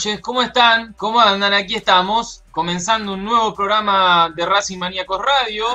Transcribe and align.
noches. 0.00 0.20
¿Cómo 0.22 0.40
están? 0.40 0.94
¿Cómo 0.94 1.20
andan? 1.20 1.52
Aquí 1.52 1.74
estamos, 1.74 2.42
comenzando 2.52 3.12
un 3.12 3.22
nuevo 3.22 3.52
programa 3.52 4.32
de 4.34 4.46
Racing 4.46 4.78
Maníacos 4.78 5.20
Radio. 5.20 5.66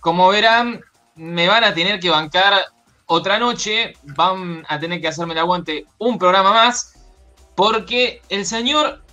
Como 0.00 0.28
verán, 0.28 0.80
me 1.14 1.46
van 1.46 1.62
a 1.62 1.72
tener 1.72 2.00
que 2.00 2.10
bancar 2.10 2.64
otra 3.06 3.38
noche. 3.38 3.92
Van 4.02 4.66
a 4.68 4.80
tener 4.80 5.00
que 5.00 5.06
hacerme 5.06 5.34
el 5.34 5.38
aguante 5.38 5.86
un 5.98 6.18
programa 6.18 6.52
más. 6.52 6.94
Porque 7.54 8.22
el 8.28 8.44
señor 8.44 9.04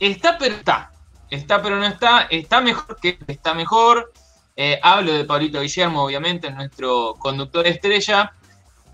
está, 0.00 0.38
pero 0.38 0.56
está. 0.56 0.90
Está, 1.30 1.62
pero 1.62 1.76
no 1.76 1.86
está. 1.86 2.22
Está 2.22 2.60
mejor 2.60 2.98
que 3.00 3.16
está 3.28 3.54
mejor. 3.54 4.12
Eh, 4.56 4.80
hablo 4.82 5.12
de 5.12 5.24
Pablito 5.24 5.60
Guillermo, 5.60 6.02
obviamente, 6.02 6.50
nuestro 6.50 7.14
conductor 7.16 7.64
estrella 7.64 8.32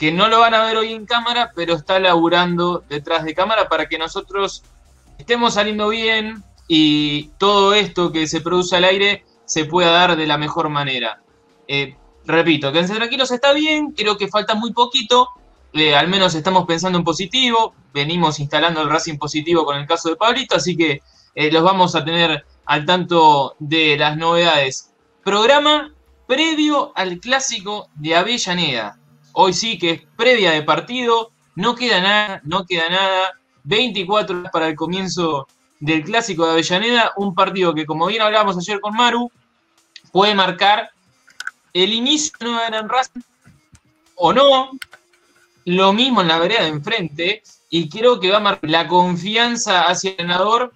que 0.03 0.11
no 0.11 0.27
lo 0.27 0.41
van 0.41 0.53
a 0.53 0.65
ver 0.65 0.77
hoy 0.77 0.93
en 0.93 1.07
cámara, 1.07 1.53
pero 1.55 1.75
está 1.75 2.01
laburando 2.01 2.83
detrás 2.89 3.23
de 3.25 3.37
cámara 3.37 3.69
para 3.69 3.87
que 3.87 3.99
nosotros 3.99 4.65
estemos 5.17 5.55
saliendo 5.55 5.91
bien 5.91 6.43
y 6.67 7.29
todo 7.39 7.73
esto 7.73 8.11
que 8.11 8.27
se 8.27 8.41
produce 8.41 8.75
al 8.75 8.83
aire 8.83 9.25
se 9.45 9.65
pueda 9.65 9.93
dar 9.93 10.17
de 10.17 10.27
la 10.27 10.39
mejor 10.39 10.71
manera. 10.71 11.23
Eh, 11.69 11.95
repito, 12.25 12.73
quédense 12.73 12.97
tranquilos, 12.97 13.31
está 13.31 13.53
bien, 13.53 13.93
creo 13.93 14.17
que 14.17 14.27
falta 14.27 14.57
muy 14.57 14.73
poquito, 14.73 15.29
eh, 15.73 15.95
al 15.95 16.09
menos 16.09 16.35
estamos 16.35 16.67
pensando 16.67 16.99
en 16.99 17.05
positivo, 17.05 17.73
venimos 17.95 18.41
instalando 18.41 18.83
el 18.83 18.91
Racing 18.91 19.19
positivo 19.19 19.65
con 19.65 19.77
el 19.77 19.87
caso 19.87 20.09
de 20.09 20.17
Pablito, 20.17 20.57
así 20.57 20.77
que 20.77 21.01
eh, 21.37 21.53
los 21.53 21.63
vamos 21.63 21.95
a 21.95 22.05
tener 22.05 22.45
al 22.67 22.85
tanto 22.87 23.55
de 23.61 23.97
las 23.97 24.17
novedades. 24.17 24.91
Programa 25.23 25.95
previo 26.27 26.91
al 26.97 27.21
clásico 27.21 27.89
de 27.95 28.17
Avellaneda. 28.17 28.99
Hoy 29.33 29.53
sí 29.53 29.79
que 29.79 29.91
es 29.91 30.03
previa 30.17 30.53
de 30.53 30.63
partido, 30.63 31.33
no 31.55 31.75
queda 31.75 32.01
nada, 32.01 32.41
no 32.45 32.65
queda 32.65 32.89
nada. 32.89 33.33
24 33.65 34.39
horas 34.39 34.53
para 34.53 34.69
el 34.69 34.77
comienzo 34.77 35.47
del 35.81 36.05
clásico 36.05 36.45
de 36.45 36.53
Avellaneda, 36.53 37.13
un 37.17 37.35
partido 37.35 37.75
que 37.75 37.87
como 37.87 38.07
bien 38.07 38.23
hablábamos 38.23 38.57
ayer 38.57 38.81
con 38.81 38.95
Maru, 38.95 39.31
puede 40.13 40.35
marcar 40.35 40.91
el 41.73 41.93
inicio 41.93 42.33
de 42.39 42.49
una 42.49 42.67
gran 42.67 42.89
Racing 42.89 43.21
o 44.15 44.33
no, 44.33 44.71
lo 45.65 45.93
mismo 45.93 46.21
en 46.21 46.29
la 46.29 46.39
vereda 46.39 46.63
de 46.63 46.69
enfrente, 46.69 47.43
y 47.71 47.89
creo 47.89 48.21
que 48.21 48.31
va 48.31 48.37
a 48.37 48.41
marcar 48.41 48.71
la 48.71 48.87
confianza 48.87 49.83
hacia 49.83 50.11
el 50.11 50.21
entrenador 50.21 50.73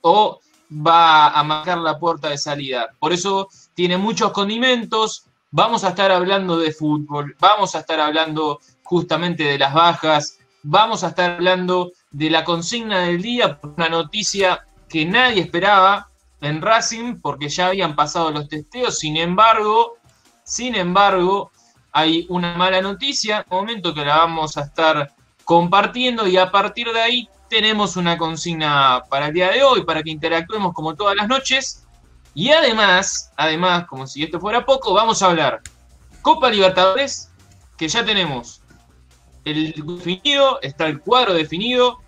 o 0.00 0.40
va 0.70 1.28
a 1.28 1.42
marcar 1.44 1.78
la 1.78 1.98
puerta 1.98 2.30
de 2.30 2.38
salida. 2.38 2.88
Por 2.98 3.12
eso 3.12 3.48
tiene 3.74 3.96
muchos 3.96 4.32
condimentos, 4.32 5.27
Vamos 5.50 5.82
a 5.82 5.88
estar 5.88 6.10
hablando 6.10 6.58
de 6.58 6.72
fútbol, 6.72 7.34
vamos 7.40 7.74
a 7.74 7.78
estar 7.78 7.98
hablando 8.00 8.60
justamente 8.82 9.44
de 9.44 9.58
las 9.58 9.72
bajas, 9.72 10.38
vamos 10.62 11.02
a 11.02 11.08
estar 11.08 11.30
hablando 11.30 11.92
de 12.10 12.28
la 12.28 12.44
consigna 12.44 13.00
del 13.00 13.22
día, 13.22 13.58
una 13.62 13.88
noticia 13.88 14.66
que 14.90 15.06
nadie 15.06 15.40
esperaba 15.40 16.08
en 16.42 16.60
Racing 16.60 17.20
porque 17.22 17.48
ya 17.48 17.68
habían 17.68 17.96
pasado 17.96 18.30
los 18.30 18.46
testeos, 18.46 18.98
sin 18.98 19.16
embargo, 19.16 19.96
sin 20.44 20.74
embargo, 20.74 21.50
hay 21.92 22.26
una 22.28 22.54
mala 22.54 22.82
noticia, 22.82 23.46
momento 23.48 23.94
que 23.94 24.04
la 24.04 24.18
vamos 24.18 24.58
a 24.58 24.64
estar 24.64 25.14
compartiendo 25.44 26.26
y 26.26 26.36
a 26.36 26.50
partir 26.50 26.92
de 26.92 27.00
ahí 27.00 27.28
tenemos 27.48 27.96
una 27.96 28.18
consigna 28.18 29.02
para 29.08 29.28
el 29.28 29.32
día 29.32 29.50
de 29.50 29.62
hoy, 29.62 29.82
para 29.84 30.02
que 30.02 30.10
interactuemos 30.10 30.74
como 30.74 30.94
todas 30.94 31.16
las 31.16 31.26
noches. 31.26 31.87
Y 32.38 32.52
además, 32.52 33.32
además, 33.36 33.88
como 33.88 34.06
si 34.06 34.22
esto 34.22 34.38
fuera 34.38 34.64
poco, 34.64 34.94
vamos 34.94 35.20
a 35.22 35.26
hablar 35.26 35.60
Copa 36.22 36.48
Libertadores, 36.48 37.32
que 37.76 37.88
ya 37.88 38.04
tenemos 38.04 38.62
el 39.44 39.72
definido, 39.72 40.60
está 40.62 40.86
el 40.86 41.00
cuadro 41.00 41.34
definido. 41.34 41.98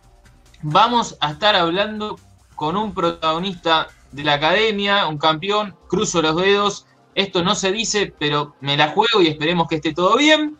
Vamos 0.62 1.16
a 1.20 1.32
estar 1.32 1.56
hablando 1.56 2.16
con 2.54 2.76
un 2.76 2.94
protagonista 2.94 3.88
de 4.12 4.22
la 4.22 4.34
academia, 4.34 5.08
un 5.08 5.18
campeón, 5.18 5.76
cruzo 5.88 6.22
los 6.22 6.36
dedos. 6.36 6.86
Esto 7.16 7.42
no 7.42 7.56
se 7.56 7.72
dice, 7.72 8.14
pero 8.16 8.54
me 8.60 8.76
la 8.76 8.90
juego 8.90 9.20
y 9.20 9.26
esperemos 9.26 9.66
que 9.66 9.76
esté 9.76 9.92
todo 9.92 10.16
bien. 10.16 10.56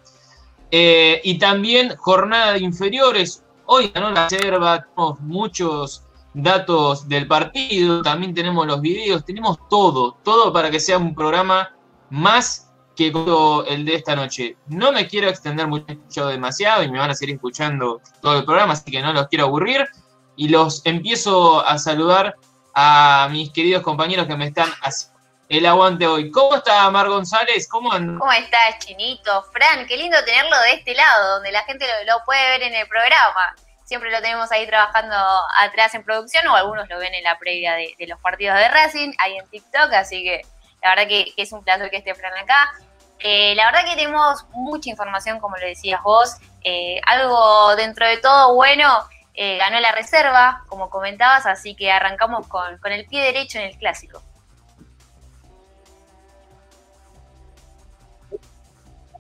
Eh, 0.73 1.21
y 1.23 1.39
también 1.39 1.95
jornada 1.97 2.55
de 2.55 2.59
inferiores. 2.59 3.45
Hoy 3.67 3.93
ganó 3.95 4.11
la 4.11 4.29
Serva, 4.29 4.83
tenemos 4.83 5.21
muchos 5.21 6.03
datos 6.35 7.09
del 7.09 7.27
partido, 7.27 8.03
también 8.03 8.35
tenemos 8.35 8.67
los 8.67 8.81
videos, 8.81 9.25
tenemos 9.25 9.59
todo, 9.69 10.19
todo 10.23 10.53
para 10.53 10.71
que 10.71 10.81
sea 10.81 10.99
un 10.99 11.15
programa 11.15 11.75
más 12.11 12.71
que 12.97 13.13
el 13.69 13.85
de 13.85 13.95
esta 13.95 14.15
noche. 14.15 14.57
No 14.67 14.93
me 14.93 15.09
quiero 15.09 15.29
extender 15.29 15.67
mucho 15.67 16.27
demasiado 16.27 16.83
y 16.83 16.91
me 16.91 16.99
van 16.99 17.11
a 17.11 17.15
seguir 17.15 17.37
escuchando 17.37 18.01
todo 18.21 18.39
el 18.39 18.45
programa, 18.45 18.75
así 18.75 18.91
que 18.91 19.01
no 19.01 19.13
los 19.13 19.29
quiero 19.29 19.47
aburrir. 19.47 19.87
Y 20.37 20.49
los 20.49 20.85
empiezo 20.85 21.67
a 21.67 21.79
saludar 21.79 22.37
a 22.75 23.29
mis 23.31 23.51
queridos 23.51 23.83
compañeros 23.83 24.27
que 24.27 24.37
me 24.37 24.47
están 24.47 24.71
haciendo 24.83 25.19
el 25.49 25.67
aguante 25.67 26.07
hoy. 26.07 26.31
¿Cómo 26.31 26.57
está 26.57 26.89
Mar 26.91 27.09
González? 27.09 27.69
¿Cómo 27.69 27.93
andan? 27.93 28.19
¿Cómo 28.19 28.33
estás, 28.33 28.79
Chinito? 28.79 29.43
Fran, 29.53 29.85
qué 29.87 29.97
lindo 29.97 30.17
tenerlo 30.25 30.57
de 30.61 30.75
este 30.75 30.95
lado, 30.95 31.35
donde 31.35 31.51
la 31.51 31.63
gente 31.65 31.87
lo 32.07 32.25
puede 32.25 32.51
ver 32.51 32.63
en 32.63 32.75
el 32.75 32.87
programa 32.87 33.55
siempre 33.91 34.13
lo 34.13 34.23
tenemos 34.23 34.53
ahí 34.53 34.69
trabajando 34.69 35.17
atrás 35.59 35.93
en 35.97 36.05
producción 36.05 36.47
o 36.47 36.55
algunos 36.55 36.89
lo 36.89 36.97
ven 37.01 37.13
en 37.13 37.25
la 37.25 37.41
previa 37.41 37.75
de, 37.75 37.97
los 38.07 38.21
partidos 38.21 38.57
de 38.57 38.69
Racing, 38.69 39.13
ahí 39.19 39.37
en 39.37 39.49
TikTok, 39.49 39.93
así 39.95 40.23
que 40.23 40.43
la 40.81 40.91
verdad 40.91 41.09
que, 41.09 41.33
que 41.35 41.43
es 41.43 41.51
un 41.51 41.65
placer 41.65 41.91
que 41.91 41.97
esté 41.97 42.15
Fran 42.15 42.33
acá. 42.39 42.71
Eh, 43.19 43.53
la 43.57 43.67
verdad 43.67 43.85
que 43.85 43.97
tenemos 43.97 44.47
mucha 44.53 44.91
información, 44.91 45.41
como 45.41 45.57
lo 45.57 45.67
decías 45.67 46.01
vos, 46.05 46.37
eh, 46.63 47.01
algo 47.05 47.75
dentro 47.75 48.07
de 48.07 48.19
todo 48.19 48.55
bueno, 48.55 48.87
eh, 49.35 49.57
ganó 49.57 49.81
la 49.81 49.91
reserva, 49.91 50.63
como 50.69 50.89
comentabas, 50.89 51.45
así 51.47 51.75
que 51.75 51.91
arrancamos 51.91 52.47
con, 52.47 52.79
con 52.79 52.93
el 52.93 53.07
pie 53.07 53.25
derecho 53.25 53.59
en 53.59 53.65
el 53.65 53.77
clásico. 53.77 54.23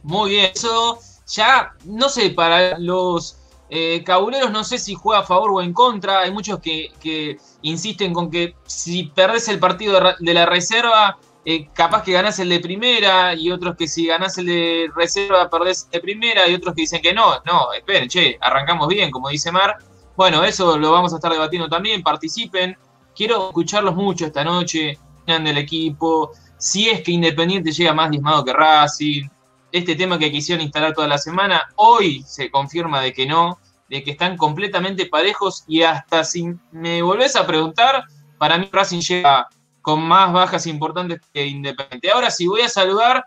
Muy 0.05 0.31
bien, 0.31 0.52
eso 0.55 1.00
ya, 1.26 1.72
no 1.84 2.08
sé, 2.08 2.31
para 2.31 2.78
los 2.78 3.39
Eh, 3.72 4.02
Cabuleros 4.05 4.50
no 4.50 4.64
sé 4.64 4.78
si 4.78 4.94
juega 4.94 5.20
a 5.20 5.25
favor 5.25 5.52
o 5.52 5.62
en 5.62 5.72
contra. 5.72 6.20
Hay 6.20 6.32
muchos 6.32 6.58
que, 6.58 7.38
insisten 7.62 8.12
con 8.12 8.31
que 8.31 8.56
si 8.67 9.05
perdés 9.05 9.49
el 9.49 9.61
partido 9.61 10.00
de, 10.19 10.34
la 10.34 10.44
reserva, 10.44 11.19
eh, 11.44 11.69
capaz 11.72 12.02
que 12.02 12.12
ganás 12.12 12.38
el 12.40 12.49
de 12.49 12.61
primera, 12.61 13.34
y 13.34 13.50
otros 13.50 13.76
que 13.76 13.87
si 13.87 14.06
ganás 14.06 14.37
el 14.38 14.46
de 14.46 14.90
reserva, 14.94 15.49
perdés 15.49 15.84
el 15.84 15.90
de 15.93 16.00
primera, 16.00 16.49
y 16.49 16.55
otros 16.55 16.75
que 16.75 16.82
dicen 16.82 17.00
que 17.00 17.14
no. 17.14 17.40
No, 17.46 17.72
esperen, 17.72 18.08
che, 18.08 18.37
arrancamos 18.40 18.88
bien, 18.88 19.11
como 19.11 19.28
dice 19.28 19.52
Mar. 19.52 19.76
Bueno, 20.17 20.44
eso 20.44 20.76
lo 20.76 20.90
vamos 20.90 21.12
a 21.12 21.17
estar 21.17 21.32
debatiendo 21.32 21.69
también. 21.69 22.02
Participen. 22.02 22.76
Quiero 23.14 23.49
escucharlos 23.49 23.94
mucho 23.94 24.26
esta 24.26 24.44
noche. 24.44 24.99
del 25.26 25.58
equipo. 25.58 26.32
Si 26.58 26.88
es 26.88 27.02
que 27.02 27.12
Independiente 27.12 27.70
llega 27.70 27.94
más 27.94 28.11
diezmado 28.11 28.44
que 28.44 28.52
Racing 28.52 29.28
este 29.72 29.94
tema 29.94 30.19
que 30.19 30.31
quisieron 30.31 30.62
instalar 30.62 30.94
toda 30.94 31.08
la 31.08 31.19
semana, 31.19 31.69
hoy 31.77 32.22
se 32.27 32.50
confirma 32.50 33.00
de 33.00 33.12
que 33.12 33.27
no, 33.27 33.58
de 33.89 34.03
que 34.03 34.12
están 34.12 34.36
completamente 34.36 35.06
parejos 35.06 35.65
y 35.67 35.82
hasta 35.82 36.24
si 36.24 36.55
me 36.72 37.03
volvés 37.03 37.36
a 37.36 37.46
preguntar, 37.46 38.05
para 38.39 38.56
mí 38.56 38.69
Racing 38.72 39.00
llega 39.00 39.48
con 39.82 40.03
más 40.03 40.32
bajas 40.32 40.67
importantes 40.67 41.20
que 41.32 41.46
Independiente. 41.46 42.10
Ahora 42.10 42.31
sí, 42.31 42.46
voy 42.46 42.62
a 42.62 42.69
saludar 42.69 43.24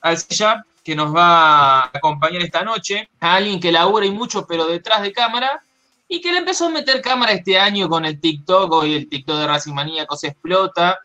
al 0.00 0.18
Silla 0.18 0.64
que 0.82 0.96
nos 0.96 1.14
va 1.14 1.82
a 1.82 1.90
acompañar 1.92 2.42
esta 2.42 2.64
noche, 2.64 3.08
a 3.20 3.36
alguien 3.36 3.60
que 3.60 3.70
labura 3.70 4.04
y 4.04 4.10
mucho, 4.10 4.46
pero 4.46 4.66
detrás 4.66 5.02
de 5.02 5.12
cámara, 5.12 5.62
y 6.08 6.20
que 6.20 6.32
le 6.32 6.38
empezó 6.38 6.66
a 6.66 6.70
meter 6.70 7.00
cámara 7.00 7.32
este 7.32 7.58
año 7.58 7.88
con 7.88 8.04
el 8.04 8.20
TikTok, 8.20 8.72
hoy 8.72 8.94
el 8.94 9.08
TikTok 9.08 9.36
de 9.36 9.46
Racing 9.46 9.72
Maníacos 9.72 10.24
explota, 10.24 10.98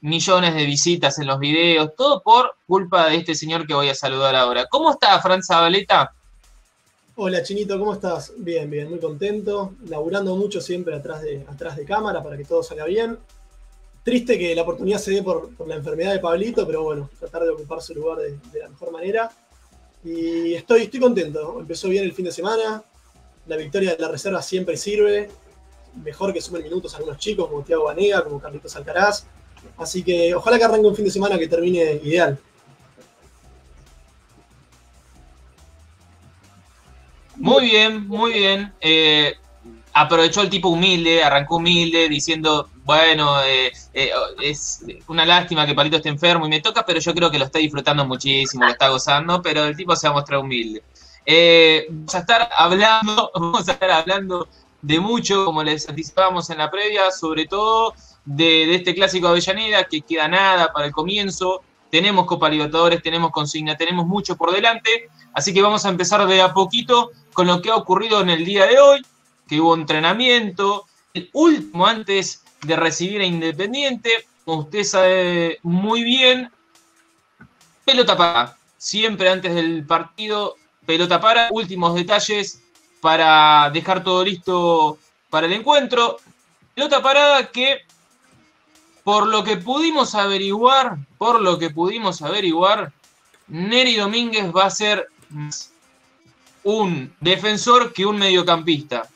millones 0.00 0.54
de 0.54 0.64
visitas 0.64 1.18
en 1.18 1.26
los 1.26 1.38
videos, 1.38 1.94
todo 1.96 2.22
por 2.22 2.56
culpa 2.66 3.08
de 3.08 3.16
este 3.16 3.34
señor 3.34 3.66
que 3.66 3.74
voy 3.74 3.88
a 3.88 3.94
saludar 3.94 4.36
ahora. 4.36 4.66
¿Cómo 4.66 4.90
está, 4.90 5.20
Fran 5.20 5.42
Zabaleta? 5.42 6.12
Hola, 7.16 7.42
Chinito, 7.42 7.78
¿cómo 7.78 7.94
estás? 7.94 8.32
Bien, 8.36 8.70
bien, 8.70 8.88
muy 8.88 9.00
contento, 9.00 9.74
laburando 9.88 10.36
mucho 10.36 10.60
siempre 10.60 10.94
atrás 10.94 11.22
de, 11.22 11.44
atrás 11.48 11.76
de 11.76 11.84
cámara 11.84 12.22
para 12.22 12.36
que 12.36 12.44
todo 12.44 12.62
salga 12.62 12.84
bien. 12.84 13.18
Triste 14.04 14.38
que 14.38 14.54
la 14.54 14.62
oportunidad 14.62 14.98
se 14.98 15.10
dé 15.10 15.22
por, 15.22 15.50
la 15.66 15.74
enfermedad 15.74 16.12
de 16.12 16.20
Pablito, 16.20 16.64
pero 16.64 16.84
bueno, 16.84 17.10
tratar 17.18 17.42
de 17.42 17.50
ocupar 17.50 17.82
su 17.82 17.94
lugar 17.94 18.18
de, 18.18 18.38
la 18.60 18.68
mejor 18.68 18.92
manera. 18.92 19.30
Y 20.04 20.54
estoy, 20.54 20.82
estoy 20.82 21.00
contento, 21.00 21.58
empezó 21.58 21.88
bien 21.88 22.04
el 22.04 22.12
fin 22.12 22.26
de 22.26 22.32
semana, 22.32 22.84
la 23.48 23.56
victoria 23.56 23.96
de 23.96 23.98
la 23.98 24.08
reserva 24.08 24.40
siempre 24.40 24.76
sirve, 24.76 25.28
mejor 26.04 26.32
que 26.32 26.40
sumen 26.40 26.62
minutos 26.62 26.94
algunos 26.94 27.18
chicos 27.18 27.48
como 27.48 27.64
Tiago 27.64 27.84
Vanega, 27.84 28.22
como 28.22 28.40
Carlitos 28.40 28.76
Alcaraz, 28.76 29.26
Así 29.76 30.02
que 30.02 30.34
ojalá 30.34 30.58
que 30.58 30.64
arranque 30.64 30.86
un 30.86 30.96
fin 30.96 31.04
de 31.04 31.10
semana 31.10 31.38
que 31.38 31.46
termine 31.46 32.00
ideal. 32.02 32.38
Muy 37.38 37.66
bien, 37.66 38.08
muy 38.08 38.32
bien. 38.32 38.72
Eh, 38.80 39.34
aprovechó 39.92 40.42
el 40.42 40.50
tipo 40.50 40.68
humilde, 40.68 41.22
arrancó 41.22 41.56
humilde, 41.56 42.08
diciendo, 42.08 42.68
bueno, 42.84 43.42
eh, 43.44 43.72
eh, 43.94 44.10
es 44.42 44.84
una 45.06 45.24
lástima 45.24 45.64
que 45.64 45.74
Palito 45.74 45.96
esté 45.96 46.08
enfermo 46.08 46.46
y 46.46 46.50
me 46.50 46.60
toca, 46.60 46.84
pero 46.84 46.98
yo 46.98 47.14
creo 47.14 47.30
que 47.30 47.38
lo 47.38 47.44
está 47.44 47.60
disfrutando 47.60 48.04
muchísimo, 48.04 48.64
lo 48.64 48.72
está 48.72 48.88
gozando, 48.88 49.40
pero 49.40 49.64
el 49.64 49.76
tipo 49.76 49.94
se 49.94 50.08
ha 50.08 50.12
mostrado 50.12 50.42
humilde. 50.42 50.82
vamos 51.88 52.14
a 52.14 52.18
estar 52.18 52.48
hablando, 52.56 53.30
vamos 53.34 53.68
a 53.68 53.72
estar 53.72 53.90
hablando 53.90 54.48
de 54.82 55.00
mucho, 55.00 55.44
como 55.44 55.62
les 55.62 55.88
anticipábamos 55.88 56.50
en 56.50 56.58
la 56.58 56.70
previa, 56.70 57.10
sobre 57.12 57.46
todo 57.46 57.94
de, 58.28 58.74
este 58.74 58.94
clásico 58.94 59.28
Avellaneda, 59.28 59.84
que 59.84 60.02
queda 60.02 60.28
nada 60.28 60.70
para 60.72 60.86
el 60.86 60.92
comienzo. 60.92 61.62
Tenemos 61.90 62.26
Copa 62.26 62.50
Libertadores, 62.50 63.02
tenemos 63.02 63.30
consigna, 63.30 63.76
tenemos 63.76 64.06
mucho 64.06 64.36
por 64.36 64.52
delante. 64.52 65.08
Así 65.32 65.54
que 65.54 65.62
vamos 65.62 65.84
a 65.86 65.88
empezar 65.88 66.26
de 66.26 66.42
a 66.42 66.52
poquito 66.52 67.10
con 67.32 67.46
lo 67.46 67.62
que 67.62 67.70
ha 67.70 67.76
ocurrido 67.76 68.20
en 68.20 68.28
el 68.28 68.44
día 68.44 68.66
de 68.66 68.78
hoy, 68.78 69.06
que 69.48 69.60
hubo 69.60 69.74
entrenamiento, 69.74 70.84
el 71.14 71.30
último 71.32 71.86
antes 71.86 72.44
de 72.62 72.76
recibir 72.76 73.22
a 73.22 73.24
Independiente. 73.24 74.26
Como 74.44 74.62
usted 74.62 74.84
sabe 74.84 75.58
muy 75.62 76.02
bien, 76.02 76.50
pelota 77.84 78.16
para. 78.16 78.56
Siempre 78.76 79.28
antes 79.28 79.54
del 79.54 79.86
partido, 79.86 80.56
pelota 80.84 81.18
para. 81.20 81.48
Últimos 81.50 81.94
detalles 81.94 82.62
para 83.00 83.70
dejar 83.70 84.04
todo 84.04 84.22
listo 84.22 84.98
para 85.30 85.46
el 85.46 85.54
encuentro. 85.54 86.18
Pelota 86.74 87.02
parada 87.02 87.50
que 87.50 87.87
por 89.08 89.26
lo 89.26 89.42
que 89.42 89.56
pudimos 89.56 90.14
averiguar, 90.14 90.98
por 91.16 91.40
lo 91.40 91.58
que 91.58 91.70
pudimos 91.70 92.20
averiguar, 92.20 92.92
Neri 93.46 93.96
Domínguez 93.96 94.54
va 94.54 94.66
a 94.66 94.70
ser 94.70 95.08
un 96.62 97.10
defensor 97.18 97.94
que 97.94 98.04
un 98.04 98.18
mediocampista. 98.18 99.08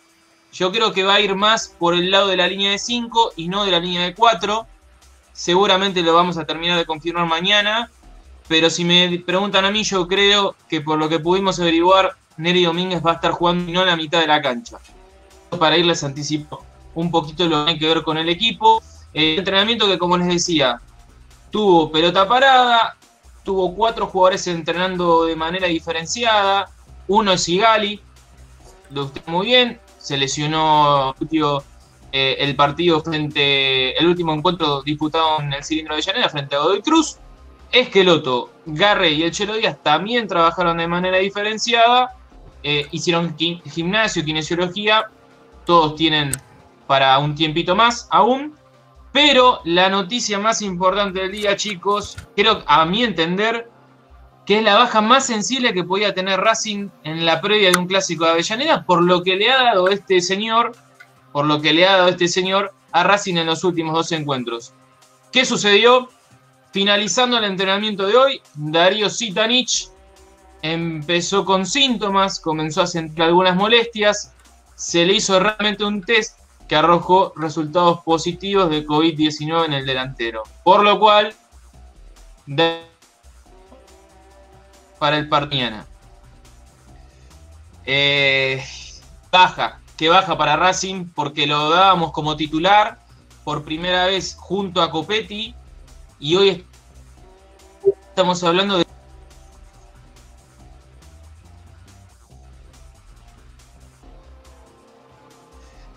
Yo 0.50 0.72
creo 0.72 0.94
que 0.94 1.02
va 1.02 1.16
a 1.16 1.20
ir 1.20 1.34
más 1.34 1.76
por 1.78 1.92
el 1.92 2.10
lado 2.10 2.28
de 2.28 2.38
la 2.38 2.46
línea 2.46 2.70
de 2.70 2.78
5 2.78 3.34
y 3.36 3.48
no 3.48 3.66
de 3.66 3.70
la 3.70 3.80
línea 3.80 4.06
de 4.06 4.14
4. 4.14 4.66
Seguramente 5.34 6.00
lo 6.00 6.14
vamos 6.14 6.38
a 6.38 6.46
terminar 6.46 6.78
de 6.78 6.86
confirmar 6.86 7.26
mañana. 7.26 7.90
Pero 8.48 8.70
si 8.70 8.86
me 8.86 9.22
preguntan 9.26 9.66
a 9.66 9.70
mí, 9.70 9.82
yo 9.84 10.08
creo 10.08 10.56
que 10.70 10.80
por 10.80 10.98
lo 10.98 11.10
que 11.10 11.20
pudimos 11.20 11.60
averiguar, 11.60 12.16
Neri 12.38 12.64
Domínguez 12.64 13.04
va 13.04 13.10
a 13.10 13.14
estar 13.16 13.32
jugando 13.32 13.70
no 13.70 13.82
en 13.82 13.88
la 13.88 13.96
mitad 13.96 14.20
de 14.20 14.26
la 14.26 14.40
cancha. 14.40 14.78
Para 15.50 15.76
irles 15.76 16.02
anticipo 16.02 16.64
un 16.94 17.10
poquito 17.10 17.44
lo 17.44 17.58
que 17.58 17.64
tiene 17.64 17.78
que 17.78 17.88
ver 17.88 18.02
con 18.02 18.16
el 18.16 18.30
equipo. 18.30 18.82
El 19.14 19.38
entrenamiento 19.38 19.86
que, 19.86 19.98
como 19.98 20.16
les 20.16 20.28
decía, 20.28 20.80
tuvo 21.50 21.90
pelota 21.90 22.26
parada, 22.26 22.96
tuvo 23.44 23.74
cuatro 23.74 24.06
jugadores 24.06 24.46
entrenando 24.46 25.24
de 25.26 25.36
manera 25.36 25.68
diferenciada. 25.68 26.70
Uno 27.08 27.32
es 27.32 27.42
Sigali, 27.42 28.00
lo 28.90 29.04
usted 29.04 29.22
muy 29.26 29.46
bien, 29.46 29.80
se 29.98 30.16
lesionó 30.16 31.14
eh, 32.12 32.36
el 32.38 32.56
partido 32.56 33.00
frente, 33.00 33.96
el 33.98 34.06
último 34.06 34.32
encuentro 34.32 34.82
disputado 34.82 35.40
en 35.40 35.52
el 35.52 35.64
cilindro 35.64 35.96
de 35.96 36.02
Llanera 36.02 36.28
frente 36.28 36.56
a 36.56 36.60
Godoy 36.60 36.82
Cruz. 36.82 37.18
Esqueloto, 37.70 38.50
Garre 38.66 39.10
y 39.10 39.22
el 39.22 39.30
Chelo 39.30 39.54
Díaz 39.54 39.78
también 39.82 40.28
trabajaron 40.28 40.76
de 40.76 40.86
manera 40.86 41.18
diferenciada, 41.18 42.14
eh, 42.62 42.86
hicieron 42.90 43.34
gimnasio, 43.38 44.22
kinesiología, 44.24 45.06
todos 45.64 45.96
tienen 45.96 46.32
para 46.86 47.18
un 47.18 47.34
tiempito 47.34 47.74
más 47.74 48.06
aún. 48.10 48.54
Pero 49.12 49.60
la 49.64 49.90
noticia 49.90 50.38
más 50.38 50.62
importante 50.62 51.20
del 51.20 51.32
día, 51.32 51.56
chicos, 51.56 52.16
creo 52.34 52.62
a 52.66 52.84
mi 52.86 53.04
entender, 53.04 53.68
que 54.46 54.58
es 54.58 54.64
la 54.64 54.74
baja 54.74 55.00
más 55.00 55.26
sensible 55.26 55.74
que 55.74 55.84
podía 55.84 56.14
tener 56.14 56.40
Racing 56.40 56.88
en 57.04 57.26
la 57.26 57.40
previa 57.40 57.70
de 57.70 57.78
un 57.78 57.86
clásico 57.86 58.24
de 58.24 58.32
Avellaneda, 58.32 58.84
por 58.84 59.02
lo 59.02 59.22
que 59.22 59.36
le 59.36 59.50
ha 59.50 59.62
dado 59.62 59.88
este 59.88 60.20
señor, 60.20 60.72
por 61.30 61.44
lo 61.44 61.60
que 61.60 61.72
le 61.72 61.86
ha 61.86 61.98
dado 61.98 62.08
este 62.08 62.26
señor 62.26 62.72
a 62.90 63.04
Racing 63.04 63.36
en 63.36 63.46
los 63.46 63.64
últimos 63.64 63.94
dos 63.94 64.12
encuentros. 64.12 64.72
¿Qué 65.30 65.44
sucedió? 65.44 66.08
Finalizando 66.72 67.36
el 67.36 67.44
entrenamiento 67.44 68.06
de 68.06 68.16
hoy, 68.16 68.42
Darío 68.54 69.10
Sitanich 69.10 69.88
empezó 70.62 71.44
con 71.44 71.66
síntomas, 71.66 72.40
comenzó 72.40 72.82
a 72.82 72.86
sentir 72.86 73.22
algunas 73.22 73.56
molestias, 73.56 74.32
se 74.74 75.04
le 75.04 75.14
hizo 75.14 75.38
realmente 75.38 75.84
un 75.84 76.02
test 76.02 76.38
que 76.72 76.76
arrojó 76.76 77.34
resultados 77.36 78.00
positivos 78.00 78.70
de 78.70 78.86
COVID-19 78.86 79.66
en 79.66 79.74
el 79.74 79.84
delantero. 79.84 80.42
Por 80.64 80.82
lo 80.82 80.98
cual, 80.98 81.34
para 84.98 85.18
el 85.18 85.28
partido. 85.28 85.84
Eh, 87.84 88.64
baja, 89.30 89.82
que 89.98 90.08
baja 90.08 90.38
para 90.38 90.56
Racing 90.56 91.10
porque 91.14 91.46
lo 91.46 91.68
dábamos 91.68 92.10
como 92.10 92.36
titular 92.36 92.98
por 93.44 93.64
primera 93.64 94.06
vez 94.06 94.34
junto 94.34 94.80
a 94.80 94.90
Copetti 94.90 95.54
y 96.20 96.36
hoy 96.36 96.66
estamos 98.08 98.42
hablando 98.44 98.78
de 98.78 98.86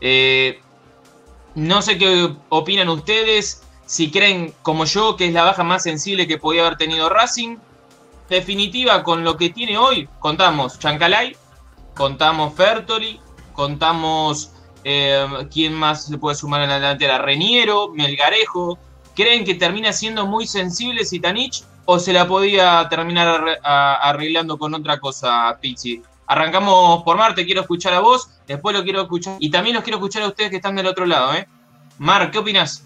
eh, 0.02 0.62
no 1.56 1.82
sé 1.82 1.98
qué 1.98 2.36
opinan 2.50 2.90
ustedes, 2.90 3.64
si 3.86 4.12
creen 4.12 4.54
como 4.62 4.86
yo 4.86 5.16
que 5.16 5.28
es 5.28 5.34
la 5.34 5.44
baja 5.44 5.64
más 5.64 5.84
sensible 5.84 6.28
que 6.28 6.38
podía 6.38 6.66
haber 6.66 6.78
tenido 6.78 7.10
Racing. 7.10 7.58
Definitiva, 8.30 9.04
con 9.04 9.24
lo 9.24 9.38
que 9.38 9.50
tiene 9.50 9.78
hoy, 9.78 10.10
contamos 10.20 10.80
Chancalay, 10.80 11.36
contamos 11.94 12.56
Fertoli, 12.56 13.20
contamos 13.54 14.52
eh, 14.84 15.26
quién 15.52 15.74
más 15.74 16.06
se 16.06 16.18
puede 16.18 16.36
sumar 16.36 16.62
en 16.62 16.70
la 16.70 16.76
delantera, 16.76 17.20
Reniero, 17.20 17.90
Melgarejo. 17.90 18.78
¿Creen 19.16 19.46
que 19.46 19.56
termina 19.56 19.94
siendo 19.94 20.26
muy 20.26 20.46
sensible 20.46 21.06
Sitanich 21.06 21.64
o 21.86 22.00
se 22.00 22.12
la 22.12 22.28
podía 22.28 22.88
terminar 22.90 23.60
arreglando 23.64 24.58
con 24.58 24.74
otra 24.74 25.00
cosa, 25.00 25.58
Pizzi? 25.62 26.02
Arrancamos 26.28 27.04
por 27.04 27.18
Marte, 27.18 27.46
quiero 27.46 27.62
escuchar 27.62 27.94
a 27.94 28.00
vos, 28.00 28.30
después 28.48 28.76
lo 28.76 28.84
quiero 28.84 29.02
escuchar 29.02 29.36
y 29.40 29.52
también 29.52 29.76
los 29.76 29.84
quiero 29.84 29.98
escuchar 29.98 30.24
a 30.24 30.28
ustedes 30.28 30.50
que 30.50 30.56
están 30.58 30.76
del 30.76 30.88
otro 30.88 31.06
lado, 31.06 31.34
¿eh? 31.36 31.48
Mar, 31.98 32.32
¿qué 32.32 32.40
opinas? 32.40 32.84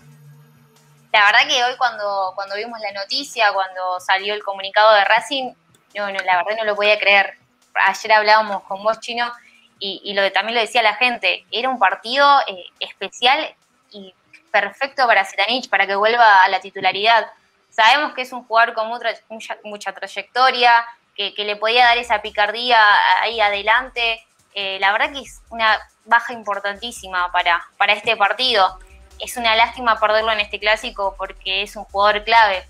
La 1.12 1.26
verdad 1.26 1.48
que 1.48 1.64
hoy 1.64 1.76
cuando, 1.78 2.34
cuando 2.36 2.56
vimos 2.56 2.80
la 2.80 2.92
noticia, 2.92 3.52
cuando 3.54 4.00
salió 4.00 4.34
el 4.34 4.44
comunicado 4.44 4.94
de 4.94 5.06
Racing, 5.06 5.54
no, 5.96 6.12
no, 6.12 6.20
la 6.20 6.38
verdad 6.38 6.58
no 6.58 6.66
lo 6.66 6.76
podía 6.76 7.00
creer. 7.00 7.36
Ayer 7.74 8.12
hablábamos 8.12 8.64
con 8.64 8.84
vos, 8.84 9.00
Chino, 9.00 9.32
y, 9.80 10.14
lo, 10.14 10.30
también 10.32 10.56
lo 10.56 10.62
decía 10.62 10.84
la 10.84 10.96
gente, 10.96 11.46
era 11.52 11.70
un 11.70 11.80
partido 11.80 12.28
eh, 12.48 12.66
especial 12.82 13.56
y 13.92 14.14
perfecto 14.52 15.08
para 15.08 15.26
Zitanich, 15.26 15.70
para 15.70 15.88
que 15.88 15.96
vuelva 15.96 16.44
a 16.44 16.50
la 16.50 16.60
titularidad. 16.60 17.28
Sabemos 17.70 18.14
que 18.14 18.24
es 18.24 18.34
un 18.34 18.44
jugador 18.44 18.74
con 18.74 18.88
mucha, 18.88 19.16
mucha, 19.64 19.94
trayectoria, 19.94 20.86
que, 21.36 21.44
le 21.44 21.58
podía 21.58 21.86
dar 21.86 21.98
esa 21.98 22.22
picardía 22.22 22.80
ahí 23.22 23.42
adelante. 23.42 24.26
Eh, 24.54 24.78
la 24.80 24.94
verdad 24.94 25.12
que 25.12 25.20
es 25.20 25.42
una 25.50 25.78
baja 26.06 26.32
importantísima 26.32 27.32
para, 27.32 27.68
para 27.78 27.94
este 27.94 28.16
partido. 28.16 28.80
Es 29.20 29.36
una 29.36 29.56
lástima 29.56 30.00
perderlo 30.00 30.32
en 30.32 30.40
este 30.40 30.60
clásico 30.60 31.16
porque 31.18 31.64
es 31.64 31.76
un 31.76 31.84
jugador 31.86 32.24
clave. 32.24 32.66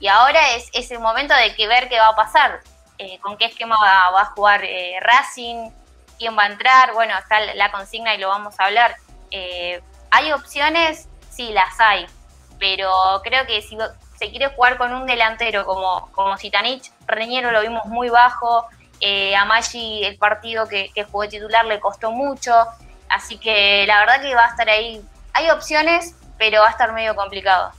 Y 0.00 0.08
ahora 0.08 0.50
es, 0.50 0.68
es 0.74 0.90
el 0.90 1.00
momento 1.00 1.34
de 1.34 1.66
ver 1.66 1.88
qué 1.88 1.98
va 1.98 2.08
a 2.08 2.16
pasar, 2.16 2.60
eh, 2.98 3.18
con 3.20 3.38
qué 3.38 3.46
esquema 3.46 3.76
va, 3.80 4.20
a 4.20 4.24
jugar 4.26 4.62
eh, 4.64 4.98
Racing, 5.00 5.70
quién 6.18 6.36
va 6.36 6.44
a 6.44 6.48
entrar. 6.48 6.92
Bueno, 6.92 7.16
está 7.18 7.40
la 7.54 7.72
consigna 7.72 8.14
y 8.14 8.18
lo 8.18 8.28
vamos 8.28 8.60
a 8.60 8.66
hablar. 8.66 8.96
¿Hay 10.10 10.32
opciones? 10.32 11.08
Sí, 11.30 11.52
las 11.52 11.80
hay. 11.80 12.06
Pero 12.58 12.92
creo 13.24 13.46
que 13.46 13.62
si 13.62 13.78
se 14.18 14.30
quiere 14.30 14.48
jugar 14.48 14.78
con 14.78 14.92
un 14.92 15.06
delantero 15.06 15.64
como, 15.64 16.10
como 16.12 16.36
Zitanich, 16.36 16.90
Reñero 17.06 17.52
lo 17.52 17.60
vimos 17.60 17.86
muy 17.86 18.08
bajo, 18.08 18.66
eh, 19.00 19.36
a 19.36 19.44
Maggi 19.44 20.04
el 20.04 20.18
partido 20.18 20.66
que, 20.66 20.90
jugó 21.10 21.28
titular 21.28 21.64
le 21.66 21.78
costó 21.78 22.10
mucho, 22.10 22.52
así 23.08 23.38
que 23.38 23.84
la 23.86 24.00
verdad 24.00 24.20
que 24.20 24.34
va 24.34 24.46
a 24.46 24.48
estar 24.48 24.68
ahí. 24.68 25.00
Hay 25.34 25.50
opciones, 25.50 26.16
pero 26.36 26.62
va 26.62 26.68
a 26.68 26.70
estar 26.70 26.92
medio 26.92 27.14
complicado. 27.14 27.70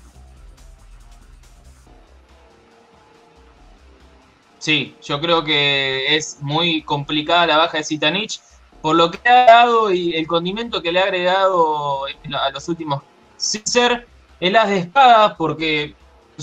Sí, 4.59 4.95
yo 5.03 5.19
creo 5.19 5.43
que 5.43 6.15
es 6.15 6.37
muy 6.41 6.83
complicada 6.83 7.47
la 7.47 7.57
baja 7.57 7.77
de 7.77 7.83
Zitanich 7.83 8.41
por 8.81 8.95
lo 8.95 9.11
que 9.11 9.27
ha 9.27 9.45
dado 9.45 9.91
y 9.91 10.15
el 10.15 10.25
condimento 10.25 10.81
que 10.81 10.91
le 10.91 10.99
ha 10.99 11.03
agregado 11.03 12.05
a 12.05 12.49
los 12.51 12.69
últimos 12.69 13.03
César 13.35 14.05
en 14.39 14.53
las 14.53 14.69
de 14.69 14.79
espadas, 14.79 15.33
porque 15.37 15.95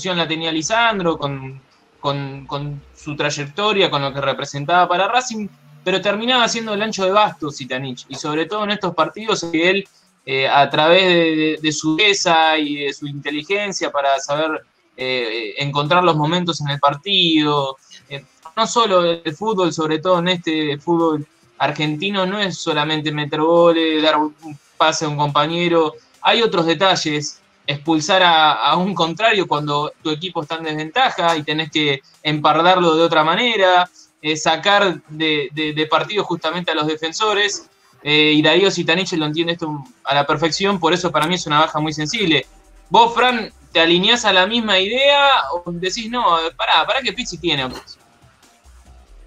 la 0.05 0.29
tenía 0.29 0.53
Lisandro 0.53 1.19
con, 1.19 1.61
con, 2.00 2.83
su 2.95 3.17
trayectoria, 3.17 3.91
con 3.91 4.03
lo 4.03 4.12
que 4.12 4.21
representaba 4.21 4.88
para 4.88 5.09
Racing, 5.09 5.49
pero 5.85 6.00
terminaba 6.00 6.49
siendo 6.49 6.75
el 6.75 6.83
ancho 6.83 7.05
de 7.05 7.12
basto 7.12 7.50
Zitanich, 7.50 8.07
y 8.09 8.15
sobre 8.17 8.47
todo 8.47 8.65
en 8.65 8.73
estos 8.73 8.95
partidos 8.95 9.45
que 9.45 9.71
él, 9.71 9.88
eh, 10.25 10.49
a 10.49 10.69
través 10.69 11.61
de, 11.62 11.73
su 11.73 11.97
belleza 11.97 12.59
y 12.59 12.87
de 12.87 12.93
su 12.93 13.07
inteligencia 13.07 13.91
para 13.91 14.19
saber 14.19 14.62
eh, 14.97 15.55
encontrar 15.59 16.03
los 16.03 16.17
momentos 16.17 16.61
en 16.61 16.69
el 16.71 16.81
partido, 16.81 17.76
eh, 18.09 18.25
no 18.57 18.67
solo 18.67 19.05
el 19.05 19.37
fútbol, 19.37 19.73
sobre 19.73 19.99
todo 19.99 20.19
en 20.19 20.29
este 20.29 20.79
fútbol 20.79 21.26
argentino 21.59 22.26
no 22.26 22.38
es 22.38 22.59
solamente 22.59 23.12
meter 23.12 23.41
goles, 23.41 24.03
dar 24.03 24.17
un 24.17 24.35
pase 24.76 25.05
a 25.05 25.09
un 25.09 25.17
compañero, 25.17 25.95
hay 26.21 26.43
otros 26.43 26.67
detalles, 26.67 27.41
expulsar 27.66 28.23
a, 28.25 28.76
un 28.76 28.94
contrario 28.94 29.49
cuando 29.49 29.92
tu 30.02 30.11
equipo 30.11 30.42
está 30.42 30.56
en 30.56 30.64
desventaja 30.64 31.37
y 31.37 31.42
tenés 31.42 31.70
que 31.70 32.00
empardarlo 32.23 32.94
de 32.94 33.02
otra 33.02 33.25
manera, 33.25 33.88
eh, 34.23 34.37
sacar 34.37 35.02
de, 35.08 35.88
partido 35.90 36.25
justamente 36.25 36.70
a 36.70 36.75
los 36.75 36.87
defensores. 36.87 37.68
Eh, 38.02 38.32
y 38.35 38.42
Darío 38.42 38.70
Sitanich 38.70 39.12
lo 39.14 39.26
entiende 39.26 39.54
esto 39.54 39.85
a 40.04 40.14
la 40.14 40.26
perfección, 40.26 40.78
por 40.78 40.92
eso 40.92 41.11
para 41.11 41.26
mí 41.26 41.35
es 41.35 41.46
una 41.46 41.61
baja 41.61 41.80
muy 41.80 41.92
sensible. 41.92 42.46
¿Vos, 42.88 43.14
Fran, 43.14 43.52
te 43.73 43.80
alineás 43.80 44.25
a 44.25 44.32
la 44.32 44.46
misma 44.46 44.78
idea 44.78 45.28
o 45.52 45.70
decís, 45.73 46.08
no, 46.08 46.25
pará, 46.56 46.87
pará 46.87 47.02
que 47.02 47.12
Pizzi 47.12 47.38
tiene? 47.38 47.68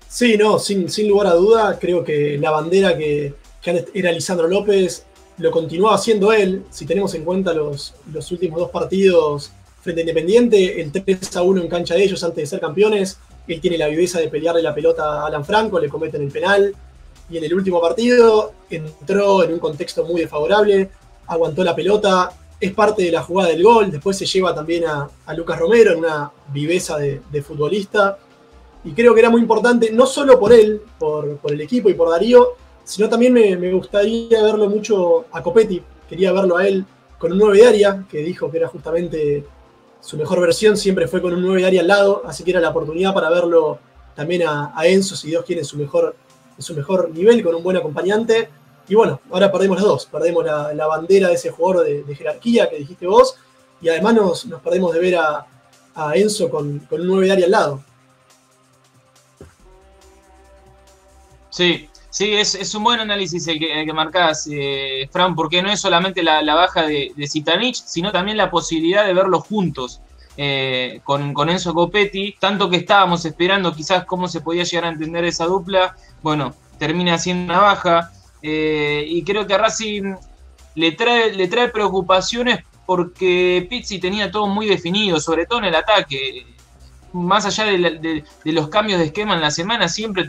Sí, 0.07 0.37
no, 0.37 0.57
sin, 0.57 0.89
sin 0.89 1.07
lugar 1.07 1.27
a 1.27 1.33
duda, 1.33 1.77
creo 1.77 2.03
que 2.03 2.37
la 2.39 2.51
bandera 2.51 2.97
que, 2.97 3.35
era 3.93 4.11
Lisandro 4.11 4.47
López 4.47 5.05
lo 5.39 5.51
continuaba 5.51 5.95
haciendo 5.95 6.31
él. 6.31 6.63
Si 6.69 6.85
tenemos 6.85 7.13
en 7.15 7.25
cuenta 7.25 7.53
los, 7.53 7.95
los 8.11 8.31
últimos 8.31 8.59
dos 8.59 8.69
partidos 8.69 9.51
frente 9.81 10.01
a 10.01 10.03
Independiente, 10.03 10.81
el 10.81 10.91
3 10.91 11.35
a 11.37 11.41
1 11.41 11.61
en 11.61 11.67
cancha 11.67 11.95
de 11.95 12.03
ellos 12.03 12.23
antes 12.23 12.43
de 12.43 12.45
ser 12.45 12.59
campeones, 12.59 13.17
él 13.47 13.59
tiene 13.59 13.77
la 13.77 13.87
viveza 13.87 14.19
de 14.19 14.27
pelearle 14.27 14.61
la 14.61 14.75
pelota 14.75 15.23
a 15.23 15.27
Alan 15.27 15.45
Franco, 15.45 15.79
le 15.79 15.89
cometen 15.89 16.21
el 16.21 16.31
penal. 16.31 16.75
Y 17.31 17.37
en 17.37 17.43
el 17.43 17.53
último 17.53 17.79
partido 17.79 18.53
entró 18.69 19.43
en 19.43 19.53
un 19.53 19.59
contexto 19.59 20.03
muy 20.05 20.21
desfavorable, 20.21 20.89
aguantó 21.27 21.63
la 21.63 21.75
pelota, 21.75 22.31
es 22.59 22.73
parte 22.73 23.03
de 23.03 23.11
la 23.11 23.21
jugada 23.21 23.49
del 23.49 23.63
gol, 23.63 23.91
después 23.91 24.17
se 24.17 24.25
lleva 24.25 24.53
también 24.53 24.83
a, 24.85 25.09
Lucas 25.35 25.59
Romero 25.59 25.91
en 25.91 25.99
una 25.99 26.31
viveza 26.51 26.97
de, 26.97 27.21
de 27.31 27.41
futbolista 27.41 28.17
y 28.83 28.91
creo 28.91 29.13
que 29.13 29.19
era 29.19 29.29
muy 29.29 29.41
importante, 29.41 29.91
no 29.91 30.05
solo 30.05 30.39
por 30.39 30.53
él, 30.53 30.81
por, 30.97 31.39
el 31.49 31.61
equipo 31.61 31.89
y 31.89 31.93
por 31.93 32.09
Darío, 32.09 32.53
sino 32.89 33.07
también 33.07 33.33
me, 33.33 33.71
gustaría 33.71 34.41
verlo 34.41 34.67
mucho 34.67 35.25
a 35.31 35.43
Copetti, 35.43 35.79
quería 36.09 36.33
verlo 36.33 36.57
a 36.57 36.67
él 36.67 36.83
con 37.19 37.31
un 37.31 37.37
9 37.37 37.57
de 37.59 37.67
área, 37.67 38.05
que 38.09 38.17
dijo 38.17 38.49
que 38.49 38.57
era 38.57 38.67
justamente 38.67 39.45
su 40.01 40.17
mejor 40.17 40.41
versión, 40.41 40.75
siempre 40.75 41.07
fue 41.07 41.21
con 41.21 41.35
un 41.35 41.43
9 41.43 41.61
de 41.61 41.67
área 41.67 41.81
al 41.81 41.87
lado, 41.87 42.23
así 42.25 42.43
que 42.43 42.49
era 42.49 42.59
la 42.59 42.71
oportunidad 42.71 43.13
para 43.13 43.29
verlo 43.29 43.77
también 44.15 44.41
a, 44.47 44.73
Enzo, 44.85 45.15
si 45.15 45.27
Dios 45.27 45.45
quiere, 45.45 45.61
en 45.61 45.65
su 45.65 45.77
mejor, 45.77 46.15
su 46.57 46.73
mejor 46.73 47.11
nivel, 47.11 47.43
con 47.43 47.53
un 47.53 47.61
buen 47.61 47.77
acompañante. 47.77 48.49
Y 48.87 48.95
bueno, 48.95 49.21
ahora 49.29 49.51
perdemos 49.51 49.79
los 49.79 49.87
dos, 49.87 50.05
perdemos 50.07 50.43
la, 50.43 50.87
bandera 50.87 51.27
de 51.27 51.35
ese 51.35 51.51
jugador 51.51 51.85
de, 51.85 52.15
jerarquía 52.15 52.71
que 52.71 52.77
dijiste 52.77 53.05
vos, 53.05 53.35
y 53.81 53.89
además 53.89 54.15
nos, 54.15 54.47
perdemos 54.63 54.95
de 54.95 54.99
ver 54.99 55.15
a, 55.15 55.45
Enzo 56.15 56.49
con, 56.49 56.79
con 56.89 57.01
un 57.01 57.07
9 57.07 57.27
de 57.27 57.31
área 57.33 57.45
al 57.45 57.51
lado. 57.51 57.83
Sí, 61.51 61.89
sí, 62.09 62.33
es, 62.33 62.75
un 62.75 62.83
buen 62.83 62.99
análisis 62.99 63.47
el 63.47 63.59
que, 63.59 63.81
el 63.81 63.93
marcás, 63.93 64.47
eh, 64.51 65.07
Fran, 65.11 65.35
porque 65.35 65.61
no 65.61 65.69
es 65.69 65.79
solamente 65.79 66.23
la, 66.23 66.41
baja 66.55 66.83
de, 66.83 67.11
de 67.15 67.73
sino 67.73 68.11
también 68.11 68.37
la 68.37 68.49
posibilidad 68.49 69.05
de 69.05 69.13
verlos 69.13 69.45
juntos. 69.45 70.01
Eh, 70.41 71.01
con, 71.03 71.33
con, 71.33 71.49
Enzo 71.49 71.73
Copetti, 71.73 72.33
tanto 72.39 72.69
que 72.69 72.77
estábamos 72.77 73.25
esperando 73.25 73.75
quizás 73.75 74.05
cómo 74.05 74.29
se 74.29 74.39
podía 74.39 74.63
llegar 74.63 74.85
a 74.85 74.89
entender 74.93 75.25
esa 75.25 75.43
dupla, 75.45 75.97
bueno, 76.21 76.55
termina 76.77 77.17
siendo 77.17 77.53
una 77.53 77.61
baja, 77.61 78.11
eh, 78.41 79.05
y 79.05 79.23
creo 79.23 79.45
que 79.45 79.53
a 79.53 79.57
Racing 79.57 80.15
le 80.75 80.91
trae, 80.93 81.33
le 81.33 81.47
trae 81.47 81.67
preocupaciones 81.67 82.59
porque 82.85 83.67
Pizzi 83.69 83.99
tenía 83.99 84.31
todo 84.31 84.47
muy 84.47 84.65
definido, 84.65 85.19
sobre 85.19 85.45
todo 85.45 85.59
en 85.59 85.65
el 85.65 85.75
ataque, 85.75 86.45
más 87.13 87.45
allá 87.45 87.65
de, 87.65 88.23
los 88.45 88.69
cambios 88.69 88.99
de 88.99 89.07
esquema 89.07 89.35
en 89.35 89.41
la 89.41 89.51
semana, 89.51 89.89
siempre 89.89 90.25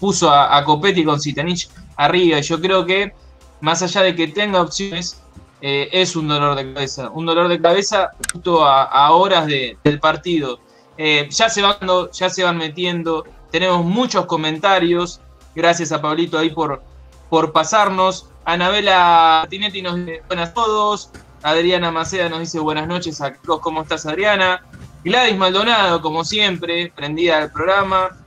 puso 0.00 0.30
a, 0.30 0.64
Copetti 0.64 1.04
con 1.04 1.20
Zitanich 1.20 1.68
arriba. 1.96 2.38
Y 2.38 2.42
yo 2.42 2.60
creo 2.60 2.84
que, 2.86 3.12
más 3.60 3.82
allá 3.82 4.02
de 4.02 4.16
que 4.16 4.28
tenga 4.28 4.62
opciones, 4.62 5.22
eh, 5.60 5.88
es 5.92 6.16
un 6.16 6.26
dolor 6.26 6.56
de 6.56 6.72
cabeza. 6.72 7.10
Un 7.10 7.26
dolor 7.26 7.48
de 7.48 7.60
cabeza 7.60 8.10
justo 8.32 8.64
a, 8.64 9.10
horas 9.12 9.46
del 9.46 10.00
partido. 10.00 10.58
Eh, 10.96 11.28
ya, 11.30 11.48
se 11.48 11.62
van, 11.62 11.76
ya 12.12 12.30
se 12.30 12.42
van 12.42 12.56
metiendo. 12.56 13.24
Tenemos 13.50 13.84
muchos 13.84 14.26
comentarios. 14.26 15.20
Gracias 15.54 15.92
a 15.92 16.00
Pablito 16.00 16.38
ahí 16.38 16.50
por, 16.50 16.82
por 17.28 17.52
pasarnos. 17.52 18.30
Anabela 18.44 19.46
Tinetti 19.50 19.82
nos 19.82 19.96
dice 19.96 20.22
buenas 20.26 20.50
a 20.50 20.54
todos. 20.54 21.10
Adriana 21.42 21.90
Maceda 21.90 22.28
nos 22.28 22.40
dice 22.40 22.58
buenas 22.58 22.88
noches 22.88 23.20
a 23.20 23.34
todos. 23.34 23.60
¿Cómo 23.60 23.82
estás, 23.82 24.06
Adriana? 24.06 24.62
Gladys 25.04 25.36
Maldonado, 25.36 26.02
como 26.02 26.24
siempre, 26.24 26.92
prendida 26.94 27.38
al 27.38 27.50
programa 27.50 28.19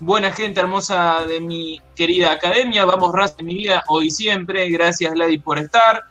buena 0.00 0.32
gente 0.32 0.60
hermosa 0.60 1.24
de 1.26 1.40
mi 1.40 1.80
querida 1.94 2.32
academia. 2.32 2.84
Vamos, 2.84 3.12
Raz, 3.12 3.36
de 3.36 3.44
mi 3.44 3.54
vida, 3.54 3.84
hoy 3.86 4.10
siempre. 4.10 4.68
Gracias, 4.70 5.12
Gladys, 5.12 5.42
por 5.42 5.58
estar. 5.58 6.04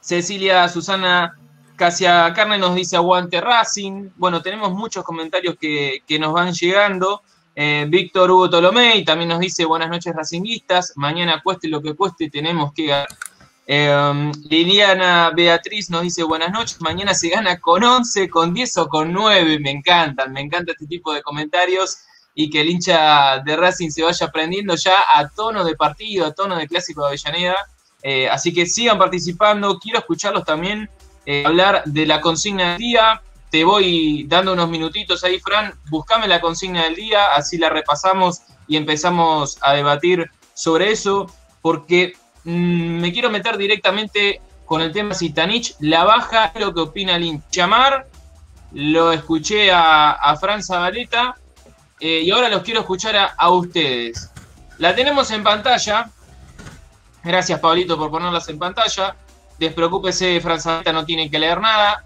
Cecilia 0.00 0.66
Susana 0.68 1.38
Casia 1.76 2.32
Carne 2.34 2.58
nos 2.58 2.74
dice 2.74 2.96
aguante 2.96 3.40
Racing. 3.40 4.10
Bueno, 4.16 4.42
tenemos 4.42 4.72
muchos 4.72 5.04
comentarios 5.04 5.56
que, 5.60 6.02
nos 6.18 6.32
van 6.32 6.52
llegando. 6.52 7.22
Eh, 7.54 7.84
Víctor 7.88 8.30
Hugo 8.30 8.48
Tolomei 8.48 9.04
también 9.04 9.28
nos 9.28 9.40
dice 9.40 9.64
buenas 9.66 9.90
noches 9.90 10.14
racinguistas. 10.14 10.94
Mañana 10.96 11.40
cueste 11.42 11.68
lo 11.68 11.82
que 11.82 11.94
cueste, 11.94 12.30
tenemos 12.30 12.72
que 12.72 12.86
ganar. 12.86 13.08
Eh, 13.66 14.32
Liliana 14.48 15.30
Beatriz 15.36 15.90
nos 15.90 16.02
dice 16.02 16.22
buenas 16.22 16.50
noches. 16.50 16.80
Mañana 16.80 17.12
se 17.12 17.28
gana 17.28 17.60
con 17.60 17.84
11, 17.84 18.28
con 18.30 18.54
10 18.54 18.76
o 18.78 18.88
con 18.88 19.12
9. 19.12 19.58
Me 19.60 19.70
encantan, 19.70 20.32
me 20.32 20.40
encanta 20.40 20.72
este 20.72 20.86
tipo 20.86 21.12
de 21.12 21.22
comentarios 21.22 21.98
y 22.34 22.50
que 22.50 22.60
el 22.60 22.70
hincha 22.70 23.38
de 23.38 23.56
Racing 23.56 23.90
se 23.90 24.02
vaya 24.02 24.26
aprendiendo 24.26 24.74
ya 24.74 25.04
a 25.14 25.28
tono 25.28 25.64
de 25.64 25.74
partido, 25.74 26.26
a 26.26 26.32
tono 26.32 26.56
de 26.56 26.66
clásico 26.68 27.02
de 27.02 27.08
Avellaneda. 27.08 27.56
Eh, 28.02 28.28
así 28.28 28.52
que 28.52 28.66
sigan 28.66 28.98
participando, 28.98 29.78
quiero 29.78 29.98
escucharlos 29.98 30.44
también 30.44 30.88
eh, 31.26 31.44
hablar 31.44 31.82
de 31.84 32.06
la 32.06 32.20
consigna 32.20 32.72
del 32.72 32.78
día. 32.78 33.22
Te 33.50 33.64
voy 33.64 34.24
dando 34.28 34.52
unos 34.52 34.70
minutitos 34.70 35.24
ahí, 35.24 35.38
Fran. 35.40 35.74
Buscame 35.90 36.28
la 36.28 36.40
consigna 36.40 36.84
del 36.84 36.94
día, 36.94 37.34
así 37.34 37.58
la 37.58 37.68
repasamos 37.68 38.42
y 38.68 38.76
empezamos 38.76 39.58
a 39.60 39.74
debatir 39.74 40.30
sobre 40.54 40.92
eso, 40.92 41.26
porque 41.60 42.14
mm, 42.44 43.00
me 43.00 43.12
quiero 43.12 43.30
meter 43.30 43.56
directamente 43.56 44.40
con 44.64 44.80
el 44.80 44.92
tema 44.92 45.14
Zitanich, 45.14 45.74
la 45.80 46.04
baja, 46.04 46.52
lo 46.58 46.72
que 46.72 46.80
opina 46.80 47.16
el 47.16 47.42
Llamar, 47.50 48.06
lo 48.72 49.10
escuché 49.10 49.72
a, 49.72 50.12
a 50.12 50.36
Fran 50.36 50.62
Zabaleta, 50.62 51.36
eh, 52.00 52.22
y 52.22 52.30
ahora 52.30 52.48
los 52.48 52.62
quiero 52.62 52.80
escuchar 52.80 53.34
a, 53.36 53.50
ustedes. 53.50 54.30
La 54.78 54.94
tenemos 54.94 55.30
en 55.30 55.42
pantalla. 55.42 56.10
Gracias, 57.22 57.60
Pablito, 57.60 57.98
por 57.98 58.10
ponerlas 58.10 58.48
en 58.48 58.58
pantalla. 58.58 59.14
Despreocúpese, 59.58 60.40
Franzaleta 60.40 60.92
no 60.92 61.04
tiene 61.04 61.30
que 61.30 61.38
leer 61.38 61.60
nada. 61.60 62.02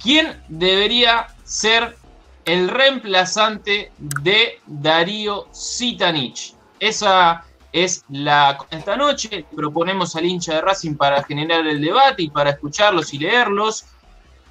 ¿Quién 0.00 0.40
debería 0.46 1.26
ser 1.42 1.96
el 2.44 2.68
reemplazante 2.68 3.90
de 3.98 4.60
Darío 4.66 5.48
Sitanich? 5.50 6.54
Esa 6.78 7.44
es 7.72 8.04
la. 8.08 8.58
Esta 8.70 8.96
noche 8.96 9.44
proponemos 9.56 10.14
al 10.14 10.26
hincha 10.26 10.54
de 10.54 10.60
Racing 10.60 10.94
para 10.94 11.24
generar 11.24 11.66
el 11.66 11.80
debate 11.80 12.22
y 12.22 12.30
para 12.30 12.50
escucharlos 12.50 13.12
y 13.12 13.18
leerlos. 13.18 13.86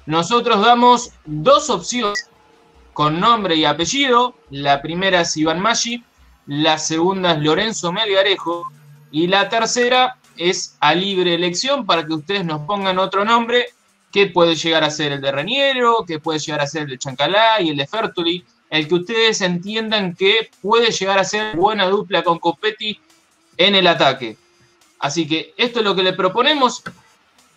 Nosotros 0.04 0.60
damos 0.60 1.10
dos 1.24 1.70
opciones 1.70 2.27
con 2.98 3.20
nombre 3.20 3.54
y 3.54 3.64
apellido. 3.64 4.34
La 4.50 4.82
primera 4.82 5.20
es 5.20 5.36
Iván 5.36 5.60
Maggi, 5.60 6.02
la 6.48 6.78
segunda 6.78 7.30
es 7.30 7.38
Lorenzo 7.38 7.92
Melgarejo 7.92 8.72
y 9.12 9.28
la 9.28 9.48
tercera 9.48 10.16
es 10.36 10.76
a 10.80 10.96
libre 10.96 11.32
elección 11.32 11.86
para 11.86 12.04
que 12.04 12.14
ustedes 12.14 12.44
nos 12.44 12.62
pongan 12.62 12.98
otro 12.98 13.24
nombre 13.24 13.66
que 14.10 14.26
puede 14.26 14.56
llegar 14.56 14.82
a 14.82 14.90
ser 14.90 15.12
el 15.12 15.20
de 15.20 15.30
Reniero, 15.30 16.04
que 16.04 16.18
puede 16.18 16.40
llegar 16.40 16.60
a 16.60 16.66
ser 16.66 16.82
el 16.82 16.88
de 16.88 16.98
Chancalá 16.98 17.60
y 17.60 17.68
el 17.68 17.76
de 17.76 17.86
Fertuli, 17.86 18.44
el 18.68 18.88
que 18.88 18.94
ustedes 18.96 19.42
entiendan 19.42 20.16
que 20.16 20.50
puede 20.60 20.90
llegar 20.90 21.20
a 21.20 21.24
ser 21.24 21.54
buena 21.54 21.86
dupla 21.86 22.24
con 22.24 22.40
Copetti 22.40 22.98
en 23.58 23.76
el 23.76 23.86
ataque. 23.86 24.36
Así 24.98 25.28
que 25.28 25.54
esto 25.56 25.78
es 25.78 25.84
lo 25.84 25.94
que 25.94 26.02
le 26.02 26.14
proponemos 26.14 26.82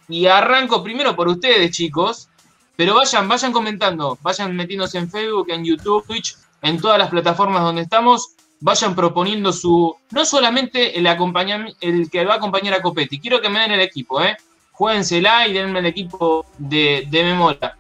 y 0.08 0.28
arranco 0.28 0.84
primero 0.84 1.16
por 1.16 1.28
ustedes, 1.28 1.72
chicos, 1.72 2.30
pero 2.76 2.96
vayan, 2.96 3.28
vayan 3.28 3.52
comentando, 3.52 4.18
vayan 4.22 4.56
metiéndose 4.56 4.98
en 4.98 5.10
Facebook, 5.10 5.50
en 5.50 5.64
YouTube, 5.64 6.06
Twitch, 6.08 6.36
en 6.62 6.80
todas 6.80 6.98
las 6.98 7.10
plataformas 7.10 7.62
donde 7.64 7.82
estamos, 7.82 8.36
vayan 8.60 8.96
proponiendo 8.96 9.52
su, 9.52 9.96
no 10.12 10.26
solamente 10.26 10.98
el, 10.98 11.08
el 11.08 12.10
que 12.10 12.26
va 12.26 12.34
a 12.36 12.38
acompañar 12.38 12.74
a 12.74 12.82
Copetti, 12.82 13.20
quiero 13.20 13.42
que 13.42 13.50
me 13.50 13.60
den 13.60 13.72
el 13.72 13.82
equipo, 13.82 14.22
¿eh? 14.22 14.38
Juéguensela 14.72 15.48
y 15.48 15.54
denme 15.54 15.80
el 15.80 15.86
equipo 15.86 16.46
de, 16.58 17.06
de 17.08 17.24
memoria. 17.24 17.76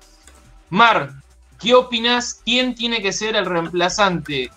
Mar, 0.70 1.12
¿qué 1.60 1.74
opinas? 1.74 2.42
¿Quién 2.46 2.76
tiene 2.76 3.02
que 3.02 3.14
ser 3.14 3.36
el 3.36 3.46
reemplazante 3.46 4.52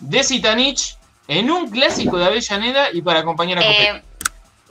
de 0.00 0.24
Zitanich 0.24 0.96
en 1.28 1.50
un 1.50 1.70
clásico 1.70 2.18
de 2.18 2.26
Avellaneda 2.26 2.90
y 2.92 3.02
para 3.02 3.20
acompañar 3.20 3.58
a 3.58 3.62
Copetti? 3.62 4.06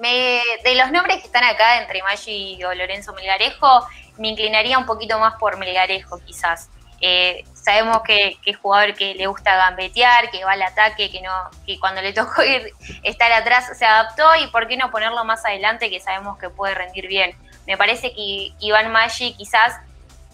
Eh, 0.01 0.41
de 0.63 0.75
los 0.75 0.91
nombres 0.91 1.17
que 1.17 1.25
están 1.25 1.43
acá 1.43 1.81
entre 1.81 2.01
Maggi 2.01 2.63
o 2.63 2.73
Lorenzo 2.73 3.13
Melgarejo, 3.13 3.85
me 4.19 4.29
inclinaría 4.29 4.77
un 4.77 4.85
poquito 4.85 5.17
más 5.19 5.35
por 5.35 5.57
Melgarejo 5.57 6.19
quizás. 6.25 6.69
Eh, 7.01 7.45
sabemos 7.53 8.01
que, 8.03 8.37
es 8.45 8.57
jugador 8.57 8.93
que 8.93 9.15
le 9.15 9.27
gusta 9.27 9.55
gambetear, 9.55 10.29
que 10.29 10.43
va 10.43 10.51
al 10.51 10.61
ataque, 10.61 11.09
que 11.09 11.21
no, 11.21 11.31
que 11.65 11.79
cuando 11.79 12.01
le 12.01 12.11
tocó 12.13 12.43
ir 12.43 12.73
estar 13.03 13.31
atrás 13.31 13.77
se 13.77 13.85
adaptó 13.85 14.35
y 14.35 14.47
por 14.47 14.67
qué 14.67 14.75
no 14.77 14.91
ponerlo 14.91 15.23
más 15.23 15.45
adelante 15.45 15.89
que 15.89 15.99
sabemos 15.99 16.37
que 16.37 16.49
puede 16.49 16.75
rendir 16.75 17.07
bien. 17.07 17.35
Me 17.65 17.77
parece 17.77 18.13
que 18.13 18.51
Iván 18.59 18.91
Maggi 18.91 19.33
quizás 19.33 19.79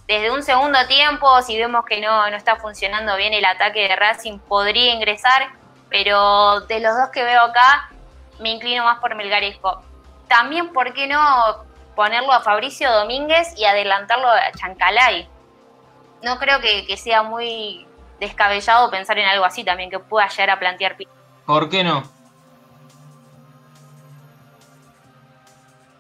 desde 0.07 0.31
un 0.31 0.43
segundo 0.43 0.85
tiempo, 0.87 1.41
si 1.41 1.57
vemos 1.57 1.85
que 1.85 1.99
no, 1.99 2.29
no 2.29 2.35
está 2.35 2.55
funcionando 2.57 3.15
bien 3.17 3.33
el 3.33 3.45
ataque 3.45 3.87
de 3.87 3.95
Racing, 3.95 4.39
podría 4.39 4.93
ingresar, 4.93 5.49
pero 5.89 6.61
de 6.61 6.79
los 6.79 6.95
dos 6.95 7.09
que 7.09 7.23
veo 7.23 7.41
acá, 7.41 7.89
me 8.39 8.49
inclino 8.49 8.83
más 8.83 8.99
por 8.99 9.15
Melgarejo. 9.15 9.81
También, 10.27 10.73
¿por 10.73 10.93
qué 10.93 11.07
no 11.07 11.65
ponerlo 11.95 12.31
a 12.31 12.41
Fabricio 12.41 12.91
Domínguez 12.91 13.53
y 13.57 13.65
adelantarlo 13.65 14.27
a 14.27 14.51
Chancalay? 14.51 15.29
no 16.25 16.39
creo 16.39 16.59
que, 16.59 16.97
sea 16.97 17.23
muy 17.23 17.85
descabellado 18.19 18.89
pensar 18.89 19.17
en 19.19 19.27
algo 19.27 19.45
así 19.45 19.63
también, 19.63 19.89
que 19.89 19.99
pueda 19.99 20.27
llegar 20.27 20.49
a 20.49 20.59
plantear. 20.59 20.97
¿Por 21.45 21.69
qué 21.69 21.83
no? 21.83 22.03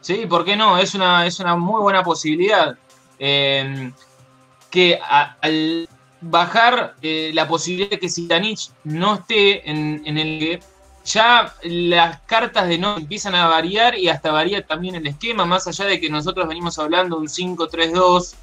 Sí, 0.01 0.25
¿por 0.25 0.43
qué 0.43 0.55
no? 0.55 0.77
Es 0.77 0.95
una, 0.95 1.25
es 1.25 1.39
una 1.39 1.55
muy 1.55 1.81
buena 1.81 2.03
posibilidad. 2.03 2.75
Em, 3.19 3.93
que 4.69 4.99
al 5.41 5.87
bajar 6.21 6.95
eh, 7.01 7.31
la 7.33 7.47
posibilidad 7.47 7.91
de 7.91 7.99
que 7.99 8.09
Sitanich 8.09 8.71
no 8.83 9.15
esté 9.15 9.69
en, 9.69 10.01
en 10.05 10.17
el 10.17 10.59
ya 11.05 11.53
las 11.63 12.21
cartas 12.21 12.67
de 12.67 12.77
no 12.77 12.97
empiezan 12.97 13.35
a 13.35 13.47
variar 13.47 13.97
y 13.97 14.09
hasta 14.09 14.31
varía 14.31 14.65
también 14.65 14.95
el 14.95 15.05
esquema, 15.05 15.45
más 15.45 15.67
allá 15.67 15.85
de 15.85 15.99
que 15.99 16.09
nosotros 16.09 16.47
venimos 16.47 16.79
hablando 16.79 17.17
un 17.17 17.27
5-3-2 17.27 18.33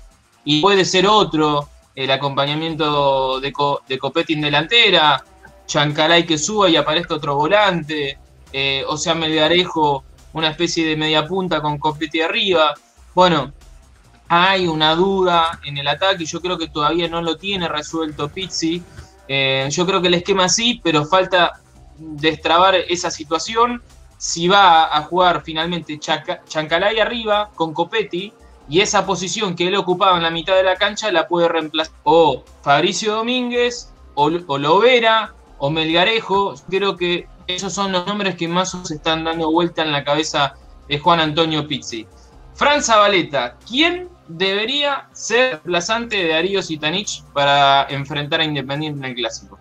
y 0.45 0.61
puede 0.61 0.85
ser 0.85 1.07
otro 1.07 1.69
el 1.95 2.11
acompañamiento 2.11 3.41
de, 3.41 3.53
de 3.89 3.99
Copetti 3.99 4.35
en 4.35 4.43
delantera, 4.43 5.25
Chancalay 5.67 6.25
que 6.25 6.39
suba 6.39 6.71
y 6.71 6.77
aparezca 6.77 7.15
otro 7.15 7.35
volante, 7.35 8.19
eh, 8.53 8.85
o 8.87 8.97
sea, 8.97 9.15
Melgarejo, 9.15 10.05
una 10.33 10.49
especie 10.49 10.87
de 10.87 10.97
media 10.97 11.27
punta 11.27 11.61
con 11.61 11.79
Copetti 11.79 12.21
arriba. 12.21 12.75
Bueno, 13.15 13.53
hay 14.29 14.67
una 14.67 14.95
duda 14.95 15.61
en 15.65 15.79
el 15.79 15.89
ataque, 15.89 16.25
yo 16.25 16.41
creo 16.41 16.57
que 16.57 16.69
todavía 16.69 17.09
no 17.09 17.21
lo 17.21 17.37
tiene 17.37 17.69
resuelto 17.69 18.29
Pizzi. 18.29 18.83
Eh, 19.29 19.69
yo 19.71 19.87
creo 19.87 20.01
que 20.01 20.09
el 20.09 20.15
esquema 20.15 20.49
sí, 20.49 20.81
pero 20.83 21.05
falta 21.05 21.62
destrabar 22.17 22.75
esa 22.75 23.11
situación. 23.11 23.83
Si 24.19 24.47
va 24.49 24.97
a 24.97 25.03
jugar 25.03 25.43
finalmente 25.45 25.99
Chancalay 25.99 27.01
arriba 27.01 27.51
con 27.55 27.75
Copetti, 27.75 28.33
y 28.69 28.81
esa 28.81 29.05
posición 29.05 29.57
que 29.57 29.69
él 29.69 29.75
ocupaba 29.75 30.17
en 30.17 30.23
la 30.23 30.31
mitad 30.31 30.55
de 30.55 30.63
la 30.63 30.77
cancha 30.77 31.11
la 31.11 31.27
puede 31.27 31.49
reemplazar 31.49 31.95
o 32.05 32.45
Fabricio 32.63 33.15
Domínguez, 33.15 33.93
o, 34.15 34.31
Lovera, 34.31 35.35
o 35.59 35.71
Melgarejo. 35.71 36.55
Creo 36.71 36.97
que 36.97 37.27
esos 37.47 37.73
son 37.73 37.93
los 37.93 38.07
nombres 38.07 38.37
que 38.37 38.49
más 38.49 38.77
se 38.85 38.95
están 38.95 39.25
dando 39.25 39.51
vuelta 39.51 39.83
en 39.83 39.93
la 39.93 40.05
cabeza 40.05 40.55
de 40.89 40.99
Juan 40.99 41.21
Antonio 41.21 41.67
Pizzi. 41.67 42.07
Fran 42.55 42.83
Zabaleta, 42.83 43.57
¿quién 43.69 44.09
debería 44.29 45.09
ser 45.13 45.53
reemplazante 45.53 46.17
de 46.17 46.29
Darío 46.29 46.63
Sitanich 46.63 47.23
para 47.33 47.87
enfrentar 47.89 48.41
a 48.41 48.45
Independiente 48.45 48.99
en 49.01 49.05
el 49.05 49.15
Clásico? 49.15 49.59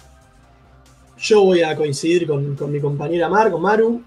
Yo 1.22 1.44
voy 1.44 1.62
a 1.62 1.76
coincidir 1.76 2.26
con, 2.26 2.56
con 2.56 2.72
mi 2.72 2.80
compañera 2.80 3.30
Mar, 3.30 3.52
con 3.52 3.62
Maru. 3.62 4.02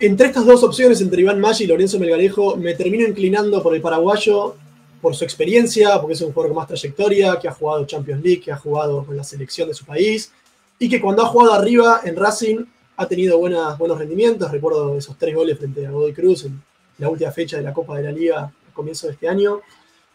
Entre 0.00 0.28
estas 0.28 0.46
dos 0.46 0.62
opciones, 0.62 1.00
entre 1.02 1.20
Iván 1.20 1.38
Maggi 1.38 1.64
y 1.64 1.66
Lorenzo 1.66 1.98
Melgarejo, 1.98 2.56
me 2.56 2.74
termino 2.74 3.06
inclinando 3.06 3.62
por 3.62 3.74
el 3.74 3.82
paraguayo, 3.82 4.56
por 5.02 5.14
su 5.14 5.22
experiencia, 5.24 6.00
porque 6.00 6.14
es 6.14 6.22
un 6.22 6.32
jugador 6.32 6.48
con 6.48 6.56
más 6.56 6.66
trayectoria, 6.66 7.38
que 7.38 7.46
ha 7.46 7.52
jugado 7.52 7.84
Champions 7.84 8.22
League, 8.22 8.40
que 8.40 8.50
ha 8.50 8.56
jugado 8.56 9.04
con 9.04 9.16
la 9.16 9.22
selección 9.22 9.68
de 9.68 9.74
su 9.74 9.84
país, 9.84 10.32
y 10.78 10.88
que 10.88 10.98
cuando 10.98 11.22
ha 11.22 11.26
jugado 11.26 11.52
arriba 11.52 12.00
en 12.04 12.16
Racing 12.16 12.64
ha 12.96 13.06
tenido 13.06 13.38
buenos 13.38 13.98
rendimientos. 13.98 14.50
Recuerdo 14.50 14.96
esos 14.96 15.18
tres 15.18 15.34
goles 15.34 15.58
frente 15.58 15.86
a 15.86 15.90
Godoy 15.90 16.14
Cruz 16.14 16.44
en 16.44 16.60
la 16.98 17.10
última 17.10 17.32
fecha 17.32 17.58
de 17.58 17.62
la 17.62 17.74
Copa 17.74 17.98
de 17.98 18.04
la 18.04 18.12
Liga 18.12 18.40
a 18.40 18.72
comienzo 18.72 19.08
de 19.08 19.12
este 19.12 19.28
año. 19.28 19.60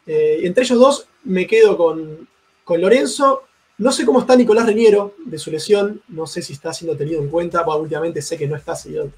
Eh, 0.07 0.39
entre 0.41 0.63
ellos 0.63 0.79
dos 0.79 1.07
me 1.23 1.45
quedo 1.45 1.77
con, 1.77 2.27
con 2.63 2.81
Lorenzo. 2.81 3.43
No 3.79 3.93
sé 3.93 4.05
cómo 4.05 4.19
está 4.19 4.35
Nicolás 4.35 4.65
Reñero 4.65 5.15
de 5.25 5.37
su 5.37 5.49
lesión, 5.49 6.01
no 6.09 6.27
sé 6.27 6.41
si 6.41 6.51
está 6.51 6.73
siendo 6.73 6.97
tenido 6.97 7.21
en 7.21 7.29
cuenta, 7.29 7.65
últimamente 7.77 8.21
sé 8.21 8.37
que 8.37 8.45
no 8.45 8.57
está 8.57 8.75
siendo 8.75 9.09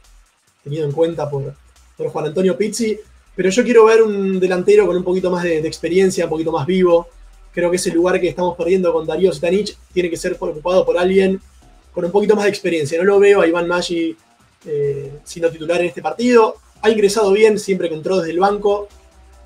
tenido 0.63 0.86
en 0.86 0.91
cuenta 0.91 1.28
por, 1.28 1.56
Juan 1.97 2.26
Antonio 2.28 2.56
Pizzi, 2.56 3.00
pero 3.36 3.50
yo 3.50 3.63
quiero 3.63 3.86
ver 3.86 4.04
un 4.04 4.39
delantero 4.39 4.86
con 4.86 4.95
un 4.95 5.04
poquito 5.04 5.32
más 5.32 5.43
de, 5.43 5.60
experiencia, 5.60 6.26
un 6.26 6.30
poquito 6.30 6.52
más 6.52 6.67
vivo. 6.67 7.08
Creo 7.52 7.71
que 7.71 7.78
ese 7.78 7.91
lugar 7.91 8.19
que 8.21 8.28
estamos 8.28 8.56
perdiendo 8.56 8.93
con 8.93 9.06
Darío 9.06 9.34
Stanich 9.34 9.76
tiene 9.93 10.12
que 10.12 10.17
ser 10.17 10.38
ocupado 10.39 10.86
por 10.86 10.97
alguien 10.97 11.41
con 11.91 12.06
un 12.06 12.12
poquito 12.12 12.36
más 12.36 12.45
de 12.45 12.50
experiencia. 12.52 13.00
No 13.00 13.04
lo 13.04 13.19
veo 13.19 13.41
a 13.41 13.47
Iván 13.47 13.67
Maggi 13.67 14.15
eh, 14.65 15.12
siendo 15.24 15.52
titular 15.52 15.82
en 15.82 15.88
este 15.88 16.02
partido. 16.02 16.56
Ha 16.82 16.89
ingresado 16.89 17.32
bien 17.32 17.60
siempre 17.60 17.89
que 17.89 17.95
entró 17.95 18.17
desde 18.17 18.32
el 18.32 18.39
banco 18.39 18.88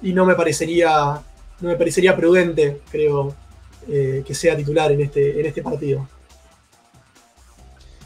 y 0.01 0.13
no 0.13 0.25
me 0.25 0.35
parecería, 0.35 1.21
no 1.61 1.69
me 1.69 1.75
parecería 1.75 2.15
prudente, 2.15 2.81
creo, 2.89 3.35
eh, 3.87 4.23
que 4.25 4.33
sea 4.33 4.55
titular 4.55 4.91
en 4.91 5.01
este, 5.01 5.39
en 5.39 5.45
este 5.45 5.61
partido. 5.61 6.07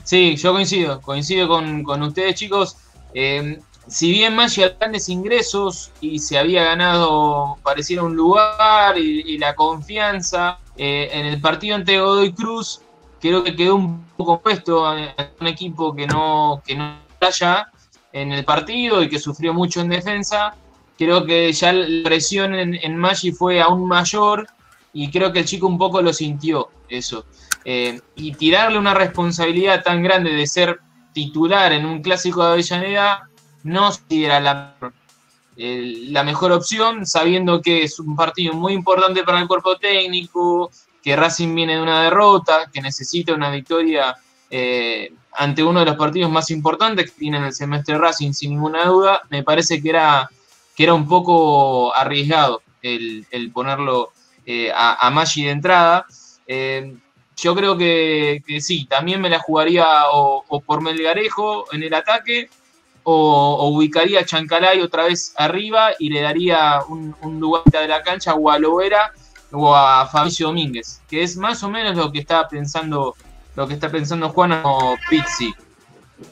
Sí, 0.03 0.35
yo 0.37 0.53
coincido, 0.53 1.01
coincido 1.01 1.47
con, 1.47 1.83
con 1.83 2.01
ustedes 2.01 2.35
chicos. 2.35 2.77
Eh, 3.13 3.59
si 3.89 4.11
bien 4.11 4.35
Maggi 4.35 4.61
grandes 4.79 5.09
ingresos 5.09 5.91
y 5.99 6.19
se 6.19 6.37
había 6.37 6.63
ganado, 6.63 7.57
pareciera 7.63 8.03
un 8.03 8.15
lugar 8.15 8.97
y, 8.97 9.37
la 9.37 9.55
confianza 9.55 10.59
eh, 10.77 11.09
en 11.11 11.25
el 11.25 11.41
partido 11.41 11.75
ante 11.75 11.99
Godoy 11.99 12.33
Cruz, 12.33 12.81
creo 13.19 13.43
que 13.43 13.55
quedó 13.55 13.75
un 13.75 14.05
poco 14.15 14.39
puesto 14.41 14.95
en 14.95 15.09
un 15.39 15.47
equipo 15.47 15.95
que 15.95 16.05
no, 16.05 16.61
que 16.65 16.75
no 16.75 16.97
haya 17.19 17.71
en 18.13 18.31
el 18.31 18.45
partido 18.45 19.01
y 19.01 19.09
que 19.09 19.19
sufrió 19.19 19.53
mucho 19.53 19.81
en 19.81 19.89
defensa. 19.89 20.53
Creo 20.97 21.25
que 21.25 21.51
ya 21.51 21.73
la 21.73 22.03
presión 22.03 22.53
en, 22.53 22.75
en 22.75 22.97
Maggi 22.97 23.31
fue 23.31 23.59
aún 23.61 23.87
mayor 23.87 24.47
y 24.93 25.11
creo 25.11 25.31
que 25.31 25.39
el 25.39 25.45
chico 25.45 25.67
un 25.67 25.77
poco 25.77 26.01
lo 26.01 26.13
sintió 26.13 26.69
eso. 26.87 27.25
Eh, 27.65 27.99
y 28.15 28.33
tirarle 28.33 28.77
una 28.77 28.93
responsabilidad 28.93 29.83
tan 29.83 30.01
grande 30.01 30.33
de 30.33 30.47
ser 30.47 30.79
titular 31.13 31.71
en 31.73 31.85
un 31.85 32.01
clásico 32.01 32.43
de 32.43 32.53
Avellaneda 32.53 33.29
no 33.63 33.91
era 34.09 34.39
la, 34.39 34.75
la 35.55 36.23
mejor 36.23 36.51
opción, 36.51 37.05
sabiendo 37.05 37.61
que 37.61 37.83
es 37.83 37.99
un 37.99 38.15
partido 38.15 38.53
muy 38.53 38.73
importante 38.73 39.23
para 39.23 39.39
el 39.39 39.47
cuerpo 39.47 39.77
técnico, 39.77 40.71
que 41.03 41.15
Racing 41.15 41.53
viene 41.53 41.75
de 41.75 41.81
una 41.81 42.03
derrota, 42.03 42.69
que 42.71 42.81
necesita 42.81 43.33
una 43.33 43.49
victoria 43.49 44.15
eh, 44.49 45.13
ante 45.33 45.63
uno 45.63 45.81
de 45.81 45.85
los 45.85 45.95
partidos 45.95 46.31
más 46.31 46.49
importantes 46.49 47.11
que 47.11 47.19
tiene 47.19 47.37
en 47.37 47.45
el 47.45 47.53
semestre 47.53 47.97
Racing, 47.97 48.33
sin 48.33 48.51
ninguna 48.51 48.85
duda, 48.85 49.21
me 49.29 49.43
parece 49.43 49.81
que 49.81 49.89
era, 49.89 50.29
que 50.75 50.83
era 50.83 50.93
un 50.93 51.07
poco 51.07 51.95
arriesgado 51.95 52.61
el, 52.81 53.51
ponerlo 53.53 54.11
eh, 54.51 54.71
a, 54.73 55.05
a, 55.05 55.11
Maggi 55.11 55.43
de 55.43 55.51
entrada. 55.51 56.07
Eh, 56.47 56.95
yo 57.37 57.53
creo 57.53 57.77
que, 57.77 58.41
sí, 58.59 58.87
también 58.87 59.21
me 59.21 59.29
la 59.29 59.37
jugaría 59.37 59.85
o, 60.11 60.43
por 60.65 60.81
Melgarejo 60.81 61.71
en 61.71 61.83
el 61.83 61.93
ataque 61.93 62.49
o, 63.03 63.69
ubicaría 63.69 64.21
a 64.21 64.25
Chancalay 64.25 64.81
otra 64.81 65.03
vez 65.03 65.35
arriba 65.37 65.91
y 65.99 66.09
le 66.09 66.21
daría 66.21 66.79
un, 66.89 67.15
lugar 67.39 67.63
de 67.65 67.87
la 67.87 68.01
cancha 68.01 68.33
o 68.33 68.49
a 68.49 68.57
Loera 68.57 69.13
o 69.51 69.75
a 69.75 70.07
Fabricio 70.07 70.47
Domínguez, 70.47 70.99
que 71.07 71.21
es 71.21 71.37
más 71.37 71.61
o 71.61 71.69
menos 71.69 71.95
lo 71.95 72.11
que 72.11 72.17
está 72.17 72.47
pensando 72.47 73.15
lo 73.55 73.67
que 73.67 73.75
está 73.75 73.91
pensando 73.91 74.29
Juan 74.29 74.61
o 74.63 74.95
Pizzi. 75.11 75.53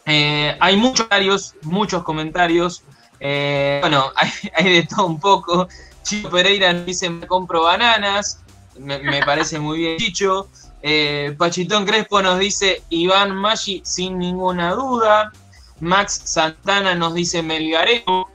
Eh, 0.08 0.58
hay 0.60 0.76
muchos 0.76 1.06
comentarios, 1.08 1.56
muchos 1.62 2.02
comentarios. 2.02 2.84
Eh, 3.20 3.78
bueno, 3.82 4.12
hay, 4.56 4.64
de 4.64 4.84
todo 4.88 5.06
un 5.06 5.20
poco. 5.20 5.68
Chicho 6.08 6.30
Pereira 6.30 6.74
dice 6.74 7.10
me 7.10 7.28
compro 7.28 7.64
bananas. 7.64 8.40
Me, 8.80 9.22
parece 9.26 9.60
muy 9.60 9.80
bien 9.80 9.98
Chicho. 9.98 10.50
Eh, 10.82 11.36
Pachitón 11.38 11.86
Crespo 11.86 12.22
nos 12.22 12.40
dice 12.40 12.84
Iván 12.90 13.36
Maggi 13.36 13.82
sin 13.84 14.18
ninguna 14.18 14.74
duda. 14.74 15.32
Max 15.80 16.22
Santana 16.24 16.96
nos 16.96 17.14
dice 17.14 17.44
Melgarejo. 17.44 18.30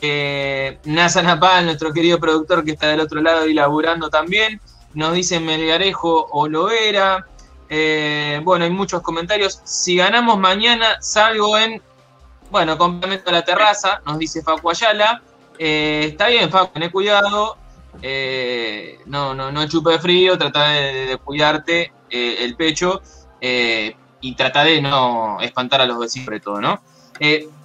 Eh, 0.00 0.78
Nasa 0.84 1.22
Napal, 1.22 1.66
nuestro 1.66 1.92
querido 1.92 2.18
productor 2.18 2.64
que 2.64 2.72
está 2.72 2.88
del 2.88 3.00
otro 3.00 3.20
lado 3.20 3.46
y 3.46 3.54
laburando 3.54 4.08
también, 4.10 4.60
nos 4.94 5.12
dice 5.12 5.40
Melgarejo 5.40 6.28
o 6.30 6.48
Loera. 6.48 7.26
Eh, 7.68 8.40
bueno, 8.44 8.64
hay 8.64 8.70
muchos 8.70 9.02
comentarios. 9.02 9.60
Si 9.64 9.96
ganamos 9.96 10.38
mañana, 10.38 10.96
salgo 11.00 11.58
en, 11.58 11.82
bueno, 12.50 12.78
complemento 12.78 13.30
a 13.30 13.32
la 13.34 13.44
terraza, 13.44 14.00
nos 14.06 14.18
dice 14.18 14.42
Facu 14.42 14.70
Ayala. 14.70 15.22
Eh, 15.58 16.06
está 16.10 16.28
bien, 16.28 16.50
Facu, 16.50 16.78
ten 16.78 16.90
cuidado. 16.90 17.56
Eh, 18.00 19.00
no, 19.06 19.34
no, 19.34 19.50
no 19.50 19.68
chupe 19.68 19.98
frío, 19.98 20.38
trata 20.38 20.68
de, 20.68 21.18
cuidarte 21.24 21.92
el 22.10 22.56
pecho 22.56 23.02
y 23.40 24.34
trata 24.34 24.64
de 24.64 24.80
no 24.80 25.40
espantar 25.40 25.80
a 25.80 25.86
los 25.86 25.98
vecinos, 25.98 26.26
sobre 26.26 26.40
todo, 26.40 26.60
¿no? 26.60 26.80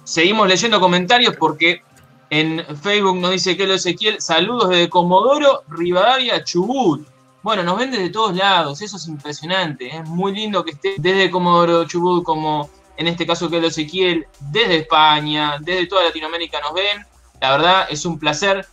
seguimos 0.02 0.48
leyendo 0.48 0.80
comentarios 0.80 1.36
porque 1.36 1.82
en 2.30 2.64
Facebook 2.82 3.18
nos 3.18 3.30
dice 3.30 3.56
que 3.56 3.72
Ezequiel, 3.72 4.20
saludos 4.20 4.70
desde 4.70 4.88
Comodoro, 4.88 5.62
Rivadavia, 5.68 6.42
Chubut. 6.42 7.06
Bueno, 7.42 7.62
nos 7.62 7.78
ven 7.78 7.90
desde 7.90 8.10
todos 8.10 8.34
lados, 8.34 8.82
eso 8.82 8.96
es 8.96 9.06
impresionante. 9.06 9.94
Es 9.94 10.08
muy 10.08 10.34
lindo 10.34 10.64
que 10.64 10.72
esté 10.72 10.94
desde 10.98 11.30
Comodoro 11.30 11.84
Chubut, 11.84 12.24
como 12.24 12.70
en 12.96 13.06
este 13.06 13.26
caso 13.26 13.50
que 13.50 13.64
Ezequiel, 13.64 14.26
desde 14.40 14.78
España, 14.78 15.58
desde 15.60 15.86
toda 15.86 16.04
Latinoamérica 16.04 16.60
nos 16.60 16.74
ven. 16.74 17.06
La 17.44 17.50
verdad 17.50 17.86
es 17.90 18.06
un 18.06 18.18
placer 18.18 18.66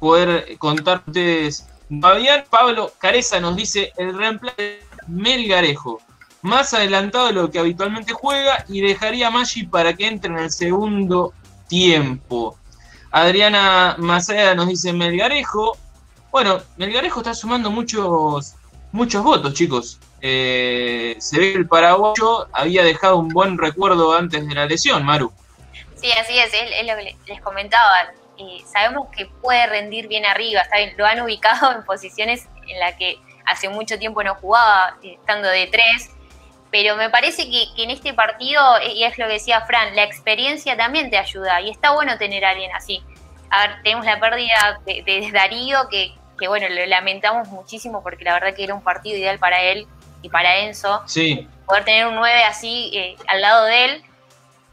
poder 0.00 0.58
contar 0.58 0.96
a 0.96 1.02
ustedes. 1.06 1.68
Fabián 2.00 2.42
Pablo 2.50 2.92
Careza 2.98 3.38
nos 3.38 3.54
dice 3.54 3.92
el 3.96 4.18
reemplazo 4.18 4.56
de 4.56 4.82
Melgarejo, 5.06 6.00
más 6.42 6.74
adelantado 6.74 7.28
de 7.28 7.34
lo 7.34 7.52
que 7.52 7.60
habitualmente 7.60 8.12
juega 8.12 8.64
y 8.68 8.80
dejaría 8.80 9.28
a 9.28 9.30
Maggi 9.30 9.68
para 9.68 9.94
que 9.94 10.08
entre 10.08 10.32
en 10.32 10.40
el 10.40 10.50
segundo 10.50 11.34
tiempo. 11.68 12.58
Adriana 13.12 13.94
Maceda 13.96 14.56
nos 14.56 14.66
dice 14.66 14.92
Melgarejo, 14.92 15.76
bueno, 16.32 16.58
Melgarejo 16.78 17.20
está 17.20 17.32
sumando 17.32 17.70
muchos, 17.70 18.56
muchos 18.90 19.22
votos, 19.22 19.54
chicos. 19.54 20.00
Eh, 20.20 21.14
se 21.20 21.38
ve 21.38 21.52
que 21.52 21.58
el 21.58 21.68
paraguayo 21.68 22.48
había 22.52 22.82
dejado 22.82 23.18
un 23.18 23.28
buen 23.28 23.56
recuerdo 23.56 24.16
antes 24.16 24.48
de 24.48 24.52
la 24.52 24.66
lesión, 24.66 25.04
Maru. 25.04 25.30
Sí, 25.96 26.12
así 26.12 26.38
es, 26.38 26.52
es, 26.52 26.86
lo 26.86 26.96
que 26.96 27.16
les 27.26 27.40
comentaba. 27.40 28.12
sabemos 28.70 29.08
que 29.16 29.26
puede 29.26 29.66
rendir 29.66 30.08
bien 30.08 30.24
arriba, 30.26 30.62
está 30.62 30.76
lo 30.96 31.06
han 31.06 31.20
ubicado 31.20 31.72
en 31.72 31.84
posiciones 31.84 32.46
en 32.68 32.78
las 32.78 32.94
que 32.96 33.18
hace 33.44 33.68
mucho 33.68 33.98
tiempo 33.98 34.22
no 34.22 34.34
jugaba, 34.34 34.96
estando 35.02 35.48
de 35.48 35.66
tres, 35.68 36.10
pero 36.70 36.96
me 36.96 37.08
parece 37.10 37.48
que, 37.48 37.82
en 37.82 37.90
este 37.90 38.12
partido, 38.12 38.60
y 38.82 39.04
es 39.04 39.16
lo 39.18 39.26
que 39.26 39.34
decía 39.34 39.62
Fran, 39.62 39.94
la 39.96 40.02
experiencia 40.02 40.76
también 40.76 41.10
te 41.10 41.16
ayuda, 41.16 41.60
y 41.60 41.70
está 41.70 41.92
bueno 41.92 42.18
tener 42.18 42.44
a 42.44 42.50
alguien 42.50 42.72
así. 42.74 43.02
A 43.50 43.66
ver, 43.66 43.82
tenemos 43.82 44.04
la 44.04 44.18
pérdida 44.18 44.80
de 44.84 45.30
Darío, 45.32 45.88
que, 45.88 46.12
que 46.38 46.48
bueno, 46.48 46.68
lo 46.68 46.84
lamentamos 46.86 47.48
muchísimo 47.48 48.02
porque 48.02 48.24
la 48.24 48.34
verdad 48.34 48.54
que 48.54 48.64
era 48.64 48.74
un 48.74 48.82
partido 48.82 49.16
ideal 49.16 49.38
para 49.38 49.62
él 49.62 49.86
y 50.22 50.28
para 50.28 50.58
Enzo. 50.58 51.02
Sí. 51.06 51.48
Poder 51.66 51.84
tener 51.84 52.06
un 52.06 52.16
9 52.16 52.42
así 52.44 52.90
eh, 52.94 53.16
al 53.28 53.40
lado 53.40 53.64
de 53.64 53.84
él. 53.84 54.04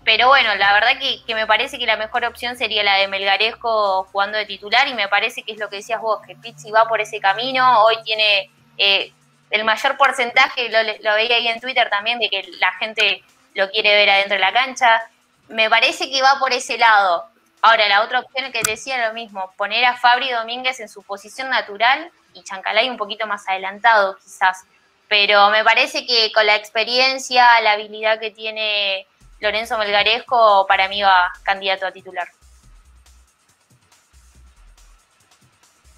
Pero 0.05 0.27
bueno, 0.27 0.53
la 0.55 0.73
verdad 0.73 0.99
que, 0.99 1.33
me 1.33 1.47
parece 1.47 1.79
que 1.79 1.85
la 1.85 1.95
mejor 1.95 2.25
opción 2.25 2.57
sería 2.57 2.83
la 2.83 2.97
de 2.97 3.07
Melgarejo 3.07 4.03
jugando 4.11 4.37
de 4.37 4.45
titular 4.45 4.87
y 4.87 4.93
me 4.93 5.07
parece 5.07 5.43
que 5.43 5.53
es 5.53 5.59
lo 5.59 5.69
que 5.69 5.77
decías 5.77 6.01
vos, 6.01 6.21
que 6.25 6.35
Pizzi 6.35 6.71
va 6.71 6.87
por 6.87 6.99
ese 6.99 7.21
camino, 7.21 7.83
hoy 7.83 7.95
tiene 8.03 8.51
eh, 8.77 9.13
el 9.49 9.63
mayor 9.63 9.95
porcentaje, 9.97 10.69
lo, 10.69 11.13
veía 11.13 11.35
ahí 11.37 11.47
en 11.47 11.61
Twitter 11.61 11.89
también, 11.89 12.19
de 12.19 12.29
que 12.29 12.43
la 12.59 12.73
gente 12.73 13.23
lo 13.53 13.69
quiere 13.69 13.95
ver 13.95 14.09
adentro 14.09 14.33
de 14.33 14.41
la 14.41 14.51
cancha. 14.51 15.01
Me 15.47 15.69
parece 15.69 16.09
que 16.09 16.21
va 16.21 16.39
por 16.39 16.51
ese 16.51 16.77
lado. 16.77 17.25
Ahora, 17.61 17.87
la 17.87 18.01
otra 18.01 18.19
opción 18.19 18.51
que 18.51 18.61
decía 18.67 19.07
lo 19.07 19.13
mismo, 19.13 19.53
poner 19.55 19.85
a 19.85 19.95
Fabri 19.95 20.31
Domínguez 20.31 20.79
en 20.79 20.89
su 20.89 21.03
posición 21.03 21.49
natural 21.49 22.11
y 22.33 22.43
Chancalay 22.43 22.89
un 22.89 22.97
poquito 22.97 23.25
más 23.27 23.47
adelantado 23.47 24.17
quizás. 24.17 24.65
Pero 25.07 25.49
me 25.49 25.63
parece 25.63 26.05
que 26.05 26.31
con 26.33 26.45
la 26.45 26.55
experiencia, 26.55 27.61
la 27.61 27.73
habilidad 27.73 28.19
que 28.19 28.31
tiene 28.31 29.05
Lorenzo 29.43 29.77
Melgarejo, 29.77 30.65
para 30.67 30.87
mí 30.87 31.01
va 31.01 31.31
candidato 31.43 31.85
a 31.85 31.91
titular. 31.91 32.27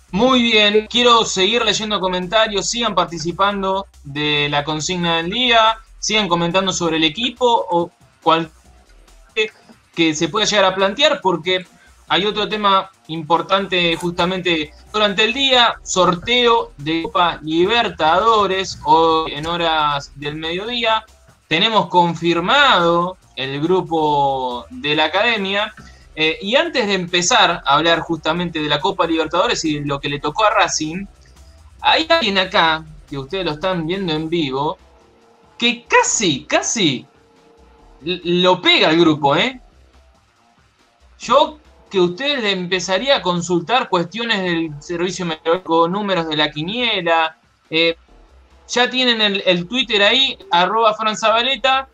Muy 0.10 0.42
bien, 0.42 0.88
quiero 0.88 1.24
seguir 1.26 1.64
leyendo 1.64 2.00
comentarios, 2.00 2.70
sigan 2.70 2.96
participando 2.96 3.86
de 4.04 4.48
la 4.50 4.64
consigna 4.64 5.18
del 5.18 5.30
día, 5.30 5.78
sigan 6.00 6.28
comentando 6.28 6.74
sobre 6.74 6.98
el 6.98 7.04
equipo 7.04 7.68
o 7.70 7.92
cualquier 8.24 8.52
que 9.94 10.16
se 10.16 10.28
puede 10.28 10.48
llegar 10.48 10.66
a 10.66 10.76
plantear 10.76 11.20
porque 11.22 11.68
hay 12.08 12.26
otro 12.26 12.48
tema 12.50 12.90
importante 13.08 13.96
justamente 13.96 14.74
durante 14.92 15.24
el 15.24 15.34
día, 15.34 15.76
sorteo 15.84 16.72
de 16.78 17.04
Copa 17.04 17.40
Libertadores 17.44 18.80
hoy 18.86 19.34
en 19.34 19.46
horas 19.46 20.12
del 20.16 20.36
mediodía. 20.36 21.06
Tenemos 21.48 21.88
confirmado 21.88 23.18
el 23.36 23.62
grupo 23.62 24.66
de 24.70 24.96
la 24.96 25.06
academia. 25.06 25.74
Eh, 26.16 26.40
y 26.42 26.56
antes 26.56 26.88
de 26.88 26.94
empezar 26.94 27.62
a 27.66 27.76
hablar 27.76 28.00
justamente 28.00 28.62
de 28.62 28.70
la 28.70 28.80
Copa 28.80 29.06
Libertadores 29.06 29.66
y 29.66 29.82
lo 29.82 30.00
que 30.00 30.10
le 30.10 30.20
tocó 30.20 30.46
a 30.46 30.50
Racing, 30.50 31.06
hay 31.82 32.08
alguien 32.10 32.38
acá, 32.38 32.86
que 33.10 33.18
ustedes 33.18 33.46
lo 33.46 33.52
están 33.52 33.86
viendo 33.86 34.14
en 34.14 34.30
vivo, 34.30 34.78
que 35.58 35.84
casi, 35.84 36.46
casi 36.46 37.06
lo 38.02 38.62
pega 38.62 38.90
al 38.90 39.00
grupo, 39.00 39.36
¿eh? 39.36 39.60
Yo 41.20 41.60
que 41.90 42.00
ustedes 42.00 42.42
le 42.42 42.52
empezaría 42.52 43.18
a 43.18 43.22
consultar 43.22 43.90
cuestiones 43.90 44.42
del 44.42 44.72
servicio 44.82 45.26
meteorológico, 45.26 45.88
números 45.88 46.28
de 46.28 46.36
la 46.36 46.52
quiniela. 46.52 47.38
Eh, 47.70 47.96
ya 48.68 48.90
tienen 48.90 49.42
el, 49.46 49.68
Twitter 49.68 50.02
ahí, 50.02 50.38
arroba 50.52 50.94
franzabaleta, 50.94 51.90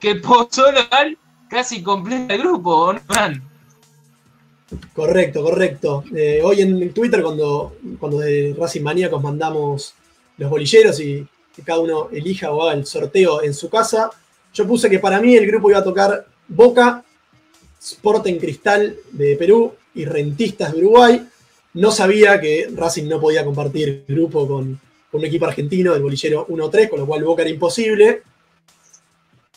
que 0.00 0.16
posó 0.16 0.70
local 0.72 1.16
casi 1.48 1.82
completa 1.82 2.34
el 2.34 2.42
grupo, 2.42 2.92
¿no, 2.92 3.00
Correcto, 4.92 5.42
correcto. 5.42 6.04
Eh, 6.14 6.40
hoy 6.42 6.60
en 6.60 6.92
Twitter, 6.92 7.22
cuando, 7.22 7.76
cuando 8.00 8.18
de 8.18 8.54
Racing 8.58 8.82
Maníacos 8.82 9.22
mandamos 9.22 9.94
los 10.38 10.50
bolilleros 10.50 10.98
y 10.98 11.26
que 11.54 11.62
cada 11.62 11.78
uno 11.78 12.08
elija 12.10 12.50
o 12.50 12.62
haga 12.62 12.74
el 12.74 12.84
sorteo 12.84 13.42
en 13.42 13.54
su 13.54 13.70
casa, 13.70 14.10
yo 14.52 14.66
puse 14.66 14.90
que 14.90 14.98
para 14.98 15.20
mí 15.20 15.36
el 15.36 15.46
grupo 15.46 15.70
iba 15.70 15.78
a 15.78 15.84
tocar 15.84 16.26
Boca, 16.48 17.04
Sporting 17.80 18.38
Cristal 18.38 18.96
de 19.12 19.36
Perú 19.36 19.74
y 19.94 20.04
Rentistas 20.04 20.72
de 20.72 20.78
Uruguay. 20.78 21.26
No 21.74 21.92
sabía 21.92 22.40
que 22.40 22.68
Racing 22.74 23.08
no 23.08 23.20
podía 23.20 23.44
compartir 23.44 24.04
grupo 24.08 24.48
con, 24.48 24.80
un 25.12 25.24
equipo 25.24 25.46
argentino 25.46 25.92
del 25.92 26.02
bolillero 26.02 26.46
1-3, 26.48 26.88
con 26.88 27.00
lo 27.00 27.06
cual 27.06 27.24
Boca 27.24 27.42
era 27.42 27.50
imposible. 27.50 28.22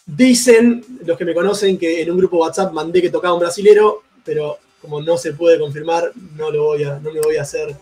Dicen 0.05 0.83
los 1.05 1.17
que 1.17 1.25
me 1.25 1.33
conocen 1.33 1.77
que 1.77 2.01
en 2.01 2.11
un 2.11 2.17
grupo 2.17 2.37
WhatsApp 2.37 2.73
mandé 2.73 3.01
que 3.01 3.09
tocaba 3.09 3.33
un 3.33 3.41
brasilero, 3.41 4.03
pero 4.23 4.57
como 4.81 5.01
no 5.01 5.17
se 5.17 5.33
puede 5.33 5.59
confirmar, 5.59 6.11
no, 6.35 6.51
lo 6.51 6.63
voy 6.63 6.83
a, 6.83 6.99
no 6.99 7.11
me 7.11 7.19
voy 7.19 7.37
a 7.37 7.41
hacer 7.41 7.75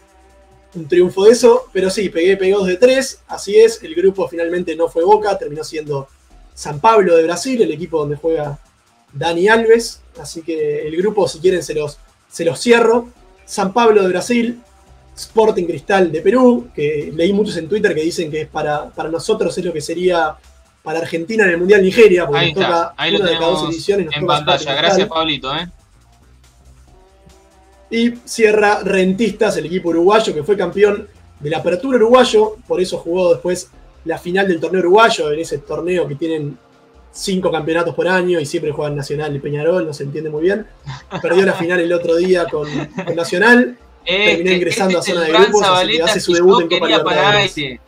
un 0.76 0.88
triunfo 0.88 1.26
de 1.26 1.32
eso. 1.32 1.70
Pero 1.72 1.90
sí, 1.90 2.10
pegué, 2.10 2.38
pegué 2.38 2.54
dos 2.54 2.68
de 2.68 2.78
tres, 2.78 3.22
así 3.28 3.56
es. 3.56 3.82
El 3.84 3.96
grupo 3.96 4.28
finalmente 4.28 4.76
no 4.76 4.90
fue 4.90 5.04
Boca, 5.04 5.38
terminó 5.38 5.64
siendo 5.64 6.08
San 6.54 6.80
Pablo 6.80 7.16
de 7.16 7.24
Brasil, 7.24 7.62
el 7.62 7.72
equipo 7.72 8.00
donde 8.00 8.16
juega 8.16 8.60
Dani 9.14 9.48
Alves. 9.48 10.02
Así 10.20 10.42
que 10.42 10.88
el 10.88 10.98
grupo, 10.98 11.28
si 11.28 11.40
quieren, 11.40 11.64
se 11.64 11.74
los, 11.74 12.00
se 12.30 12.44
los 12.44 12.60
cierro. 12.60 13.10
San 13.46 13.74
Pablo 13.74 14.02
de 14.02 14.10
Brasil, 14.10 14.62
Sporting 15.18 15.66
Cristal 15.66 16.12
de 16.12 16.22
Perú, 16.22 16.70
que 16.76 17.12
leí 17.14 17.34
muchos 17.34 17.58
en 17.58 17.68
Twitter 17.68 17.96
que 17.96 18.02
dicen 18.02 18.30
que 18.30 18.46
para, 18.46 18.90
para 18.92 19.10
nosotros 19.10 19.58
es 19.58 19.66
lo 19.66 19.74
que 19.74 19.82
sería 19.82 20.36
para 20.84 21.00
Argentina 21.00 21.44
en 21.44 21.50
el 21.50 21.58
Mundial 21.58 21.82
Nigeria, 21.82 22.26
porque 22.26 22.40
Ahí 22.40 22.54
nos 22.54 22.64
está, 22.64 22.90
toca 22.90 22.94
ahí 22.98 23.12
lo 23.12 23.20
una 23.20 23.30
de 23.30 23.38
cada 23.38 23.48
dos 23.48 23.70
ediciones. 23.70 24.06
nos 24.06 24.16
en 24.16 24.22
toca 24.22 24.36
pantalla. 24.36 24.76
Gracias. 24.76 25.08
Pablito. 25.08 25.56
¿eh? 25.56 25.68
Y 27.90 28.12
cierra 28.26 28.82
Rentistas, 28.84 29.58
el 29.58 29.66
equipo 29.66 29.90
uruguayo 29.90 30.34
que 30.34 30.44
fue 30.44 30.56
campeón 30.56 31.08
de 31.40 31.50
la 31.50 31.58
Apertura 31.58 31.98
Uruguayo, 31.98 32.58
por 32.68 32.80
eso 32.80 32.98
jugó 33.00 33.34
después 33.34 33.70
la 34.06 34.18
final 34.18 34.48
del 34.48 34.60
torneo 34.60 34.82
uruguayo, 34.82 35.32
en 35.32 35.40
ese 35.40 35.58
torneo 35.60 36.08
que 36.08 36.16
tienen 36.16 36.58
cinco 37.12 37.52
campeonatos 37.52 37.96
por 37.96 38.08
año 38.08 38.40
y 38.40 38.46
siempre 38.46 38.72
juegan 38.72 38.96
Nacional 38.96 39.36
y 39.36 39.40
Peñarol, 39.40 39.86
no 39.86 39.94
se 39.94 40.04
entiende 40.04 40.30
muy 40.30 40.44
bien. 40.44 40.68
Perdió 41.22 41.44
la 41.46 41.54
final 41.54 41.80
el 41.80 41.92
otro 41.92 42.16
día 42.16 42.46
con, 42.46 42.68
con 43.06 43.16
Nacional. 43.16 43.78
Terminó 44.08 44.52
ingresando 44.52 44.98
a 44.98 45.00
este 45.02 45.12
es 45.12 45.18
zona 45.18 45.28
de 45.28 45.34
grupos, 45.34 46.10
hace 46.10 46.20
su 46.22 46.34
debut 46.34 46.62
en 46.62 46.70
Copa 46.70 46.88
Libertadores. 46.88 47.46
este. 47.46 47.82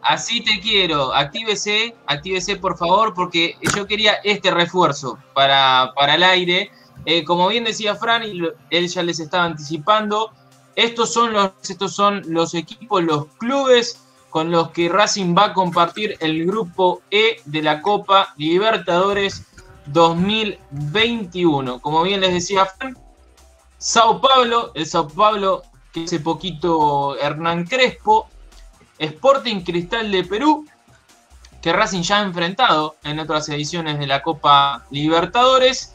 Así 0.00 0.40
te 0.40 0.60
quiero, 0.60 1.12
actívese, 1.12 1.94
actívese 2.06 2.56
por 2.56 2.78
favor, 2.78 3.12
porque 3.14 3.56
yo 3.74 3.86
quería 3.86 4.14
este 4.22 4.50
refuerzo 4.50 5.18
para, 5.34 5.92
para 5.96 6.14
el 6.14 6.22
aire. 6.22 6.70
Eh, 7.04 7.24
como 7.24 7.48
bien 7.48 7.64
decía 7.64 7.96
Fran, 7.96 8.22
y 8.22 8.40
él 8.70 8.88
ya 8.88 9.02
les 9.02 9.18
estaba 9.18 9.44
anticipando, 9.44 10.32
estos 10.76 11.12
son, 11.12 11.32
los, 11.32 11.50
estos 11.68 11.92
son 11.92 12.22
los 12.28 12.54
equipos, 12.54 13.02
los 13.02 13.26
clubes 13.38 14.00
con 14.30 14.50
los 14.50 14.70
que 14.70 14.88
Racing 14.88 15.34
va 15.36 15.46
a 15.46 15.52
compartir 15.54 16.16
el 16.20 16.46
grupo 16.46 17.02
E 17.10 17.40
de 17.44 17.62
la 17.62 17.82
Copa 17.82 18.34
Libertadores 18.36 19.42
2021. 19.86 21.80
Como 21.80 22.02
bien 22.02 22.20
les 22.20 22.32
decía 22.34 22.66
Fran, 22.66 22.96
Sao 23.78 24.20
Paulo, 24.20 24.72
el 24.74 24.86
Sao 24.86 25.08
Paulo 25.08 25.62
que 25.92 26.04
hace 26.04 26.20
poquito 26.20 27.16
Hernán 27.16 27.64
Crespo, 27.64 28.28
Sporting 28.98 29.60
Cristal 29.62 30.10
de 30.10 30.24
Perú, 30.24 30.66
que 31.62 31.72
Racing 31.72 32.02
ya 32.02 32.18
ha 32.18 32.22
enfrentado 32.22 32.96
en 33.04 33.20
otras 33.20 33.48
ediciones 33.48 33.98
de 33.98 34.06
la 34.06 34.22
Copa 34.22 34.84
Libertadores, 34.90 35.94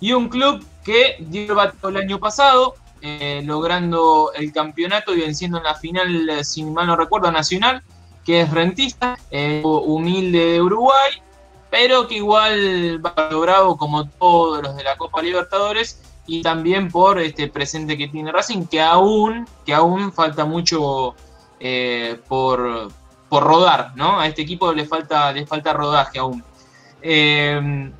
y 0.00 0.12
un 0.12 0.28
club 0.28 0.64
que 0.84 1.16
dio 1.20 1.42
el 1.42 1.54
bateo 1.54 1.90
el 1.90 1.98
año 1.98 2.18
pasado, 2.18 2.74
eh, 3.02 3.42
logrando 3.44 4.32
el 4.34 4.52
campeonato 4.52 5.14
y 5.14 5.20
venciendo 5.20 5.58
en 5.58 5.64
la 5.64 5.74
final, 5.74 6.44
si 6.44 6.64
mal 6.64 6.86
no 6.86 6.96
recuerdo, 6.96 7.30
nacional, 7.30 7.82
que 8.24 8.40
es 8.40 8.50
rentista, 8.50 9.18
eh, 9.30 9.62
humilde 9.64 10.52
de 10.52 10.62
Uruguay, 10.62 11.22
pero 11.70 12.08
que 12.08 12.16
igual 12.16 13.00
va 13.04 13.12
bravo 13.28 13.76
como 13.76 14.08
todos 14.08 14.62
los 14.62 14.76
de 14.76 14.84
la 14.84 14.96
Copa 14.96 15.22
Libertadores 15.22 16.00
y 16.26 16.42
también 16.42 16.90
por 16.90 17.18
este 17.18 17.48
presente 17.48 17.96
que 17.96 18.08
tiene 18.08 18.32
Racing, 18.32 18.66
que 18.66 18.80
aún, 18.80 19.46
que 19.64 19.74
aún 19.74 20.12
falta 20.12 20.44
mucho 20.44 21.14
eh, 21.58 22.20
por, 22.28 22.90
por 23.28 23.42
rodar, 23.42 23.92
¿no? 23.96 24.20
A 24.20 24.26
este 24.26 24.42
equipo 24.42 24.72
le 24.72 24.86
falta, 24.86 25.32
le 25.32 25.46
falta 25.46 25.72
rodaje 25.72 26.18
aún. 26.18 26.44
Eh, 27.02 27.90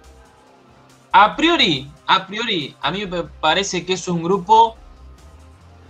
a 1.12 1.35
priori, 1.35 1.90
a 2.06 2.26
priori, 2.26 2.76
a 2.80 2.90
mí 2.90 3.06
me 3.06 3.24
parece 3.24 3.85
que 3.85 3.94
es 3.94 4.06
un 4.06 4.22
grupo 4.22 4.76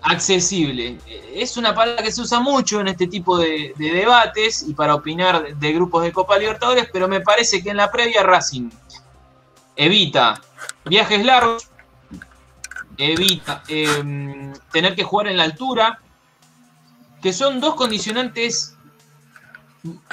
accesible. 0.03 0.99
Es 1.35 1.57
una 1.57 1.75
palabra 1.75 2.03
que 2.03 2.13
se 2.13 2.23
usa 2.23 2.41
mucho 2.41 2.81
en 2.81 2.89
este 2.89 3.07
tipo 3.07 3.37
de, 3.37 3.75
de 3.77 3.93
debates 3.93 4.65
y 4.67 4.75
para 4.75 4.95
opinar 4.95 5.57
de 5.57 5.73
grupos 5.73 6.03
de 6.03 6.13
Copa 6.13 6.39
Libertadores, 6.39 6.89
pero 6.93 7.07
me 7.07 7.21
parece 7.21 7.63
que 7.63 7.71
en 7.71 7.77
la 7.77 7.91
previa 7.91 8.23
Racing 8.23 8.71
evita 9.77 10.41
viajes 10.85 11.25
largos, 11.25 11.71
evita 13.01 13.63
eh, 13.69 14.53
tener 14.73 14.95
que 14.95 15.05
jugar 15.05 15.29
en 15.29 15.37
la 15.37 15.45
altura, 15.45 16.01
que 17.23 17.33
son 17.33 17.61
dos 17.61 17.75
condicionantes 17.75 18.77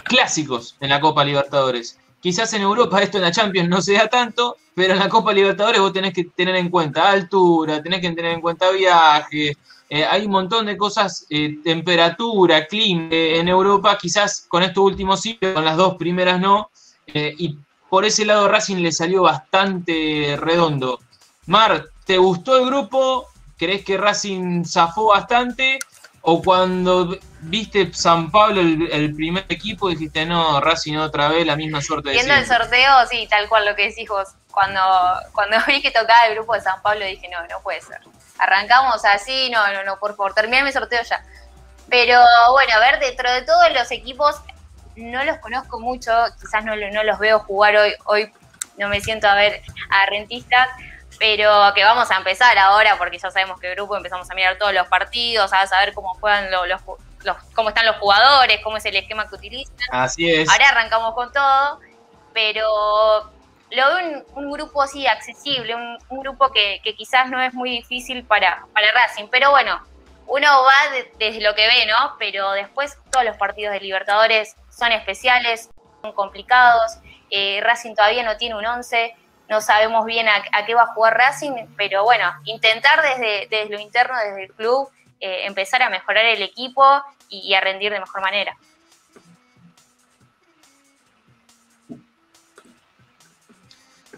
clásicos 0.04 0.76
en 0.80 0.90
la 0.90 1.00
Copa 1.00 1.24
Libertadores. 1.24 2.00
Quizás 2.22 2.52
en 2.54 2.62
Europa 2.62 3.02
esto 3.02 3.18
en 3.18 3.24
la 3.24 3.32
Champions 3.32 3.70
no 3.70 3.82
se 3.82 3.94
da 3.94 4.08
tanto, 4.08 4.58
pero 4.74 4.94
en 4.94 5.00
la 5.00 5.10
Copa 5.10 5.34
Libertadores 5.34 5.82
vos 5.82 5.94
tenés 5.94 6.14
que 6.14 6.26
tener 6.26 6.56
en 6.56 6.70
cuenta 6.70 7.10
altura, 7.10 7.82
tenés 7.82 8.02
que 8.02 8.12
tener 8.12 8.32
en 8.34 8.42
cuenta 8.42 8.72
viaje, 8.72 9.56
eh, 9.90 10.06
hay 10.06 10.26
un 10.26 10.32
montón 10.32 10.66
de 10.66 10.76
cosas, 10.76 11.26
eh, 11.30 11.60
temperatura, 11.64 12.68
clima. 12.68 13.08
Eh, 13.12 13.40
en 13.40 13.48
Europa 13.48 13.98
quizás 13.98 14.46
con 14.48 14.64
estos 14.64 14.84
últimos 14.84 15.22
sí, 15.22 15.38
con 15.38 15.64
las 15.64 15.78
dos 15.78 15.96
primeras 15.96 16.40
no. 16.40 16.70
eh, 17.08 17.34
y 17.38 17.58
por 17.90 18.04
ese 18.04 18.26
lado 18.26 18.50
Racing 18.50 18.78
le 18.78 18.92
salió 18.92 19.24
bastante 19.24 20.36
redondo. 20.38 21.00
Mar, 21.46 21.86
¿te 22.08 22.18
gustó 22.18 22.58
el 22.58 22.66
grupo? 22.66 23.28
¿Crees 23.58 23.84
que 23.84 23.98
Racing 23.98 24.64
zafó 24.66 25.10
bastante? 25.10 25.78
¿O 26.22 26.42
cuando 26.42 27.18
viste 27.42 27.94
San 27.94 28.32
Pablo 28.32 28.62
el, 28.62 28.90
el 28.92 29.14
primer 29.14 29.46
equipo 29.50 29.90
dijiste, 29.90 30.26
no, 30.26 30.60
Racing 30.60 30.98
otra 30.98 31.30
vez 31.30 31.46
la 31.46 31.56
misma 31.56 31.82
suerte 31.82 32.10
de 32.10 32.16
Viendo 32.16 32.34
el 32.34 32.46
siempre"? 32.46 32.66
sorteo, 32.66 33.08
sí, 33.10 33.28
tal 33.30 33.48
cual 33.48 33.66
lo 33.66 33.76
que 33.76 33.90
decís 33.90 34.10
vos. 34.10 34.30
Cuando, 34.52 34.82
cuando 35.34 35.58
vi 35.68 35.82
que 35.82 35.92
tocaba 35.92 36.26
el 36.28 36.36
grupo 36.36 36.54
de 36.54 36.62
San 36.62 36.82
Pablo 36.82 37.06
dije, 37.06 37.30
no, 37.30 37.46
no 37.48 37.62
puede 37.62 37.82
ser. 37.82 38.00
Arrancamos 38.40 39.04
así, 39.06 39.50
no, 39.52 39.72
no, 39.72 39.84
no, 39.84 40.00
por 40.00 40.16
favor, 40.16 40.34
terminar 40.34 40.64
mi 40.64 40.72
sorteo 40.72 41.02
ya. 41.04 41.24
Pero 41.90 42.22
bueno, 42.52 42.74
a 42.76 42.80
ver, 42.80 43.00
dentro 43.00 43.32
de 43.32 43.44
todos 43.44 43.72
los 43.74 43.92
equipos, 43.92 44.36
no 44.96 45.24
los 45.24 45.38
conozco 45.38 45.80
mucho, 45.80 46.12
quizás 46.42 46.66
no, 46.66 46.76
no 46.76 47.04
los 47.04 47.20
veo 47.20 47.40
jugar 47.40 47.76
hoy, 47.78 47.94
hoy 48.06 48.32
no 48.78 48.90
me 48.90 49.00
siento 49.00 49.28
a 49.28 49.36
ver 49.36 49.62
a 49.90 50.06
rentistas, 50.08 50.68
pero 51.20 51.72
que 51.74 51.84
vamos 51.84 52.10
a 52.12 52.18
empezar 52.18 52.58
ahora 52.58 52.96
porque 52.98 53.18
ya 53.18 53.32
sabemos 53.32 53.62
el 53.64 53.76
grupo 53.76 53.96
empezamos 53.98 54.30
a 54.30 54.34
mirar 54.36 54.58
todos 54.58 54.74
los 54.74 54.88
partidos, 54.88 55.52
a 55.54 55.66
saber 55.68 55.94
cómo 55.94 56.14
juegan 56.16 56.52
lo- 56.52 56.66
los, 56.66 56.82
cómo 57.56 57.70
están 57.70 57.86
los 57.86 57.96
jugadores, 57.98 58.60
cómo 58.64 58.78
es 58.78 58.86
el 58.86 58.96
esquema 58.96 59.28
que 59.28 59.36
utilizan. 59.36 59.76
Así 59.92 60.32
es. 60.32 60.50
Ahora 60.50 60.70
arrancamos 60.70 61.14
con 61.16 61.32
todo, 61.32 61.80
pero 62.34 63.32
lo 63.70 63.96
veo 63.96 63.98
un, 63.98 64.26
un 64.46 64.52
grupo 64.52 64.82
así 64.82 65.08
accesible, 65.08 65.76
un, 65.76 65.98
un 66.10 66.20
grupo 66.22 66.52
que, 66.52 66.80
que 66.84 66.96
quizás 66.96 67.30
no 67.30 67.42
es 67.42 67.54
muy 67.54 67.70
difícil 67.72 68.24
para, 68.24 68.66
para 68.74 68.92
Racing, 68.94 69.28
pero 69.30 69.50
bueno, 69.52 69.82
uno 70.28 70.48
va 70.64 70.92
de- 70.94 71.12
desde 71.18 71.42
lo 71.42 71.54
que 71.56 71.68
ve, 71.68 71.86
¿no? 71.88 72.16
Pero 72.20 72.52
después 72.52 72.98
todos 73.12 73.26
los 73.26 73.36
partidos 73.38 73.74
de 73.74 73.80
Libertadores 73.82 74.56
son 74.70 74.92
especiales, 74.92 75.70
son 76.02 76.14
complicados, 76.14 76.98
eh, 77.30 77.60
Racing 77.62 77.96
todavía 77.96 78.24
no 78.24 78.38
tiene 78.38 78.56
un 78.56 78.66
11, 78.66 79.16
no 79.50 79.62
sabemos 79.62 80.06
bien 80.06 80.28
a, 80.28 80.66
qué 80.66 80.76
va 80.76 80.84
a 80.84 80.94
jugar 80.94 81.16
Racing, 81.18 81.52
pero 81.78 82.04
bueno, 82.04 82.26
intentar 82.46 83.02
desde, 83.02 83.48
desde 83.50 83.70
lo 83.70 83.80
interno, 83.80 84.16
desde 84.18 84.44
el 84.46 84.54
club, 84.54 84.90
eh, 85.20 85.46
empezar 85.46 85.82
a 85.82 85.90
mejorar 85.90 86.26
el 86.26 86.42
equipo 86.42 86.84
y- 87.30 87.54
a 87.54 87.62
rendir 87.62 87.92
de 87.92 88.00
mejor 88.00 88.22
manera. 88.22 88.56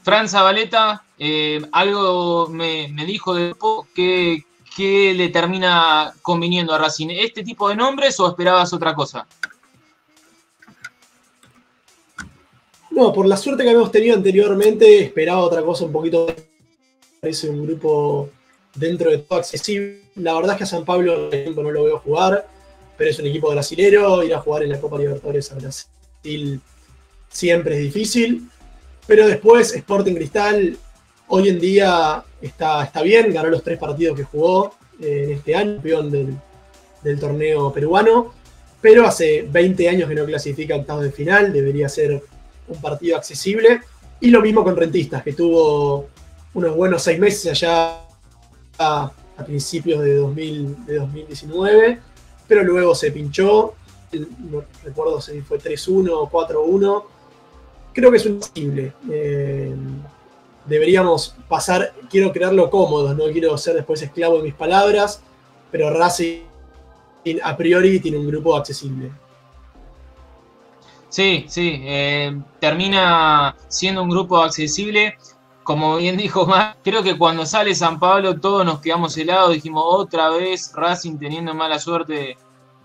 Fran 0.04 0.30
Zabaleta, 0.30 1.04
eh, 1.18 1.62
algo 1.72 2.48
me, 2.48 2.88
me 2.90 3.06
dijo 3.06 3.36
de 3.36 3.56
que, 3.94 4.46
que 4.76 5.14
le 5.14 5.30
termina 5.30 6.14
conviniendo 6.22 6.74
a 6.74 6.78
Racing. 6.78 7.10
¿Este 7.12 7.44
tipo 7.44 7.70
de 7.70 7.76
nombres 7.76 8.20
o 8.20 8.28
esperabas 8.28 8.74
otra 8.74 8.96
cosa? 8.96 9.28
Por 13.00 13.28
la 13.28 13.38
suerte 13.38 13.64
que 13.64 13.70
habíamos 13.70 13.94
tenido 13.94 14.14
anteriormente, 14.14 15.04
esperaba 15.04 15.40
otra 15.40 15.62
cosa 15.62 15.86
un 15.86 15.92
poquito. 15.94 16.28
Parece 17.22 17.50
un 17.50 17.66
grupo 17.66 18.30
dentro 18.76 19.10
de 19.10 19.20
todo 19.20 19.40
accesible. 19.40 20.02
La 20.16 20.34
verdad 20.34 20.52
es 20.52 20.58
que 20.58 20.64
a 20.66 20.68
San 20.68 20.84
Pablo 20.84 21.30
no 21.32 21.72
lo 21.72 21.84
veo 21.86 22.00
jugar, 22.00 22.46
pero 22.98 23.10
es 23.10 23.18
un 23.18 23.28
equipo 23.28 23.52
brasilero. 23.52 24.22
Ir 24.22 24.34
a 24.36 24.42
jugar 24.42 24.64
en 24.64 24.72
la 24.72 24.82
Copa 24.82 24.98
Libertadores 24.98 25.50
a 25.50 25.56
Brasil 25.56 26.60
siempre 27.30 27.78
es 27.78 27.84
difícil. 27.84 28.50
Pero 29.08 29.28
después, 29.28 29.74
Sporting 29.74 30.16
Cristal 30.16 30.78
hoy 31.30 31.48
en 31.48 31.58
día 31.58 32.22
está, 32.42 32.84
está 32.84 33.02
bien, 33.02 33.32
ganó 33.32 33.50
los 33.50 33.64
tres 33.64 33.80
partidos 33.80 34.18
que 34.18 34.26
jugó 34.26 34.74
eh, 35.02 35.24
en 35.24 35.32
este 35.38 35.56
año, 35.56 35.76
campeón 35.76 36.12
del, 36.12 36.36
del 37.02 37.18
torneo 37.18 37.72
peruano. 37.72 38.34
Pero 38.82 39.08
hace 39.08 39.48
20 39.50 39.88
años 39.88 40.10
que 40.10 40.16
no 40.16 40.26
clasifica 40.26 40.76
octavos 40.76 41.04
de 41.04 41.12
final, 41.14 41.54
debería 41.54 41.88
ser 41.88 42.22
un 42.70 42.82
partido 42.82 43.18
accesible. 43.18 43.82
Y 44.22 44.30
lo 44.30 44.42
mismo 44.42 44.64
con 44.64 44.76
Rentistas, 44.76 45.24
que 45.24 45.34
tuvo 45.34 46.08
unos 46.54 46.76
buenos 46.76 47.02
seis 47.02 47.20
meses 47.20 47.52
allá 47.52 48.02
a, 48.78 49.12
principios 49.46 50.04
de, 50.04 50.16
2000, 50.16 50.86
de 50.86 50.96
2019, 51.00 52.00
pero 52.48 52.64
luego 52.64 52.94
se 52.94 53.12
pinchó. 53.12 53.76
No 54.12 54.64
recuerdo 54.84 55.22
si 55.22 55.42
fue 55.42 55.60
3-1 55.60 56.10
o 56.12 56.30
4-1. 56.30 57.04
Creo 57.94 58.12
que 58.12 58.18
es 58.18 58.26
un 58.26 58.38
accesible. 58.38 58.94
Eh, 59.10 59.74
deberíamos 60.66 61.36
pasar, 61.48 61.94
quiero 62.10 62.32
crearlo 62.32 62.70
cómodos, 62.70 63.16
no 63.16 63.26
quiero 63.32 63.58
ser 63.58 63.76
después 63.76 64.02
esclavo 64.02 64.38
de 64.38 64.44
mis 64.44 64.54
palabras, 64.54 65.22
pero 65.72 65.90
Racing 65.90 66.42
a 67.44 67.58
priori 67.58 68.00
tiene 68.00 68.18
un 68.18 68.28
grupo 68.28 68.56
accesible. 68.56 69.12
Sí, 71.10 71.46
sí, 71.48 71.82
eh, 71.84 72.40
termina 72.60 73.56
siendo 73.68 74.04
un 74.04 74.10
grupo 74.10 74.38
accesible. 74.38 75.18
Como 75.64 75.98
bien 75.98 76.18
dijo 76.26 76.46
Mar, 76.46 76.78
creo 76.84 77.04
que 77.04 77.18
cuando 77.18 77.46
sale 77.46 77.76
San 77.76 78.00
Pablo 78.00 78.40
todos 78.40 78.66
nos 78.66 78.80
quedamos 78.80 79.18
helados, 79.18 79.54
dijimos 79.54 79.84
otra 79.86 80.30
vez 80.30 80.72
Racing 80.74 81.18
teniendo 81.18 81.54
mala 81.54 81.80
suerte 81.80 82.38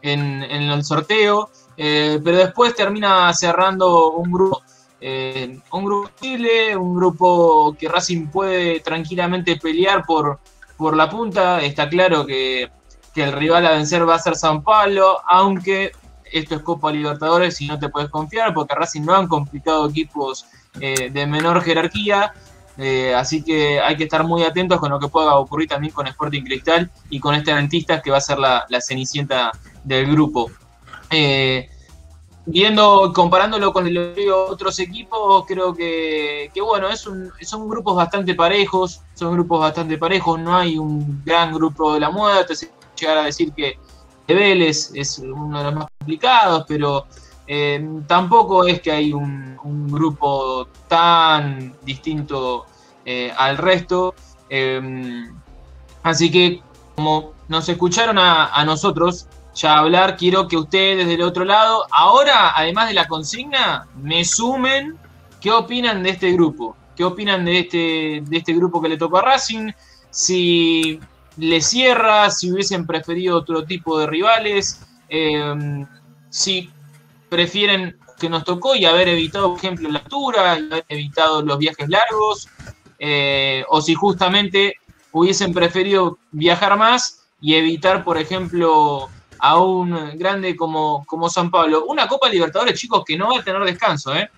en, 0.02 0.42
en 0.42 0.62
el 0.62 0.84
sorteo, 0.84 1.50
eh, 1.76 2.20
pero 2.22 2.38
después 2.38 2.74
termina 2.74 3.32
cerrando 3.32 4.12
un 4.12 4.30
grupo 4.30 4.62
eh, 5.06 5.60
un 5.72 5.84
grupo 5.84 6.10
Chile, 6.18 6.74
un 6.74 6.96
grupo 6.96 7.76
que 7.78 7.90
Racing 7.90 8.28
puede 8.28 8.80
tranquilamente 8.80 9.56
pelear 9.56 10.06
por, 10.06 10.38
por 10.78 10.96
la 10.96 11.10
punta. 11.10 11.60
Está 11.60 11.90
claro 11.90 12.24
que, 12.24 12.70
el 13.14 13.32
rival 13.32 13.66
a 13.66 13.72
vencer 13.72 14.08
va 14.08 14.14
a 14.14 14.18
ser 14.18 14.34
San 14.34 14.62
Pablo, 14.64 15.18
aunque 15.28 15.92
esto 16.30 16.56
es 16.56 16.62
Copa 16.62 16.92
Libertadores 16.92 17.60
y 17.60 17.66
no 17.66 17.78
te 17.78 17.88
puedes 17.88 18.10
confiar 18.10 18.52
porque 18.54 18.74
Racing 18.74 19.02
no 19.02 19.14
han 19.14 19.28
complicado 19.28 19.88
equipos 19.88 20.46
eh, 20.80 21.10
de 21.10 21.26
menor 21.26 21.62
jerarquía. 21.62 22.32
Eh, 22.76 23.14
así 23.14 23.44
que 23.44 23.80
hay 23.80 23.96
que 23.96 24.04
estar 24.04 24.24
muy 24.24 24.42
atentos 24.42 24.80
con 24.80 24.90
lo 24.90 24.98
que 24.98 25.06
pueda 25.06 25.36
ocurrir 25.36 25.68
también 25.68 25.92
con 25.92 26.08
Sporting 26.08 26.42
Cristal 26.42 26.90
y 27.08 27.20
con 27.20 27.34
este 27.36 27.52
Adventistas 27.52 28.02
que 28.02 28.10
va 28.10 28.16
a 28.16 28.20
ser 28.20 28.38
la, 28.38 28.66
cenicienta 28.80 29.52
del 29.84 30.10
grupo. 30.10 30.50
Eh, 31.10 31.70
viendo, 32.46 33.12
comparándolo 33.14 33.72
con 33.72 33.86
el 33.86 34.16
otros 34.32 34.78
equipos, 34.80 35.44
creo 35.46 35.72
que, 35.72 36.50
bueno, 36.60 36.88
es 36.88 37.00
son 37.00 37.68
grupos 37.68 37.94
bastante 37.94 38.34
parejos, 38.34 39.02
son 39.14 39.32
grupos 39.34 39.60
bastante 39.60 39.96
parejos, 39.96 40.40
no 40.40 40.56
hay 40.56 40.76
un 40.76 41.22
gran 41.24 41.54
grupo 41.54 41.94
de 41.94 42.00
la 42.00 42.10
muerte, 42.10 42.56
se 42.56 42.70
llegar 42.96 43.18
a 43.18 43.24
decir 43.24 43.52
que 43.52 43.78
Vélez 44.26 44.90
es 44.94 45.18
uno 45.18 45.58
de 45.58 45.64
los 45.64 45.74
más 45.74 45.86
complicados, 46.04 46.64
pero 46.68 47.06
eh, 47.46 47.82
tampoco 48.06 48.66
es 48.66 48.80
que 48.80 48.92
hay 48.92 49.12
un, 49.12 49.54
grupo 49.90 50.68
tan 50.88 51.74
distinto 51.82 52.66
eh, 53.04 53.32
al 53.36 53.56
resto. 53.56 54.14
Eh, 54.50 55.24
así 56.02 56.30
que 56.30 56.60
como 56.94 57.32
nos 57.48 57.68
escucharon 57.68 58.18
a 58.18 58.64
nosotros, 58.66 59.26
ya 59.54 59.78
hablar, 59.78 60.16
quiero 60.16 60.48
que 60.48 60.56
ustedes 60.56 61.06
del 61.06 61.22
otro 61.22 61.44
lado, 61.44 61.86
ahora, 61.90 62.52
además 62.56 62.88
de 62.88 62.94
la 62.94 63.06
consigna, 63.06 63.86
me 64.02 64.24
sumen 64.24 64.98
qué 65.40 65.52
opinan 65.52 66.02
de 66.02 66.10
este 66.10 66.32
grupo, 66.32 66.76
qué 66.96 67.04
opinan 67.04 67.44
de 67.44 67.60
este, 67.60 68.22
de 68.28 68.36
este 68.36 68.52
grupo 68.52 68.82
que 68.82 68.88
le 68.88 68.96
tocó 68.96 69.18
a 69.18 69.22
Racing, 69.22 69.70
si 70.10 71.00
le 71.36 71.60
cierra, 71.60 72.30
si 72.30 72.50
hubiesen 72.50 72.86
preferido 72.86 73.36
otro 73.36 73.64
tipo 73.64 73.98
de 73.98 74.06
rivales, 74.06 74.80
em, 75.14 75.86
si 76.30 76.70
prefieren 77.28 77.96
que 78.18 78.28
nos 78.28 78.44
tocó 78.44 78.74
y 78.74 78.84
haber 78.84 79.08
evitado, 79.08 79.50
por 79.50 79.58
ejemplo, 79.58 79.88
la 79.88 80.00
altura, 80.00 80.58
y 80.58 80.66
haber 80.66 80.84
evitado 80.88 81.42
los 81.42 81.58
viajes 81.58 81.88
largos, 81.88 82.48
eh, 82.98 83.64
o 83.68 83.80
si 83.80 83.94
justamente 83.94 84.74
hubiesen 85.12 85.52
preferido 85.52 86.18
viajar 86.32 86.76
más 86.76 87.26
y 87.40 87.54
evitar, 87.54 88.02
por 88.02 88.18
ejemplo, 88.18 89.08
a 89.38 89.58
un 89.58 90.18
grande 90.18 90.56
como, 90.56 91.04
como 91.06 91.28
San 91.28 91.50
Pablo. 91.50 91.84
Una 91.86 92.08
Copa 92.08 92.28
Libertadores, 92.28 92.78
chicos, 92.78 93.04
que 93.06 93.16
no 93.16 93.32
va 93.32 93.40
a 93.40 93.44
tener 93.44 93.62
descanso. 93.64 94.14
¿eh? 94.14 94.30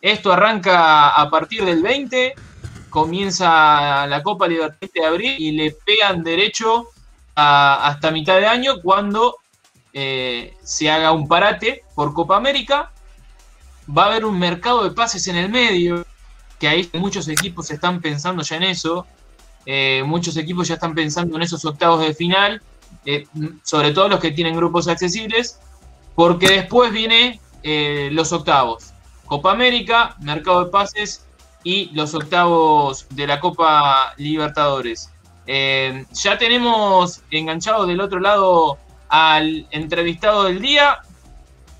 Esto 0.00 0.32
arranca 0.32 1.10
a 1.10 1.30
partir 1.30 1.64
del 1.64 1.82
20, 1.82 2.34
comienza 2.90 4.06
la 4.06 4.22
Copa 4.22 4.46
Libertadores 4.46 4.92
de 4.92 5.04
abril 5.04 5.36
y 5.38 5.52
le 5.52 5.72
pegan 5.72 6.22
derecho 6.22 6.88
hasta 7.34 8.10
mitad 8.10 8.36
de 8.36 8.46
año 8.46 8.82
cuando 8.82 9.36
eh, 9.92 10.56
se 10.62 10.90
haga 10.90 11.12
un 11.12 11.26
parate 11.26 11.84
por 11.94 12.12
Copa 12.14 12.36
América. 12.36 12.92
Va 13.96 14.04
a 14.04 14.06
haber 14.06 14.24
un 14.24 14.38
mercado 14.38 14.84
de 14.84 14.90
pases 14.90 15.26
en 15.26 15.36
el 15.36 15.50
medio, 15.50 16.06
que 16.58 16.68
ahí 16.68 16.88
muchos 16.94 17.26
equipos 17.28 17.70
están 17.70 18.00
pensando 18.00 18.42
ya 18.42 18.56
en 18.56 18.62
eso. 18.64 19.06
Eh, 19.66 20.02
muchos 20.06 20.36
equipos 20.36 20.68
ya 20.68 20.74
están 20.74 20.94
pensando 20.94 21.36
en 21.36 21.42
esos 21.42 21.64
octavos 21.64 22.00
de 22.00 22.14
final 22.14 22.62
eh, 23.04 23.26
sobre 23.62 23.92
todo 23.92 24.08
los 24.08 24.20
que 24.20 24.30
tienen 24.30 24.56
grupos 24.56 24.88
accesibles, 24.88 25.58
porque 26.14 26.48
después 26.48 26.92
viene 26.92 27.40
los 27.62 28.32
octavos. 28.32 28.92
Copa 29.26 29.52
América, 29.52 30.16
Mercado 30.20 30.64
de 30.64 30.70
Pases 30.70 31.26
y 31.62 31.90
los 31.92 32.14
octavos 32.14 33.06
de 33.10 33.26
la 33.26 33.38
Copa 33.38 34.14
Libertadores. 34.16 35.10
Ya 35.46 36.38
tenemos 36.38 37.22
enganchado 37.30 37.86
del 37.86 38.00
otro 38.00 38.18
lado 38.18 38.78
al 39.10 39.66
entrevistado 39.70 40.44
del 40.44 40.60
día. 40.60 41.00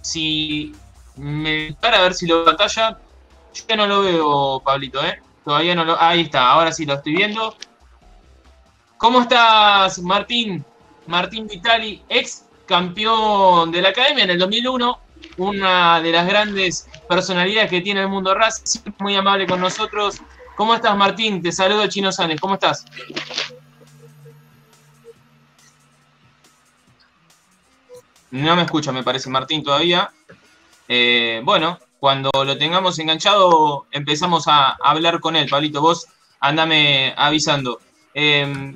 Si 0.03 0.75
me 1.17 1.75
para 1.81 1.99
a 1.99 2.03
ver 2.03 2.15
si 2.15 2.27
lo 2.27 2.45
batalla, 2.45 2.99
yo 3.55 3.65
ya 3.69 3.77
no 3.77 3.87
lo 3.87 4.03
veo, 4.03 4.61
Pablito, 4.65 5.03
¿eh? 5.05 5.21
Todavía 5.45 5.75
no 5.75 5.85
lo. 5.85 6.01
Ahí 6.01 6.23
está, 6.23 6.51
ahora 6.51 6.73
sí 6.73 6.85
lo 6.85 6.95
estoy 6.95 7.17
viendo. 7.17 7.57
¿Cómo 8.99 9.23
estás, 9.23 9.99
Martín? 10.01 10.65
Martín 11.07 11.47
Vitali, 11.47 12.03
ex 12.09 12.45
campeón 12.67 13.73
de 13.73 13.83
la 13.83 13.89
academia 13.89 14.25
en 14.25 14.31
el 14.31 14.39
2001, 14.39 15.01
una 15.39 16.01
de 16.01 16.13
las 16.13 16.27
grandes 16.27 16.89
personalidades 17.09 17.71
que 17.71 17.81
tiene 17.81 18.03
el 18.03 18.09
mundo 18.09 18.35
Racing, 18.35 18.93
muy 18.99 19.17
amable 19.17 19.47
con 19.47 19.61
nosotros. 19.61 20.21
¿Cómo 20.57 20.75
estás, 20.75 20.97
Martín? 20.97 21.43
Te 21.43 21.51
saludo, 21.51 21.87
Chino 21.89 22.13
Sanes. 22.13 22.41
¿Cómo 22.41 22.55
estás? 22.55 22.85
No 28.31 28.55
me 28.55 28.63
escucha, 28.63 28.93
me 28.93 29.03
parece, 29.03 29.29
Martín, 29.29 29.63
todavía. 29.63 30.13
Eh, 30.87 31.41
bueno, 31.45 31.79
cuando 31.99 32.31
lo 32.33 32.57
tengamos 32.57 32.99
enganchado, 32.99 33.87
empezamos 33.91 34.47
a 34.47 34.71
hablar 34.83 35.21
con 35.21 35.37
él. 35.37 35.49
Pablito, 35.49 35.81
vos 35.81 36.07
andame 36.39 37.13
avisando. 37.17 37.81
Eh, 38.15 38.75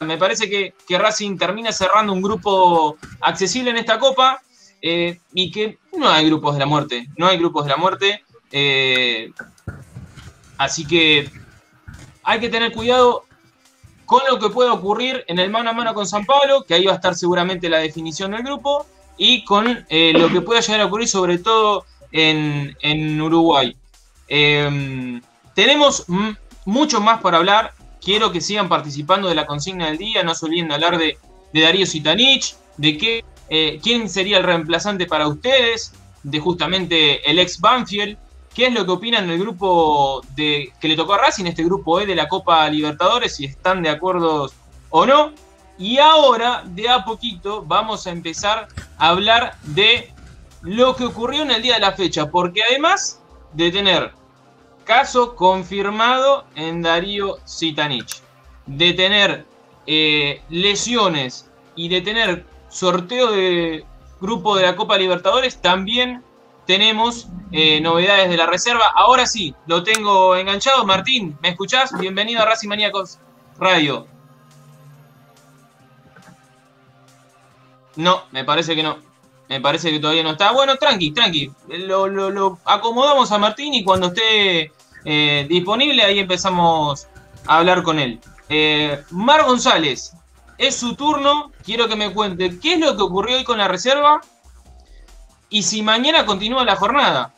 me 0.00 0.18
parece 0.18 0.48
que, 0.48 0.98
Racing 0.98 1.36
termina 1.36 1.72
cerrando 1.72 2.12
un 2.12 2.22
grupo 2.22 2.96
accesible 3.20 3.70
en 3.70 3.76
esta 3.76 3.98
copa 3.98 4.40
eh, 4.80 5.20
y 5.34 5.50
que 5.50 5.78
no 5.96 6.08
hay 6.08 6.26
grupos 6.26 6.54
de 6.54 6.60
la 6.60 6.66
muerte, 6.66 7.08
no 7.16 7.26
hay 7.26 7.38
grupos 7.38 7.64
de 7.64 7.70
la 7.70 7.76
muerte. 7.76 8.24
Así 10.56 10.86
que 10.86 11.30
hay 12.22 12.40
que 12.40 12.48
tener 12.48 12.72
cuidado 12.72 13.27
con 14.08 14.22
lo 14.28 14.38
que 14.38 14.48
pueda 14.48 14.72
ocurrir 14.72 15.22
en 15.28 15.38
el 15.38 15.50
mano 15.50 15.68
a 15.68 15.74
mano 15.74 15.92
con 15.92 16.06
San 16.06 16.24
Pablo, 16.24 16.64
que 16.64 16.72
ahí 16.72 16.86
va 16.86 16.92
a 16.92 16.96
estar 16.96 17.14
seguramente 17.14 17.68
la 17.68 17.78
definición 17.78 18.30
del 18.30 18.42
grupo, 18.42 18.86
y 19.18 19.44
con 19.44 19.84
eh, 19.88 20.12
lo 20.14 20.28
que 20.30 20.40
pueda 20.40 20.60
llegar 20.60 20.80
a 20.80 20.86
ocurrir 20.86 21.08
sobre 21.08 21.38
todo 21.38 21.84
en, 22.10 22.74
en 22.80 23.20
Uruguay. 23.20 23.76
tenemos 25.54 26.06
mucho 26.64 27.00
más 27.00 27.20
para 27.20 27.36
hablar 27.36 27.74
Quiero 28.00 28.32
que 28.32 28.40
sigan 28.40 28.68
participando 28.68 29.28
de 29.28 29.34
la 29.34 29.46
consigna 29.46 29.86
del 29.86 29.98
día, 29.98 30.22
no 30.22 30.34
se 30.34 30.46
olviden 30.46 30.68
de 30.68 30.74
hablar 30.74 30.98
de, 30.98 31.18
Darío 31.52 31.86
Sitanich, 31.86 32.54
de 32.76 32.96
qué, 32.96 33.24
eh, 33.48 33.80
quién 33.82 34.08
sería 34.08 34.38
el 34.38 34.44
reemplazante 34.44 35.06
para 35.06 35.26
ustedes, 35.26 35.92
de 36.22 36.38
justamente 36.38 37.28
el 37.28 37.38
ex 37.38 37.60
Banfield, 37.60 38.16
qué 38.58 38.66
es 38.66 38.74
lo 38.74 38.84
que 38.84 38.90
opinan 38.90 39.28
del 39.28 39.38
grupo 39.38 40.20
de, 40.34 40.72
que 40.80 40.88
le 40.88 40.96
tocó 40.96 41.14
a 41.14 41.18
Racing, 41.18 41.44
este 41.44 41.62
grupo 41.62 42.00
E 42.00 42.06
de 42.06 42.16
la 42.16 42.26
Copa 42.26 42.68
Libertadores, 42.68 43.36
si 43.36 43.44
están 43.44 43.84
de 43.84 43.88
acuerdo 43.88 44.50
o 44.90 45.06
no. 45.06 45.30
Y 45.78 45.98
ahora, 45.98 46.64
de 46.66 46.88
a 46.88 47.04
poquito, 47.04 47.62
vamos 47.64 48.08
a 48.08 48.10
empezar 48.10 48.66
a 48.98 49.10
hablar 49.10 49.56
de 49.62 50.12
lo 50.62 50.96
que 50.96 51.04
ocurrió 51.04 51.42
en 51.42 51.52
el 51.52 51.62
día 51.62 51.74
de 51.74 51.80
la 51.80 51.92
fecha, 51.92 52.32
porque 52.32 52.64
además 52.64 53.22
de 53.52 53.70
tener 53.70 54.10
caso 54.82 55.36
confirmado 55.36 56.44
en 56.56 56.82
Darío 56.82 57.36
Sitanich. 57.44 58.22
De 58.66 58.92
tener 58.92 59.46
eh, 59.86 60.42
lesiones 60.48 61.48
y 61.76 61.88
de 61.90 62.00
tener 62.00 62.44
sorteo 62.70 63.30
de 63.30 63.84
grupo 64.20 64.56
de 64.56 64.62
la 64.62 64.74
Copa 64.74 64.98
Libertadores, 64.98 65.62
también 65.62 66.24
tenemos 66.68 67.28
eh, 67.50 67.80
novedades 67.80 68.28
de 68.28 68.36
la 68.36 68.44
reserva. 68.44 68.92
Ahora 68.94 69.24
sí, 69.24 69.54
lo 69.66 69.82
tengo 69.82 70.36
enganchado. 70.36 70.84
Martín, 70.84 71.38
¿me 71.40 71.48
escuchás? 71.48 71.98
Bienvenido 71.98 72.42
a 72.42 72.44
Racing 72.44 72.68
Maníacos 72.68 73.18
Radio. 73.58 74.06
No, 77.96 78.24
me 78.32 78.44
parece 78.44 78.76
que 78.76 78.82
no. 78.82 78.98
Me 79.48 79.62
parece 79.62 79.90
que 79.90 79.98
todavía 79.98 80.22
no 80.22 80.32
está. 80.32 80.52
Bueno, 80.52 80.76
tranqui, 80.76 81.12
tranqui. 81.12 81.50
Lo, 81.68 82.06
lo 82.06 82.58
acomodamos 82.66 83.32
a 83.32 83.38
Martín 83.38 83.72
y 83.72 83.82
cuando 83.82 84.08
esté 84.08 84.70
eh, 85.06 85.46
disponible, 85.48 86.02
ahí 86.02 86.18
empezamos 86.18 87.08
a 87.46 87.60
hablar 87.60 87.82
con 87.82 87.98
él. 87.98 88.20
Eh, 88.50 89.02
Mar 89.08 89.46
González, 89.46 90.12
es 90.58 90.76
su 90.76 90.94
turno, 90.96 91.50
quiero 91.64 91.88
que 91.88 91.96
me 91.96 92.12
cuente 92.12 92.60
qué 92.60 92.74
es 92.74 92.80
lo 92.80 92.94
que 92.94 93.04
ocurrió 93.04 93.38
hoy 93.38 93.44
con 93.44 93.56
la 93.56 93.68
reserva 93.68 94.20
y 95.50 95.62
si 95.62 95.82
mañana 95.82 96.24
continúa 96.26 96.64
la 96.64 96.76
jornada. 96.76 97.32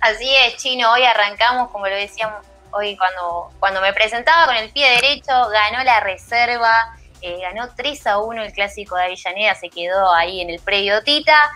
Así 0.00 0.28
es, 0.44 0.56
Chino, 0.56 0.92
hoy 0.92 1.04
arrancamos, 1.04 1.70
como 1.70 1.86
lo 1.86 1.94
decíamos 1.94 2.46
hoy 2.70 2.96
cuando, 2.96 3.50
cuando 3.58 3.80
me 3.80 3.92
presentaba 3.92 4.46
con 4.46 4.56
el 4.56 4.70
pie 4.70 4.90
derecho, 4.90 5.32
ganó 5.50 5.82
la 5.84 6.00
reserva, 6.00 6.96
eh, 7.22 7.38
ganó 7.40 7.68
3 7.74 8.06
a 8.06 8.18
1 8.18 8.42
el 8.42 8.52
clásico 8.52 8.96
de 8.96 9.04
Avellaneda, 9.04 9.54
se 9.54 9.70
quedó 9.70 10.12
ahí 10.12 10.40
en 10.40 10.50
el 10.50 10.60
predio 10.60 11.02
Tita, 11.02 11.50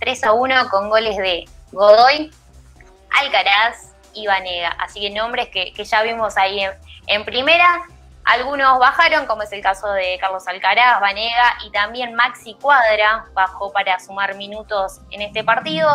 3 0.00 0.24
a 0.24 0.32
1 0.32 0.68
con 0.68 0.88
goles 0.88 1.16
de 1.16 1.44
Godoy, 1.72 2.30
Alcaraz, 3.20 3.92
y 4.14 4.26
Vanega. 4.26 4.70
Así 4.78 5.00
que 5.00 5.10
nombres 5.10 5.48
que, 5.48 5.72
ya 5.72 6.02
vimos 6.02 6.36
ahí 6.36 6.60
en, 7.06 7.24
primera. 7.24 7.82
Algunos 8.24 8.78
bajaron, 8.78 9.26
como 9.26 9.42
es 9.42 9.52
el 9.52 9.62
caso 9.62 9.90
de 9.92 10.16
Carlos 10.20 10.46
Alcaraz, 10.46 11.00
Vanega 11.00 11.56
y 11.64 11.70
también 11.72 12.14
Maxi 12.14 12.54
Cuadra 12.54 13.26
bajó 13.34 13.72
para 13.72 13.98
sumar 13.98 14.36
minutos 14.36 15.00
en 15.10 15.22
este 15.22 15.42
partido. 15.42 15.88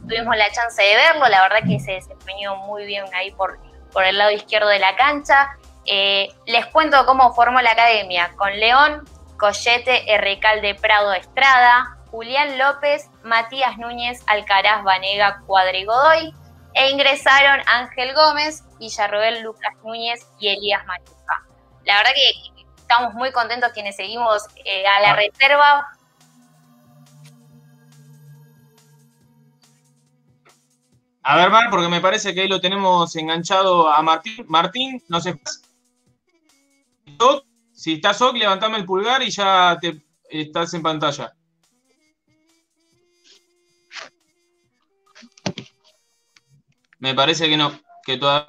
tuvimos 0.00 0.36
la 0.36 0.50
chance 0.52 0.80
de 0.80 0.94
verlo, 0.94 1.28
la 1.28 1.42
verdad 1.42 1.66
que 1.66 1.80
se 1.80 1.92
desempeñó 1.92 2.56
muy 2.56 2.86
bien 2.86 3.04
ahí 3.14 3.32
por, 3.32 3.58
el 4.04 4.16
lado 4.16 4.30
izquierdo 4.30 4.68
de 4.68 4.78
la 4.78 4.94
cancha. 4.96 5.50
Eh, 5.84 6.28
les 6.46 6.66
cuento 6.66 7.04
cómo 7.04 7.34
formó 7.34 7.60
la 7.60 7.72
academia, 7.72 8.32
con 8.36 8.52
León, 8.58 9.04
Collete, 9.36 10.14
Errecalde, 10.14 10.76
Prado, 10.76 11.12
Estrada, 11.12 11.98
Julián 12.12 12.58
López, 12.58 13.10
Matías 13.24 13.76
Núñez, 13.76 14.22
Alcaraz, 14.28 14.84
Vanega, 14.84 15.42
Cuadrigodoy, 15.46 16.32
e 16.74 16.90
ingresaron 16.90 17.60
Ángel 17.66 18.14
Gómez, 18.14 18.62
Villarroel, 18.78 19.42
Lucas 19.42 19.74
Núñez 19.82 20.26
y 20.38 20.48
Elías 20.48 20.86
Machuca. 20.86 21.42
La 21.84 21.96
verdad 21.98 22.12
que 22.14 22.64
estamos 22.76 23.14
muy 23.14 23.32
contentos 23.32 23.72
quienes 23.72 23.96
seguimos 23.96 24.44
eh, 24.64 24.86
a 24.86 25.00
la 25.00 25.12
ah. 25.12 25.16
reserva. 25.16 25.86
A 31.24 31.36
ver, 31.36 31.50
Mar, 31.50 31.68
porque 31.70 31.88
me 31.88 32.00
parece 32.00 32.34
que 32.34 32.42
ahí 32.42 32.48
lo 32.48 32.60
tenemos 32.60 33.14
enganchado 33.14 33.88
a 33.88 34.02
Martín. 34.02 34.44
Martín, 34.48 35.02
no 35.08 35.20
sé. 35.20 35.40
Si 37.72 37.94
estás 37.94 38.20
OK, 38.20 38.36
levantame 38.36 38.78
el 38.78 38.84
pulgar 38.84 39.22
y 39.22 39.30
ya 39.30 39.78
te 39.80 40.02
estás 40.28 40.74
en 40.74 40.82
pantalla. 40.82 41.32
Me 46.98 47.14
parece 47.14 47.48
que 47.48 47.56
no, 47.56 47.72
que 48.04 48.16
toda 48.16 48.46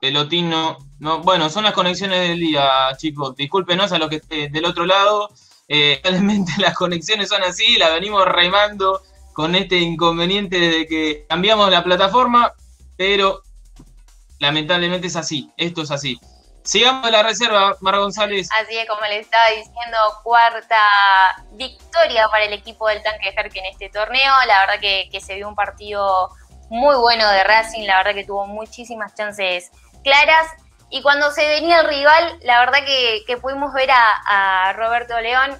pelotín 0.00 0.50
no, 0.50 0.78
no. 0.98 1.20
Bueno, 1.20 1.50
son 1.50 1.64
las 1.64 1.74
conexiones 1.74 2.20
del 2.28 2.38
día, 2.38 2.88
chicos. 2.96 3.36
Discúlpenos 3.36 3.92
a 3.92 3.98
los 3.98 4.08
que 4.08 4.16
estén 4.16 4.52
del 4.52 4.64
otro 4.64 4.86
lado. 4.86 5.30
Eh, 5.68 6.00
realmente 6.04 6.52
las 6.58 6.74
conexiones 6.74 7.28
son 7.28 7.42
así, 7.42 7.76
la 7.76 7.90
venimos 7.90 8.24
remando 8.24 9.02
con 9.34 9.54
este 9.54 9.76
inconveniente 9.76 10.58
de 10.58 10.86
que 10.86 11.26
cambiamos 11.28 11.70
la 11.70 11.84
plataforma, 11.84 12.54
pero 12.96 13.42
lamentablemente 14.40 15.06
es 15.06 15.16
así, 15.16 15.52
esto 15.56 15.82
es 15.82 15.90
así. 15.90 16.18
Sigamos 16.64 17.10
la 17.10 17.22
reserva, 17.22 17.76
Mara 17.80 17.98
González. 17.98 18.48
Así 18.60 18.76
es, 18.76 18.86
como 18.88 19.00
le 19.02 19.20
estaba 19.20 19.48
diciendo, 19.48 19.96
cuarta 20.22 20.82
victoria 21.52 22.28
para 22.28 22.44
el 22.44 22.52
equipo 22.52 22.88
del 22.88 23.02
Tanque 23.02 23.32
Jerk 23.32 23.56
en 23.56 23.64
este 23.66 23.88
torneo. 23.88 24.34
La 24.46 24.60
verdad 24.60 24.80
que, 24.80 25.08
que 25.10 25.20
se 25.20 25.36
vio 25.36 25.48
un 25.48 25.54
partido 25.54 26.28
muy 26.68 26.96
bueno 26.96 27.26
de 27.30 27.44
Racing, 27.44 27.86
la 27.86 27.98
verdad 27.98 28.14
que 28.14 28.24
tuvo 28.24 28.46
muchísimas 28.46 29.14
chances 29.14 29.70
claras. 30.02 30.46
Y 30.90 31.02
cuando 31.02 31.30
se 31.30 31.46
venía 31.46 31.80
el 31.80 31.88
rival, 31.88 32.38
la 32.42 32.60
verdad 32.60 32.78
que, 32.86 33.36
pudimos 33.36 33.72
ver 33.74 33.90
a, 33.90 34.72
Roberto 34.74 35.20
León 35.20 35.58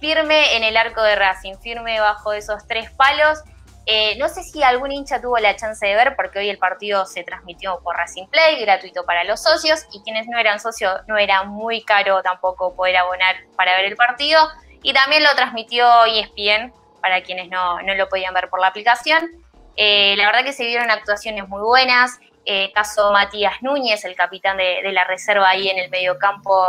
firme 0.00 0.56
en 0.56 0.64
el 0.64 0.76
arco 0.76 1.02
de 1.02 1.16
Racing, 1.16 1.54
firme 1.62 1.98
bajo 2.00 2.32
esos 2.32 2.66
tres 2.66 2.90
palos. 2.90 3.38
Eh, 3.86 4.16
no 4.18 4.28
sé 4.28 4.42
si 4.42 4.62
algún 4.62 4.92
hincha 4.92 5.20
tuvo 5.20 5.38
la 5.38 5.56
chance 5.56 5.86
de 5.86 5.94
ver, 5.94 6.16
porque 6.16 6.40
hoy 6.40 6.50
el 6.50 6.58
partido 6.58 7.06
se 7.06 7.22
transmitió 7.22 7.80
por 7.82 7.96
Racing 7.96 8.26
Play, 8.26 8.60
gratuito 8.60 9.04
para 9.04 9.24
los 9.24 9.42
socios, 9.42 9.86
y 9.92 10.02
quienes 10.02 10.26
no 10.26 10.38
eran 10.38 10.60
socios 10.60 11.00
no 11.06 11.16
era 11.16 11.44
muy 11.44 11.82
caro 11.82 12.20
tampoco 12.22 12.74
poder 12.74 12.96
abonar 12.96 13.36
para 13.56 13.76
ver 13.76 13.86
el 13.86 13.96
partido. 13.96 14.40
Y 14.82 14.92
también 14.92 15.22
lo 15.22 15.30
transmitió 15.30 16.04
ESPN 16.04 16.72
para 17.00 17.22
quienes 17.22 17.48
no, 17.48 17.80
no 17.82 17.94
lo 17.94 18.08
podían 18.08 18.34
ver 18.34 18.50
por 18.50 18.60
la 18.60 18.66
aplicación. 18.66 19.30
Eh, 19.76 20.14
la 20.16 20.26
verdad 20.26 20.44
que 20.44 20.52
se 20.52 20.64
vieron 20.64 20.90
actuaciones 20.90 21.48
muy 21.48 21.62
buenas. 21.62 22.18
Eh, 22.46 22.72
caso 22.72 23.12
Matías 23.12 23.60
Núñez, 23.60 24.04
el 24.04 24.14
capitán 24.14 24.56
de, 24.56 24.80
la 24.92 25.04
reserva 25.04 25.50
ahí 25.50 25.68
en 25.68 25.78
el 25.78 25.90
mediocampo 25.90 26.64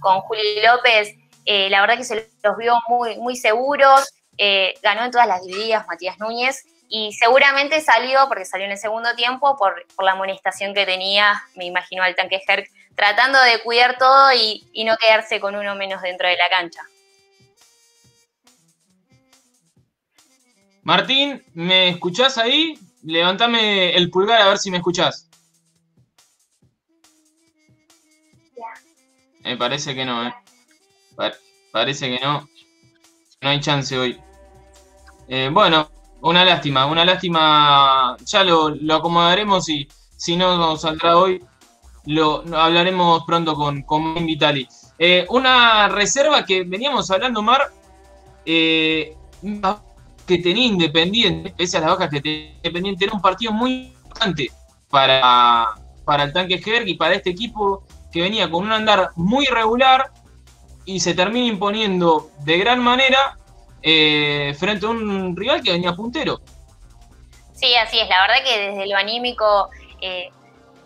con 0.00 0.20
Juli 0.20 0.62
López. 0.64 1.14
Eh, 1.44 1.68
la 1.68 1.80
verdad 1.80 1.96
que 1.96 2.04
se 2.04 2.30
los 2.42 2.56
vio 2.56 2.78
muy, 2.88 3.16
muy 3.18 3.36
seguros. 3.36 4.08
ganó 4.82 5.04
en 5.04 5.10
todas 5.10 5.26
las 5.26 5.42
divididas 5.42 5.86
Matías 5.86 6.18
Núñez 6.18 6.64
y 6.88 7.12
seguramente 7.12 7.80
salió, 7.80 8.28
porque 8.28 8.44
salió 8.44 8.66
en 8.66 8.72
el 8.72 8.78
segundo 8.78 9.14
tiempo, 9.14 9.56
por, 9.56 9.84
la 10.02 10.12
amonestación 10.12 10.74
que 10.74 10.86
tenía, 10.86 11.42
me 11.56 11.64
imagino, 11.64 12.02
al 12.02 12.14
tanque 12.14 12.40
Herc, 12.46 12.70
tratando 12.94 13.40
de 13.42 13.60
cuidar 13.62 13.98
todo 13.98 14.32
y, 14.32 14.68
y 14.72 14.84
no 14.84 14.96
quedarse 14.96 15.40
con 15.40 15.56
uno 15.56 15.74
menos 15.74 16.02
dentro 16.02 16.28
de 16.28 16.36
la 16.36 16.48
cancha. 16.48 16.82
Martín, 20.82 21.44
¿me 21.52 21.88
escuchás 21.88 22.38
ahí? 22.38 22.78
Levántame 23.06 23.94
el 23.94 24.10
pulgar 24.10 24.42
a 24.42 24.48
ver 24.48 24.58
si 24.58 24.68
me 24.68 24.78
escuchás. 24.78 25.28
Me 29.44 29.56
parece 29.56 29.94
que 29.94 30.04
no, 30.04 30.26
¿eh? 30.26 30.34
parece 31.70 32.10
que 32.10 32.24
no. 32.24 32.48
No 33.40 33.48
hay 33.48 33.60
chance 33.60 33.96
hoy. 33.96 34.20
Eh, 35.28 35.50
bueno, 35.52 35.88
una 36.22 36.44
lástima, 36.44 36.86
una 36.86 37.04
lástima. 37.04 38.16
Ya 38.24 38.42
lo, 38.42 38.74
acomodaremos 38.92 39.68
y 39.68 39.86
si 40.16 40.36
no 40.36 40.76
saldrá 40.76 41.16
hoy, 41.16 41.44
lo, 42.06 42.42
hablaremos 42.56 43.22
pronto 43.24 43.54
con, 43.54 43.82
con 43.82 44.26
Vitali. 44.26 44.66
Eh, 44.98 45.26
una 45.30 45.86
reserva 45.88 46.44
que 46.44 46.64
veníamos 46.64 47.08
hablando, 47.12 47.40
Mar. 47.40 47.72
Eh, 48.44 49.16
que 50.26 50.38
tenía 50.38 50.66
Independiente, 50.66 51.54
pese 51.56 51.76
a 51.76 51.80
las 51.80 51.90
bajas 51.90 52.10
que 52.10 52.20
tenía 52.20 52.52
Independiente, 52.56 53.04
era 53.04 53.14
un 53.14 53.22
partido 53.22 53.52
muy 53.52 53.92
importante 53.94 54.50
para, 54.90 55.74
para 56.04 56.24
el 56.24 56.32
tanque 56.32 56.62
Herg 56.64 56.88
y 56.88 56.94
para 56.94 57.14
este 57.14 57.30
equipo 57.30 57.84
que 58.12 58.22
venía 58.22 58.50
con 58.50 58.64
un 58.64 58.72
andar 58.72 59.10
muy 59.16 59.44
irregular 59.44 60.10
y 60.84 61.00
se 61.00 61.14
termina 61.14 61.46
imponiendo 61.46 62.30
de 62.40 62.58
gran 62.58 62.80
manera 62.80 63.38
eh, 63.82 64.54
frente 64.58 64.86
a 64.86 64.88
un 64.88 65.36
rival 65.36 65.62
que 65.62 65.72
venía 65.72 65.92
puntero. 65.92 66.40
Sí, 67.54 67.74
así 67.76 67.98
es. 67.98 68.08
La 68.08 68.22
verdad 68.22 68.44
que 68.44 68.70
desde 68.70 68.86
lo 68.86 68.96
anímico 68.96 69.70
eh, 70.00 70.30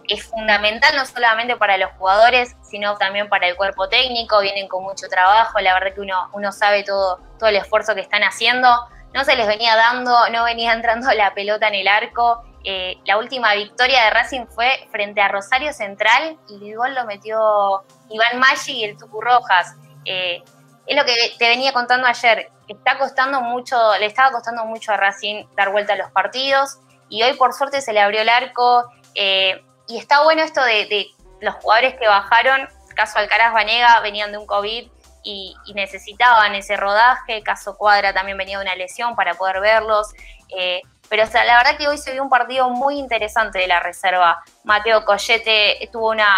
es 0.09 0.24
fundamental 0.24 0.95
no 0.97 1.05
solamente 1.05 1.57
para 1.57 1.76
los 1.76 1.91
jugadores, 1.93 2.57
sino 2.62 2.97
también 2.97 3.28
para 3.28 3.49
el 3.49 3.57
cuerpo 3.57 3.88
técnico. 3.88 4.41
Vienen 4.41 4.68
con 4.68 4.82
mucho 4.82 5.09
trabajo. 5.09 5.61
La 5.61 5.74
verdad 5.74 5.95
que 5.95 6.01
uno, 6.01 6.30
uno 6.32 6.53
sabe 6.53 6.82
todo, 6.84 7.20
todo 7.38 7.49
el 7.49 7.57
esfuerzo 7.57 7.95
que 7.95 8.01
están 8.01 8.22
haciendo 8.22 8.68
no 9.13 9.25
se 9.25 9.37
les 9.37 9.47
venía 9.47 9.77
dando, 9.77 10.29
no 10.31 10.45
venía 10.45 10.73
entrando 10.73 11.11
la 11.13 11.35
pelota 11.35 11.69
en 11.69 11.75
el 11.75 11.89
arco. 11.89 12.43
Eh, 12.65 12.99
la 13.05 13.19
última 13.19 13.55
victoria 13.55 14.05
de 14.05 14.11
Racing 14.11 14.47
fue 14.47 14.87
frente 14.91 15.21
a 15.21 15.29
Rosario 15.29 15.73
Central 15.73 16.39
y 16.49 16.71
el 16.71 16.77
gol 16.77 16.95
lo 16.95 17.05
metió 17.07 17.85
Iván 18.11 18.39
Maggi 18.39 18.73
y 18.73 18.85
el 18.85 18.97
Tucu 18.97 19.21
Rojas. 19.21 19.75
Eh, 20.05 20.43
es 20.87 20.97
lo 20.97 21.05
que 21.05 21.15
te 21.39 21.49
venía 21.49 21.73
contando 21.73 22.07
ayer. 22.07 22.51
Está 22.69 22.99
costando 22.99 23.41
mucho, 23.41 23.77
le 23.99 24.07
estaba 24.07 24.31
costando 24.31 24.65
mucho 24.65 24.93
a 24.93 24.97
Racing 24.97 25.45
dar 25.57 25.73
vuelta 25.73 25.95
a 25.95 25.97
los 25.97 26.11
partidos 26.13 26.79
y 27.09 27.23
hoy 27.23 27.35
por 27.35 27.53
suerte 27.53 27.81
se 27.81 27.93
le 27.93 28.01
abrió 28.01 28.21
el 28.21 28.29
arco. 28.29 28.91
Eh, 29.15 29.65
y 29.89 29.99
está 29.99 30.23
bueno 30.23 30.43
esto 30.43 30.63
de, 30.63 31.09
los 31.41 31.55
jugadores 31.57 31.95
que 31.95 32.07
bajaron, 32.07 32.69
caso 32.95 33.19
Alcaraz 33.19 33.53
Vanega, 33.53 34.01
venían 34.01 34.31
de 34.31 34.39
un 34.39 34.47
COVID 34.47 34.89
y, 35.23 35.57
necesitaban 35.75 36.55
ese 36.55 36.77
rodaje. 36.77 37.43
Caso 37.43 37.77
Cuadra 37.77 38.12
también 38.12 38.39
venía 38.39 38.59
de 38.59 38.64
una 38.64 38.75
lesión 38.75 39.14
para 39.14 39.35
poder 39.35 39.61
verlos. 39.61 40.09
Eh, 40.57 40.83
pero 41.09 41.25
la 41.33 41.57
verdad 41.57 41.77
que 41.77 41.89
hoy 41.89 41.99
se 41.99 42.12
vio 42.12 42.23
un 42.23 42.29
partido 42.29 42.71
muy 42.71 42.99
interesante 42.99 43.59
de 43.59 43.66
la 43.66 43.81
reserva. 43.81 44.43
Mateo 44.62 45.05
Collete 45.05 45.89
tuvo 45.93 46.11
una, 46.11 46.33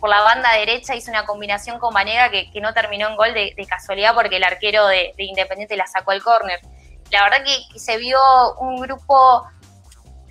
por 0.00 0.10
la 0.10 0.20
banda 0.20 0.52
derecha 0.52 0.96
hizo 0.96 1.10
una 1.10 1.24
combinación 1.24 1.78
con 1.78 1.94
Vanega 1.94 2.28
que, 2.30 2.50
no 2.60 2.74
terminó 2.74 3.08
en 3.08 3.16
gol 3.16 3.32
de, 3.34 3.54
casualidad 3.68 4.14
porque 4.14 4.36
el 4.36 4.44
arquero 4.44 4.86
de, 4.88 5.14
Independiente 5.16 5.76
la 5.76 5.86
sacó 5.86 6.10
al 6.10 6.22
córner. 6.22 6.60
La 7.12 7.22
verdad 7.22 7.44
que, 7.44 7.78
se 7.78 7.98
vio 7.98 8.18
un 8.58 8.80
grupo, 8.80 9.46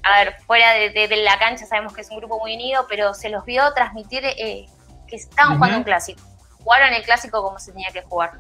a 0.03 0.19
ver, 0.19 0.35
fuera 0.45 0.73
de, 0.73 1.07
la 1.23 1.39
cancha 1.39 1.65
sabemos 1.65 1.93
que 1.93 2.01
es 2.01 2.09
un 2.09 2.17
grupo 2.17 2.37
muy 2.39 2.53
unido, 2.53 2.85
pero 2.89 3.13
se 3.13 3.29
los 3.29 3.45
vio 3.45 3.73
transmitir 3.73 4.25
eh, 4.25 4.65
que 5.07 5.15
estaban 5.15 5.55
jugando 5.55 5.77
un 5.77 5.83
clásico 5.85 6.21
jugaron 6.65 6.93
el 6.93 7.03
clásico 7.03 7.41
como 7.43 7.59
se 7.59 7.71
tenía 7.71 7.89
que 7.93 8.01
jugar. 8.01 8.33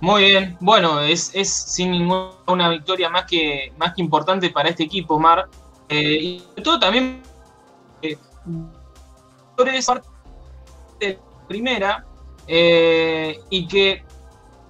Muy 0.00 0.24
bien, 0.26 0.56
bueno, 0.60 1.00
es, 1.00 1.34
es 1.34 1.52
sin 1.52 1.90
ninguna 1.90 2.30
una 2.46 2.68
victoria 2.68 3.08
más 3.08 3.24
que, 3.24 3.72
más 3.76 3.94
que 3.94 4.02
importante 4.02 4.50
para 4.50 4.68
este 4.68 4.84
equipo, 4.84 5.18
Mar. 5.18 5.48
Eh, 5.88 6.18
y 6.22 6.38
sobre 6.40 6.62
todo 6.62 6.78
también 6.78 7.22
eh, 8.02 8.16
de 11.00 11.18
primera 11.48 12.04
eh, 12.46 13.40
y 13.50 13.66
que 13.66 14.04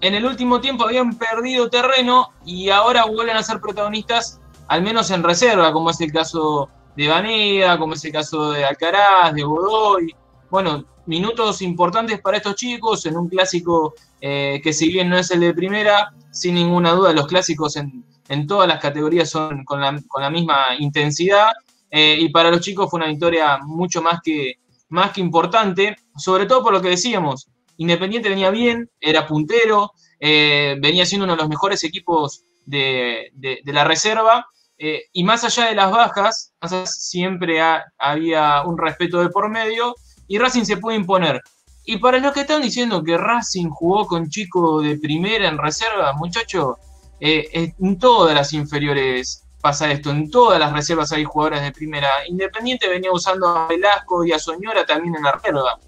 en 0.00 0.14
el 0.14 0.24
último 0.24 0.60
tiempo 0.60 0.84
habían 0.84 1.16
perdido 1.18 1.68
terreno 1.68 2.32
y 2.44 2.70
ahora 2.70 3.04
vuelven 3.04 3.36
a 3.36 3.42
ser 3.42 3.60
protagonistas, 3.60 4.40
al 4.68 4.82
menos 4.82 5.10
en 5.10 5.22
reserva, 5.22 5.72
como 5.72 5.90
es 5.90 6.00
el 6.00 6.12
caso 6.12 6.70
de 6.96 7.08
Vanega, 7.08 7.78
como 7.78 7.94
es 7.94 8.04
el 8.04 8.12
caso 8.12 8.52
de 8.52 8.64
Alcaraz, 8.64 9.34
de 9.34 9.42
Godoy. 9.42 10.14
Bueno, 10.50 10.84
minutos 11.06 11.62
importantes 11.62 12.20
para 12.20 12.38
estos 12.38 12.56
chicos 12.56 13.04
en 13.06 13.16
un 13.16 13.28
clásico 13.28 13.94
eh, 14.20 14.60
que 14.62 14.72
si 14.72 14.88
bien 14.88 15.08
no 15.08 15.18
es 15.18 15.30
el 15.30 15.40
de 15.40 15.54
primera, 15.54 16.12
sin 16.30 16.54
ninguna 16.54 16.92
duda 16.92 17.12
los 17.12 17.26
clásicos 17.26 17.76
en, 17.76 18.04
todas 18.46 18.66
las 18.66 18.80
categorías 18.80 19.30
son 19.30 19.64
con 19.64 19.80
la, 19.80 20.30
misma 20.30 20.76
intensidad. 20.78 21.52
Eh, 21.90 22.16
y 22.18 22.28
para 22.30 22.50
los 22.50 22.60
chicos 22.60 22.90
fue 22.90 22.98
una 22.98 23.08
victoria 23.08 23.58
mucho 23.58 24.02
más 24.02 24.20
que, 24.22 24.54
más 24.88 25.12
que 25.12 25.20
importante, 25.20 25.96
sobre 26.16 26.46
todo 26.46 26.62
por 26.62 26.72
lo 26.72 26.82
que 26.82 26.88
decíamos, 26.88 27.48
Independiente 27.78 28.28
venía 28.28 28.50
bien, 28.50 28.90
era 29.00 29.26
puntero, 29.26 29.92
eh, 30.18 30.76
venía 30.80 31.04
siendo 31.04 31.24
uno 31.24 31.34
de 31.34 31.42
los 31.42 31.48
mejores 31.48 31.84
equipos 31.84 32.42
de, 32.64 33.30
la 33.64 33.84
reserva. 33.84 34.46
Eh, 34.78 35.04
y 35.12 35.24
más 35.24 35.44
allá 35.44 35.66
de 35.66 35.74
las 35.74 35.90
bajas, 35.90 36.52
siempre 36.84 37.60
había 37.98 38.62
un 38.62 38.76
respeto 38.76 39.20
de 39.20 39.30
por 39.30 39.48
medio 39.48 39.94
y 40.28 40.38
Racing 40.38 40.64
se 40.64 40.76
puede 40.76 40.96
imponer. 40.96 41.42
Y 41.84 41.98
para 41.98 42.18
los 42.18 42.32
que 42.32 42.40
están 42.40 42.62
diciendo 42.62 43.02
que 43.02 43.16
Racing 43.16 43.70
jugó 43.70 44.06
con 44.06 44.28
chico 44.28 44.82
de 44.82 44.98
primera 44.98 45.48
en 45.48 45.56
reserva, 45.56 46.12
muchachos, 46.14 46.76
eh, 47.20 47.72
en 47.78 47.98
todas 47.98 48.34
las 48.34 48.52
inferiores 48.52 49.46
pasa 49.66 49.90
esto, 49.90 50.10
en 50.10 50.30
todas 50.30 50.60
las 50.60 50.72
reservas 50.72 51.10
hay 51.12 51.24
jugadores 51.24 51.62
de 51.62 51.72
primera. 51.72 52.08
Independiente 52.28 52.88
venía 52.88 53.10
usando 53.10 53.48
a 53.48 53.66
Velasco 53.66 54.24
y 54.24 54.32
a 54.32 54.38
Soñora 54.38 54.86
también 54.86 55.16
en 55.16 55.22
la 55.22 55.32
reserva, 55.32 55.78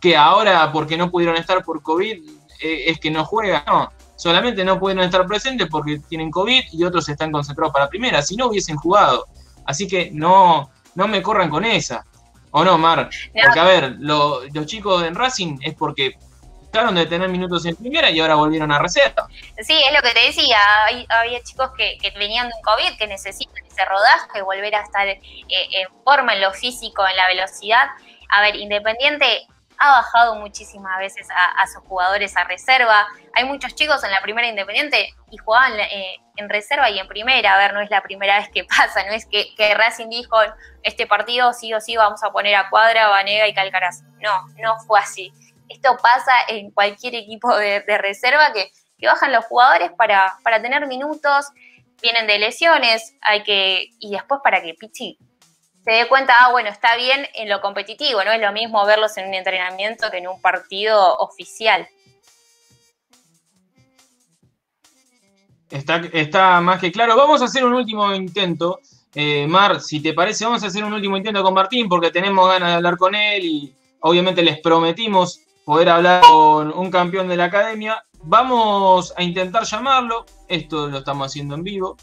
que 0.00 0.16
ahora 0.16 0.70
porque 0.72 0.96
no 0.96 1.10
pudieron 1.10 1.36
estar 1.36 1.64
por 1.64 1.82
COVID 1.82 2.18
eh, 2.60 2.84
es 2.86 3.00
que 3.00 3.10
no 3.10 3.24
juegan, 3.24 3.64
no, 3.66 3.92
solamente 4.24 4.64
no 4.64 4.80
pudieron 4.80 5.04
estar 5.04 5.26
presentes 5.26 5.68
porque 5.70 5.98
tienen 6.08 6.30
COVID 6.30 6.64
y 6.72 6.82
otros 6.82 7.06
están 7.10 7.30
concentrados 7.30 7.74
para 7.74 7.90
primera, 7.90 8.22
si 8.22 8.36
no 8.36 8.46
hubiesen 8.46 8.74
jugado. 8.74 9.26
Así 9.66 9.86
que 9.86 10.10
no, 10.12 10.70
no 10.94 11.08
me 11.08 11.20
corran 11.20 11.50
con 11.50 11.62
esa. 11.62 12.06
¿O 12.50 12.64
no, 12.64 12.78
Mar? 12.78 13.10
Porque, 13.34 13.60
a 13.60 13.64
ver, 13.64 13.96
los 13.98 14.64
chicos 14.64 15.04
en 15.04 15.14
Racing 15.14 15.58
es 15.60 15.74
porque 15.74 16.16
dejaron 16.72 16.94
de 16.94 17.04
tener 17.04 17.28
minutos 17.28 17.66
en 17.66 17.76
primera 17.76 18.08
y 18.08 18.18
ahora 18.18 18.36
volvieron 18.36 18.72
a 18.72 18.78
reserva. 18.78 19.28
Sí, 19.62 19.74
es 19.74 19.92
lo 19.92 20.00
que 20.00 20.14
te 20.14 20.20
decía. 20.20 20.56
había 21.10 21.42
chicos 21.42 21.72
que, 21.76 21.98
venían 22.18 22.48
de 22.48 22.54
un 22.56 22.62
COVID, 22.62 22.96
que 22.96 23.06
necesitan 23.06 23.62
ese 23.66 23.84
rodaje, 23.84 24.40
volver 24.40 24.74
a 24.74 24.84
estar 24.84 25.06
eh, 25.06 25.20
en 25.50 26.02
forma, 26.02 26.32
en 26.32 26.40
lo 26.40 26.50
físico, 26.54 27.06
en 27.06 27.16
la 27.16 27.26
velocidad. 27.26 27.90
A 28.30 28.40
ver, 28.40 28.56
Independiente 28.56 29.46
ha 29.84 29.90
bajado 29.90 30.34
muchísimas 30.36 30.98
veces 30.98 31.28
a, 31.30 31.66
sus 31.66 31.82
jugadores 31.84 32.36
a 32.36 32.44
reserva. 32.44 33.06
Hay 33.34 33.44
muchos 33.44 33.74
chicos 33.74 34.02
en 34.02 34.10
la 34.10 34.20
primera 34.22 34.48
Independiente 34.48 35.14
y 35.30 35.36
jugaban 35.36 35.78
eh, 35.78 36.16
en 36.36 36.48
reserva 36.48 36.88
y 36.90 36.98
en 36.98 37.06
primera. 37.06 37.54
A 37.54 37.58
ver, 37.58 37.74
no 37.74 37.80
es 37.80 37.90
la 37.90 38.02
primera 38.02 38.38
vez 38.38 38.48
que 38.48 38.64
pasa, 38.78 39.04
no 39.04 39.12
es 39.12 39.26
que, 39.26 39.74
Racing 39.74 40.08
dijo 40.08 40.36
este 40.82 41.06
partido 41.06 41.52
sí 41.52 41.72
o 41.74 41.80
sí 41.80 41.96
vamos 41.96 42.22
a 42.22 42.30
poner 42.30 42.54
a 42.54 42.70
Cuadra, 42.70 43.08
Vanega 43.08 43.46
y 43.46 43.54
Calcaraz. 43.54 44.02
No, 44.20 44.46
no 44.62 44.78
fue 44.86 45.00
así. 45.00 45.32
Esto 45.68 45.96
pasa 46.02 46.32
en 46.48 46.70
cualquier 46.70 47.14
equipo 47.14 47.54
de, 47.56 47.82
reserva 47.98 48.52
que, 48.52 48.70
bajan 49.06 49.32
los 49.32 49.44
jugadores 49.44 49.90
para, 49.98 50.38
para 50.42 50.62
tener 50.62 50.86
minutos, 50.86 51.48
vienen 52.00 52.26
de 52.26 52.38
lesiones, 52.38 53.14
hay 53.20 53.42
que, 53.42 53.90
y 53.98 54.12
después 54.12 54.40
para 54.42 54.62
que 54.62 54.72
Pichi 54.72 55.18
se 55.84 55.90
dé 55.90 56.08
cuenta, 56.08 56.34
ah, 56.40 56.50
bueno, 56.50 56.70
está 56.70 56.96
bien 56.96 57.26
en 57.34 57.48
lo 57.48 57.60
competitivo, 57.60 58.24
no 58.24 58.32
es 58.32 58.40
lo 58.40 58.52
mismo 58.52 58.84
verlos 58.86 59.16
en 59.18 59.28
un 59.28 59.34
entrenamiento 59.34 60.10
que 60.10 60.18
en 60.18 60.28
un 60.28 60.40
partido 60.40 61.16
oficial. 61.18 61.86
Está, 65.70 65.96
está 66.12 66.60
más 66.60 66.80
que 66.80 66.92
claro. 66.92 67.16
Vamos 67.16 67.42
a 67.42 67.46
hacer 67.46 67.64
un 67.64 67.74
último 67.74 68.14
intento. 68.14 68.78
Eh, 69.14 69.46
Mar, 69.46 69.80
si 69.80 70.00
te 70.00 70.14
parece, 70.14 70.44
vamos 70.44 70.62
a 70.62 70.68
hacer 70.68 70.84
un 70.84 70.92
último 70.92 71.16
intento 71.16 71.42
con 71.42 71.52
Martín 71.52 71.88
porque 71.88 72.10
tenemos 72.10 72.48
ganas 72.48 72.70
de 72.70 72.74
hablar 72.76 72.96
con 72.96 73.14
él 73.14 73.44
y 73.44 73.74
obviamente 74.00 74.42
les 74.42 74.60
prometimos 74.60 75.40
poder 75.64 75.88
hablar 75.88 76.22
con 76.22 76.72
un 76.72 76.90
campeón 76.90 77.28
de 77.28 77.36
la 77.36 77.44
academia. 77.44 78.04
Vamos 78.22 79.12
a 79.16 79.22
intentar 79.22 79.64
llamarlo. 79.64 80.24
Esto 80.48 80.88
lo 80.88 80.98
estamos 80.98 81.26
haciendo 81.26 81.56
en 81.56 81.64
vivo. 81.64 81.96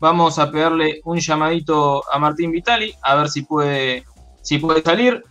Vamos 0.00 0.38
a 0.38 0.50
pegarle 0.50 1.02
un 1.04 1.18
llamadito 1.18 2.02
a 2.10 2.18
Martín 2.18 2.50
Vitali, 2.50 2.94
a 3.02 3.14
ver 3.16 3.28
si 3.28 3.42
puede, 3.42 4.06
si 4.40 4.58
puede 4.58 4.82
salir. 4.82 5.22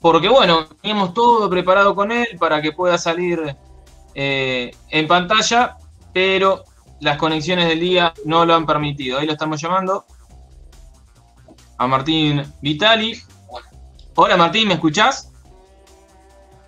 Porque 0.00 0.28
bueno, 0.28 0.66
teníamos 0.80 1.14
todo 1.14 1.48
preparado 1.48 1.94
con 1.94 2.10
él 2.10 2.26
para 2.40 2.60
que 2.60 2.72
pueda 2.72 2.98
salir 2.98 3.56
eh, 4.14 4.74
en 4.90 5.06
pantalla, 5.06 5.76
pero 6.12 6.64
las 7.00 7.16
conexiones 7.16 7.68
del 7.68 7.78
día 7.78 8.12
no 8.24 8.44
lo 8.44 8.56
han 8.56 8.66
permitido. 8.66 9.20
Ahí 9.20 9.26
lo 9.26 9.32
estamos 9.32 9.60
llamando 9.60 10.04
a 11.78 11.86
Martín 11.86 12.52
Vitali. 12.60 13.22
Hola 14.16 14.36
Martín, 14.36 14.66
¿me 14.66 14.74
escuchás? 14.74 15.30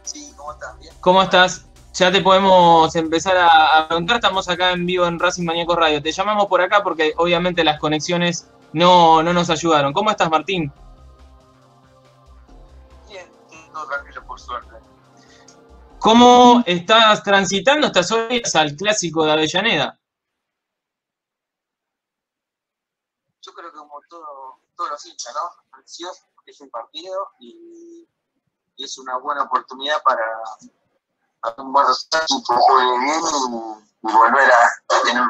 Sí, 0.04 0.32
¿cómo 0.36 0.52
estás? 0.52 0.76
¿Cómo 1.00 1.22
estás? 1.22 1.66
Ya 1.94 2.10
te 2.10 2.20
podemos 2.20 2.94
empezar 2.96 3.36
a, 3.36 3.86
preguntar. 3.86 4.16
Estamos 4.16 4.48
acá 4.48 4.72
en 4.72 4.84
vivo 4.84 5.06
en 5.06 5.18
Racing 5.18 5.44
Maníaco 5.44 5.76
Radio. 5.76 6.02
Te 6.02 6.10
llamamos 6.10 6.46
por 6.46 6.60
acá 6.60 6.82
porque 6.82 7.14
obviamente 7.16 7.62
las 7.62 7.78
conexiones 7.78 8.50
no, 8.72 9.22
no 9.22 9.32
nos 9.32 9.48
ayudaron. 9.48 9.92
¿Cómo 9.92 10.10
estás, 10.10 10.28
Martín? 10.28 10.72
Bien, 13.08 13.30
todo 13.72 13.86
tranquilo, 13.86 14.26
por 14.26 14.40
suerte. 14.40 14.74
¿Cómo 16.00 16.64
estás 16.66 17.22
transitando 17.22 17.86
estas 17.86 18.10
horas 18.10 18.54
al 18.56 18.74
clásico 18.74 19.24
de 19.24 19.32
Avellaneda? 19.32 19.98
Yo 23.40 23.52
creo 23.52 23.70
que 23.70 23.78
como 23.78 24.00
todo, 24.08 24.58
todos 24.76 24.90
los 24.90 25.06
hinchas, 25.06 25.32
¿no? 25.32 25.78
Ansioso, 25.78 26.24
es 26.44 26.60
un 26.60 26.70
partido 26.70 27.28
y 27.38 28.06
es 28.76 28.98
una 28.98 29.16
buena 29.18 29.44
oportunidad 29.44 30.02
para 30.02 30.24
y, 31.44 33.12
volver 34.02 34.50
a 34.50 35.04
tener. 35.04 35.24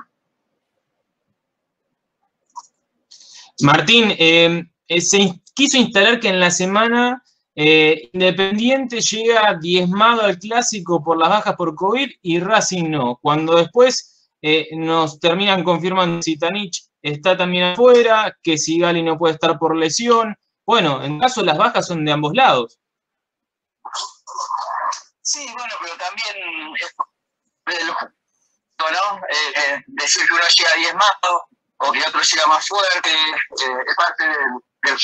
Martín, 3.61 4.15
eh, 4.19 4.65
eh, 4.89 5.01
se 5.01 5.41
quiso 5.55 5.77
instalar 5.79 6.19
que 6.21 6.29
en 6.29 6.41
la 6.41 6.51
semana 6.51 7.23
eh, 7.55 8.11
Independiente 8.12 9.01
llega 9.01 9.55
diezmado 9.61 10.23
al 10.23 10.39
clásico 10.39 11.03
por 11.03 11.19
las 11.19 11.29
bajas 11.29 11.55
por 11.55 11.75
COVID 11.75 12.11
y 12.23 12.41
Racing 12.41 12.91
no. 12.91 13.19
Cuando 13.23 13.57
después 13.57 14.11
nos 14.73 15.19
terminan 15.21 15.65
confirmando 15.65 16.21
si 16.21 16.37
Tanich 16.37 16.85
está 17.01 17.35
también 17.35 17.65
afuera, 17.65 18.37
que 18.43 18.59
Sigali 18.59 19.03
no 19.03 19.17
puede 19.17 19.35
estar 19.35 19.59
por 19.59 19.75
lesión. 19.75 20.37
Bueno, 20.67 21.03
en 21.03 21.19
caso 21.19 21.43
las 21.43 21.57
bajas 21.57 21.87
son 21.87 22.05
de 22.05 22.12
ambos 22.12 22.35
lados. 22.35 22.79
Sí, 25.27 25.47
bueno, 25.55 25.73
pero 25.81 25.95
también 26.15 26.75
es 26.81 26.95
¿no? 28.79 29.19
Eh, 29.19 29.53
eh, 29.57 29.85
decir 29.87 30.27
que 30.27 30.35
uno 30.35 30.43
llega 30.57 30.75
diezmado 30.75 31.49
o 31.79 31.93
que 31.93 32.03
otro 32.07 32.21
llega 32.21 32.47
más 32.47 32.67
fuerte, 32.67 33.11
eh, 33.11 33.85
es 33.87 33.95
parte 33.97 34.25
del, 34.25 34.37
del 34.83 34.99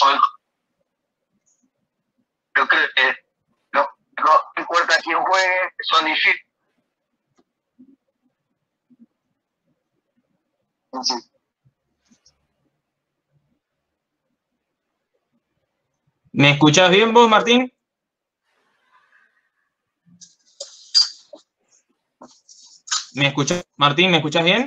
Yo 2.57 2.69
creo 2.69 2.89
que 2.95 3.17
no, 3.73 3.89
no 4.23 4.43
importa 4.57 4.99
quién 5.03 5.19
juegue, 5.19 5.73
son 5.83 6.05
difíciles. 6.05 6.47
¿Me 16.33 16.51
escuchás 16.51 16.91
bien 16.91 17.15
vos, 17.15 17.29
Martín? 17.29 17.73
¿Me 23.21 23.27
escuchas? 23.27 23.63
Martín, 23.77 24.11
¿me 24.11 24.17
escuchas 24.17 24.43
bien? 24.43 24.67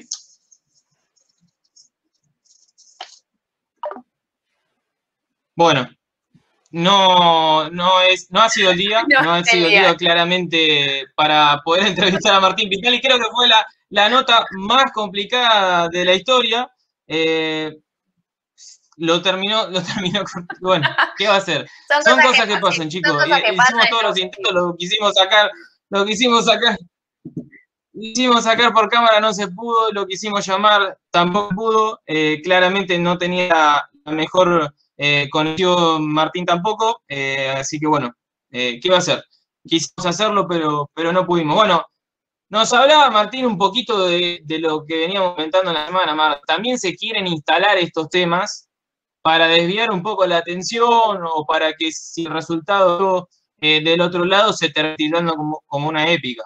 Bueno, 5.56 5.90
no, 6.70 7.72
no, 7.72 8.02
es, 8.02 8.30
no 8.30 8.44
ha 8.44 8.50
sido 8.50 8.70
el 8.70 8.78
día, 8.78 9.04
no, 9.24 9.34
ha 9.34 9.44
sido 9.44 9.66
el 9.66 9.72
día 9.72 9.96
claramente 9.96 11.06
para 11.16 11.62
poder 11.66 11.88
entrevistar 11.88 12.36
a 12.36 12.40
Martín 12.40 12.70
Pital 12.70 12.94
y 12.94 13.02
creo 13.02 13.18
que 13.18 13.32
fue 13.34 13.48
la, 13.48 13.66
la 13.90 14.08
nota 14.08 14.46
más 14.52 14.92
complicada 14.94 15.90
de 15.90 16.06
la 16.06 16.14
historia. 16.14 16.70
Eh, 17.08 17.76
lo 18.98 19.20
terminó, 19.24 19.68
lo 19.72 19.82
terminó 19.82 20.24
con, 20.26 20.48
bueno, 20.62 20.88
¿qué 21.18 21.28
va 21.28 21.34
a 21.34 21.38
hacer? 21.38 21.68
Son, 22.06 22.22
cosas, 22.22 22.46
que, 22.46 22.58
pasan, 22.58 22.88
chicos. 22.88 23.18
Hicimos 23.26 23.90
todos 23.90 24.04
los 24.04 24.20
intentos, 24.20 24.54
lo 24.54 24.76
quisimos 24.76 25.16
sacar, 25.16 25.50
lo 25.90 26.06
quisimos 26.06 26.46
sacar 26.46 26.78
hicimos 27.94 28.44
sacar 28.44 28.74
por 28.74 28.90
cámara, 28.90 29.20
no 29.20 29.34
se 29.34 29.48
pudo, 29.48 29.92
lo 29.92 30.06
quisimos 30.06 30.46
llamar, 30.46 30.98
tampoco 31.12 31.50
pudo, 31.56 32.02
eh, 32.06 32.42
claramente 32.44 32.98
no 32.98 33.18
tenía 33.18 33.90
la 34.06 34.12
mejor 34.12 34.74
eh, 34.98 35.30
conexión 35.32 36.08
Martín 36.08 36.46
tampoco, 36.46 37.04
eh, 37.08 37.54
así 37.56 37.80
que 37.80 37.88
bueno, 37.88 38.14
¿qué 38.50 38.82
va 38.90 38.96
a 38.96 39.00
hacer? 39.00 39.24
Quisimos 39.66 40.06
hacerlo, 40.06 40.48
pero, 40.48 40.90
pero 40.94 41.12
no 41.12 41.26
pudimos. 41.26 41.56
Bueno, 41.56 41.86
nos 42.50 42.72
hablaba 42.74 43.10
Martín 43.10 43.46
un 43.46 43.58
poquito 43.58 44.08
de, 44.08 44.44
lo 44.60 44.86
que 44.86 44.98
veníamos 45.00 45.36
comentando 45.36 45.72
en 45.72 45.76
la 45.76 45.88
semana, 45.88 46.14
Mar. 46.14 46.42
También 46.46 46.78
se 46.78 46.96
quieren 46.96 47.28
instalar 47.28 47.78
estos 47.78 48.10
temas 48.10 48.70
para 49.24 49.48
desviar 49.48 49.90
un 49.92 50.04
poco 50.04 50.26
la 50.28 50.38
atención 50.38 51.22
o 51.34 51.46
para 51.48 51.74
que 51.74 51.92
si 51.92 52.26
el 52.26 52.34
resultado 52.34 53.30
del 53.58 54.02
otro 54.02 54.26
lado 54.26 54.52
se 54.52 54.70
termine 54.70 55.24
como, 55.26 55.64
como 55.66 55.88
una 55.88 56.12
épica 56.12 56.44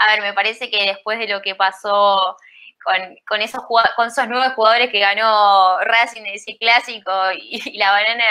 a 0.00 0.06
ver, 0.06 0.22
me 0.22 0.32
parece 0.32 0.70
que 0.70 0.86
después 0.86 1.18
de 1.18 1.28
lo 1.28 1.42
que 1.42 1.54
pasó 1.54 2.36
con, 2.82 3.40
esos, 3.42 3.62
con 3.96 4.08
esos 4.08 4.28
nuevos 4.28 4.54
jugadores 4.54 4.90
que 4.90 4.98
ganó 4.98 5.78
Racing 5.80 6.22
en 6.22 6.34
ese 6.34 6.56
clásico 6.56 7.12
y, 7.34 7.76
la 7.78 7.90
banana, 7.90 8.24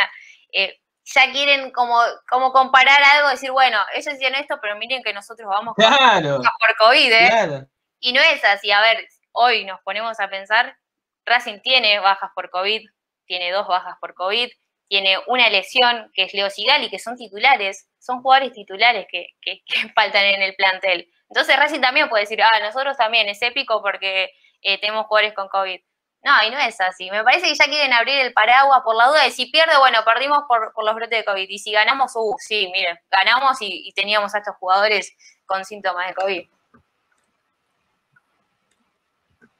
eh, 0.51 0.80
ya 1.03 1.32
quieren 1.32 1.72
como, 1.72 1.99
como 2.28 2.51
comparar 2.51 2.97
algo, 3.15 3.30
decir, 3.30 3.51
bueno, 3.51 3.78
ellos 3.93 4.15
hicieron 4.15 4.39
esto, 4.39 4.57
pero 4.59 4.76
miren 4.78 5.03
que 5.03 5.13
nosotros 5.13 5.47
vamos 5.47 5.76
claro, 5.76 6.38
por 6.38 6.76
COVID, 6.78 7.11
¿eh? 7.13 7.65
Y 7.99 8.13
no 8.13 8.22
es 8.22 8.43
así, 8.43 8.72
a 8.72 8.82
ver, 8.82 9.07
hoy 9.32 9.63
nos 9.65 9.80
ponemos 9.82 10.20
a 10.20 10.28
pensar, 10.28 10.76
Racing 11.24 11.59
tiene 11.59 11.99
bajas 11.99 12.32
por 12.34 12.49
COVID, 12.49 12.82
tiene 13.28 13.51
dos 13.51 13.67
bajas 13.67 13.95
por 14.01 14.15
COVID, 14.15 14.49
tiene 14.88 15.17
una 15.28 15.49
lesión 15.49 16.09
que 16.15 16.24
es 16.24 16.34
Leo 16.34 16.49
Sigali, 16.49 16.89
que 16.89 16.97
son 16.97 17.15
titulares, 17.15 17.88
son 17.99 18.24
jugadores 18.24 18.53
titulares 18.53 19.05
que, 19.09 19.28
que, 19.39 19.61
faltan 19.95 20.26
en 20.26 20.41
el 20.41 20.55
plantel. 20.55 21.07
Entonces 21.30 21.55
Racing 21.57 21.82
también 21.82 22.09
puede 22.09 22.23
decir, 22.23 22.41
ah, 22.41 22.59
nosotros 22.61 22.97
también 22.97 23.30
es 23.30 23.41
épico 23.41 23.82
porque 23.82 24.32
eh, 24.61 24.80
tenemos 24.80 25.05
jugadores 25.05 25.34
con 25.34 25.47
COVID. 25.47 25.80
No, 26.21 26.32
y 26.45 26.51
no 26.51 26.59
es 26.59 26.80
así. 26.82 27.09
Me 27.09 27.23
parece 27.23 27.47
que 27.47 27.55
ya 27.55 27.65
quieren 27.65 27.93
abrir 27.93 28.19
el 28.19 28.34
paraguas 28.34 28.82
por 28.84 28.95
la 28.95 29.07
duda 29.07 29.23
de 29.23 29.32
si 29.32 29.45
pierde, 29.45 29.77
bueno, 29.77 29.99
perdimos 30.03 30.39
por, 30.47 30.73
los 30.84 30.95
brotes 30.95 31.19
de 31.19 31.23
COVID. 31.23 31.47
Y 31.47 31.59
si 31.59 31.71
ganamos, 31.71 32.11
uh, 32.15 32.36
sí, 32.39 32.69
miren, 32.73 32.97
ganamos 33.09 33.57
y, 33.61 33.91
teníamos 33.95 34.36
a 34.36 34.39
estos 34.39 34.55
jugadores 34.57 35.13
con 35.45 35.63
síntomas 35.63 36.07
de 36.09 36.13
COVID. 36.15 36.49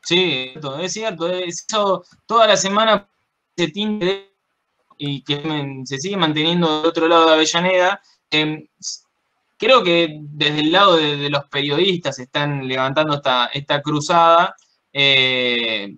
Sí, 0.02 0.54
es 0.82 0.94
cierto. 0.94 1.30
Eso 1.30 2.04
toda 2.26 2.48
la 2.48 2.58
semana 2.58 3.08
se 3.56 3.68
tinte 3.70 4.34
y 4.98 5.24
que 5.24 5.42
se 5.86 5.98
sigue 5.98 6.18
manteniendo 6.18 6.82
del 6.82 6.90
otro 6.90 7.08
lado 7.08 7.28
de 7.28 7.34
Avellaneda. 7.34 8.02
Em, 8.32 8.68
creo 9.60 9.84
que 9.84 10.20
desde 10.22 10.62
el 10.62 10.72
lado 10.72 10.96
de, 10.96 11.30
los 11.30 11.46
periodistas 11.46 12.18
están 12.18 12.68
levantando 12.68 13.16
esta, 13.16 13.48
esta 13.48 13.82
cruzada. 13.82 14.56
Eh, 14.94 15.96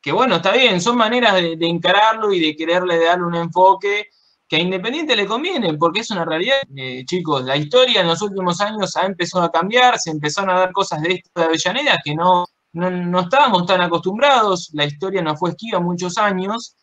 que 0.00 0.12
bueno, 0.12 0.36
está 0.36 0.52
bien, 0.52 0.80
son 0.80 0.96
maneras 0.96 1.34
de, 1.34 1.58
encararlo 1.60 2.32
y 2.32 2.40
de 2.40 2.56
quererle 2.56 3.04
darle 3.04 3.26
un 3.26 3.34
enfoque 3.34 4.08
que 4.48 4.56
a 4.56 4.60
Independiente 4.60 5.14
le 5.14 5.26
conviene, 5.26 5.74
porque 5.74 6.00
es 6.00 6.10
una 6.10 6.24
realidad. 6.24 6.58
Eh, 6.76 7.04
chicos, 7.04 7.44
la 7.44 7.56
historia 7.56 8.00
en 8.00 8.06
los 8.06 8.22
últimos 8.22 8.60
años 8.60 8.96
ha 8.96 9.06
empezado 9.06 9.44
a 9.44 9.52
cambiar, 9.52 9.98
se 9.98 10.10
empezaron 10.10 10.50
a 10.50 10.58
dar 10.58 10.72
cosas 10.72 11.02
de 11.02 11.14
esto 11.14 11.30
de 11.34 11.44
Avellaneda 11.44 11.98
que 12.02 12.14
no, 12.14 12.46
no, 12.72 13.20
estábamos 13.20 13.66
tan 13.66 13.80
acostumbrados, 13.82 14.70
la 14.72 14.84
historia 14.86 15.22
nos 15.22 15.38
fue 15.38 15.50
esquiva 15.50 15.80
muchos 15.80 16.16
años, 16.18 16.76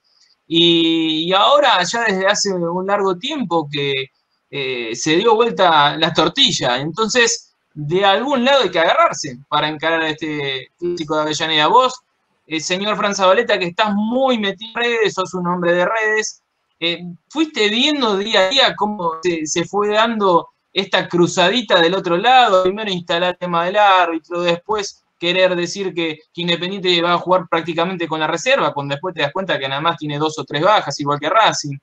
y, 0.46 1.32
ahora 1.34 1.84
ya 1.84 2.04
desde 2.06 2.28
hace 2.28 2.54
un 2.54 2.86
largo 2.88 3.18
tiempo 3.18 3.68
que 3.72 4.12
eh, 4.50 4.96
se 4.96 5.16
dio 5.18 5.36
vuelta 5.36 5.98
la 5.98 6.14
tortilla, 6.14 6.78
entonces 6.78 7.54
de 7.74 8.04
algún 8.06 8.44
lado 8.44 8.64
hay 8.64 8.72
que 8.72 8.80
agarrarse 8.80 9.38
para 9.48 9.68
encarar 9.68 10.02
a 10.02 10.10
este 10.10 10.72
crítico 10.80 11.16
de 11.16 11.22
Avellaneda. 11.22 11.68
Vos 11.68 12.02
eh, 12.48 12.62
señor 12.62 12.96
Franz 12.96 13.18
Zabaleta, 13.18 13.60
que 13.60 13.66
estás 13.66 13.94
muy 13.94 14.38
metido 14.40 14.72
en 14.76 14.84
redes, 14.84 15.14
sos 15.14 15.34
un 15.34 15.48
hombre 15.48 15.74
de 15.74 15.86
redes. 15.86 16.42
Eh, 16.80 17.04
¿Fuiste 17.30 17.68
viendo 17.70 18.16
día 18.16 18.48
a 18.48 18.50
día 18.50 18.76
cómo 18.76 19.20
se, 19.22 19.66
fue 19.66 19.90
dando 19.90 20.48
esta 20.72 21.10
cruzadita 21.10 21.82
del 21.82 21.94
otro 21.94 22.16
lado? 22.16 22.64
Primero 22.64 22.90
instalar 22.90 23.32
el 23.32 23.38
tema 23.38 23.66
del 23.66 23.76
árbitro, 23.76 24.42
después 24.42 25.04
querer 25.20 25.56
decir 25.58 25.94
que, 25.94 26.20
Independiente 26.36 27.02
va 27.02 27.14
a 27.14 27.18
jugar 27.18 27.48
prácticamente 27.50 28.08
con 28.08 28.22
la 28.22 28.28
reserva, 28.28 28.74
cuando 28.74 28.94
después 28.94 29.14
te 29.14 29.22
das 29.22 29.34
cuenta 29.34 29.60
que 29.60 29.68
nada 29.68 29.82
más 29.82 29.98
tiene 29.98 30.18
dos 30.18 30.40
o 30.40 30.46
tres 30.46 30.62
bajas, 30.62 30.98
igual 31.02 31.20
que 31.20 31.30
Racing. 31.30 31.78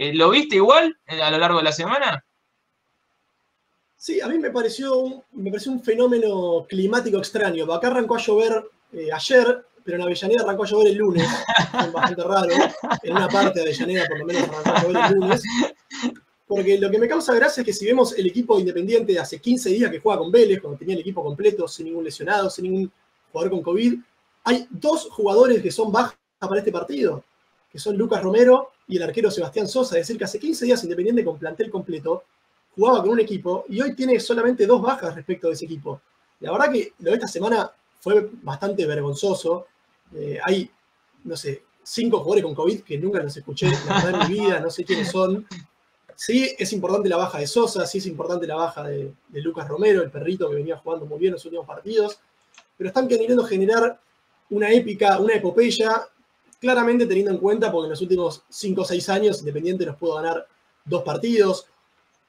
Eh, 0.00 0.14
¿Lo 0.14 0.30
viste 0.30 0.56
igual 0.56 0.98
a 1.06 1.30
lo 1.30 1.36
largo 1.36 1.58
de 1.58 1.64
la 1.64 1.72
semana? 1.72 2.24
Sí, 3.98 4.18
a 4.18 4.28
mí 4.28 4.38
me 4.38 4.48
pareció 4.48 4.96
un, 4.96 5.22
me 5.32 5.50
pareció 5.50 5.72
un 5.72 5.82
fenómeno 5.82 6.64
climático 6.66 7.18
extraño. 7.18 7.70
Acá 7.70 7.88
arrancó 7.88 8.14
a 8.14 8.18
llover 8.18 8.64
ayer, 9.12 9.66
pero 9.84 9.98
en 9.98 10.02
Avellaneda 10.02 10.42
arrancó 10.42 10.64
a 10.64 10.66
llover 10.68 10.86
el 10.86 10.96
lunes, 10.96 11.28
es 11.84 11.92
bastante 11.92 12.24
raro, 12.24 12.48
en 13.02 13.12
una 13.12 13.28
parte 13.28 13.60
de 13.60 13.66
Avellaneda 13.66 14.06
por 14.08 14.18
lo 14.20 14.24
menos 14.24 14.42
arrancó 14.44 14.70
a 14.70 14.82
llover 14.84 15.04
el 15.04 15.14
lunes, 15.18 15.42
porque 16.46 16.78
lo 16.78 16.90
que 16.90 16.98
me 16.98 17.06
causa 17.06 17.34
gracia 17.34 17.60
es 17.60 17.66
que 17.66 17.74
si 17.74 17.84
vemos 17.84 18.16
el 18.16 18.26
equipo 18.26 18.58
independiente 18.58 19.12
de 19.12 19.18
hace 19.18 19.38
15 19.38 19.68
días 19.68 19.90
que 19.90 20.00
juega 20.00 20.18
con 20.18 20.32
Vélez, 20.32 20.62
cuando 20.62 20.78
tenía 20.78 20.94
el 20.94 21.02
equipo 21.02 21.22
completo, 21.22 21.68
sin 21.68 21.84
ningún 21.84 22.04
lesionado, 22.04 22.48
sin 22.48 22.64
ningún 22.64 22.90
jugador 23.30 23.50
con 23.50 23.60
COVID, 23.60 23.98
hay 24.44 24.66
dos 24.70 25.10
jugadores 25.10 25.60
que 25.60 25.70
son 25.70 25.92
bajas 25.92 26.16
para 26.38 26.56
este 26.56 26.72
partido, 26.72 27.22
que 27.70 27.78
son 27.78 27.98
Lucas 27.98 28.22
Romero 28.22 28.70
y 28.90 28.96
el 28.96 29.04
arquero 29.04 29.30
Sebastián 29.30 29.68
Sosa, 29.68 29.96
decir, 29.96 30.18
que 30.18 30.24
hace 30.24 30.38
15 30.38 30.64
días 30.66 30.82
Independiente 30.82 31.24
con 31.24 31.38
plantel 31.38 31.70
completo 31.70 32.24
jugaba 32.74 33.00
con 33.00 33.10
un 33.10 33.20
equipo 33.20 33.64
y 33.68 33.80
hoy 33.80 33.94
tiene 33.94 34.18
solamente 34.18 34.66
dos 34.66 34.82
bajas 34.82 35.14
respecto 35.14 35.46
de 35.46 35.54
ese 35.54 35.64
equipo. 35.64 36.00
La 36.40 36.50
verdad 36.50 36.72
que 36.72 36.92
lo 36.98 37.10
de 37.10 37.16
esta 37.16 37.28
semana 37.28 37.70
fue 38.00 38.30
bastante 38.42 38.84
vergonzoso. 38.86 39.66
Eh, 40.14 40.38
hay, 40.42 40.68
no 41.24 41.36
sé, 41.36 41.62
cinco 41.82 42.18
jugadores 42.18 42.44
con 42.44 42.54
COVID 42.54 42.80
que 42.80 42.98
nunca 42.98 43.22
los 43.22 43.36
escuché 43.36 43.66
en 43.66 44.28
mi 44.28 44.40
vida, 44.40 44.58
no 44.58 44.70
sé 44.70 44.84
quiénes 44.84 45.10
son. 45.10 45.46
Sí, 46.16 46.54
es 46.58 46.72
importante 46.72 47.08
la 47.08 47.16
baja 47.16 47.38
de 47.38 47.46
Sosa, 47.46 47.86
sí 47.86 47.98
es 47.98 48.06
importante 48.06 48.46
la 48.46 48.56
baja 48.56 48.84
de, 48.84 49.12
Lucas 49.32 49.68
Romero, 49.68 50.02
el 50.02 50.10
perrito 50.10 50.50
que 50.50 50.56
venía 50.56 50.76
jugando 50.76 51.06
muy 51.06 51.18
bien 51.18 51.30
en 51.30 51.34
los 51.34 51.44
últimos 51.44 51.66
partidos, 51.66 52.20
pero 52.76 52.88
están 52.88 53.08
queriendo 53.08 53.44
generar 53.44 54.00
una 54.50 54.70
épica, 54.70 55.18
una 55.18 55.34
epopeya, 55.34 56.08
claramente 56.60 57.06
teniendo 57.06 57.32
en 57.32 57.38
cuenta 57.38 57.72
porque 57.72 57.86
en 57.86 57.90
los 57.90 58.02
últimos 58.02 58.42
cinco 58.48 58.82
o 58.82 58.84
seis 58.84 59.08
años 59.08 59.40
Independiente 59.40 59.86
nos 59.86 59.96
pudo 59.96 60.16
ganar 60.16 60.46
dos 60.84 61.02
partidos, 61.02 61.66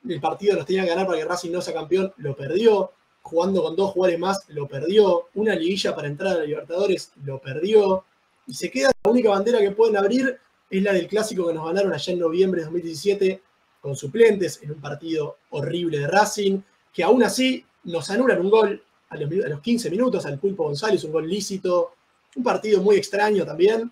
el 0.08 0.20
partido 0.20 0.56
nos 0.56 0.66
tenía 0.66 0.84
que 0.84 0.90
ganar 0.90 1.06
para 1.06 1.20
que 1.20 1.26
Racing 1.26 1.52
no 1.52 1.62
sea 1.62 1.74
campeón, 1.74 2.14
lo 2.18 2.36
perdió, 2.36 2.92
jugando 3.22 3.62
con 3.62 3.76
dos 3.76 3.92
jugadores 3.92 4.20
más, 4.20 4.44
lo 4.50 4.68
perdió. 4.68 5.28
Una 5.36 5.56
liguilla 5.56 5.96
para 5.96 6.08
entrar 6.08 6.34
a 6.34 6.40
la 6.40 6.46
Libertadores, 6.46 7.12
lo 7.24 7.40
perdió. 7.40 8.04
Y 8.48 8.54
se 8.54 8.72
queda 8.72 8.92
la 9.04 9.12
única 9.12 9.30
bandera 9.30 9.60
que 9.60 9.72
pueden 9.72 9.98
abrir 9.98 10.40
es 10.70 10.84
la 10.84 10.94
del 10.94 11.08
clásico 11.08 11.48
que 11.48 11.54
nos 11.54 11.66
ganaron 11.66 11.94
allá 11.94 12.14
en 12.14 12.20
noviembre 12.20 12.62
de 12.62 12.66
2017 12.66 13.42
con 13.82 13.96
suplentes 13.96 14.60
en 14.62 14.72
un 14.72 14.82
partido 14.82 15.38
horrible 15.50 16.00
de 16.00 16.08
Racing, 16.08 16.62
que 16.94 17.04
aún 17.04 17.24
así 17.24 17.66
nos 17.84 18.10
anulan 18.10 18.40
un 18.40 18.50
gol 18.50 18.84
a 19.10 19.18
los, 19.18 19.62
15 19.62 19.90
minutos 19.90 20.26
al 20.26 20.40
Pulpo 20.40 20.64
González, 20.64 21.04
un 21.04 21.12
gol 21.12 21.28
lícito, 21.28 21.94
un 22.36 22.44
partido 22.44 22.82
muy 22.82 22.96
extraño 22.96 23.46
también, 23.46 23.92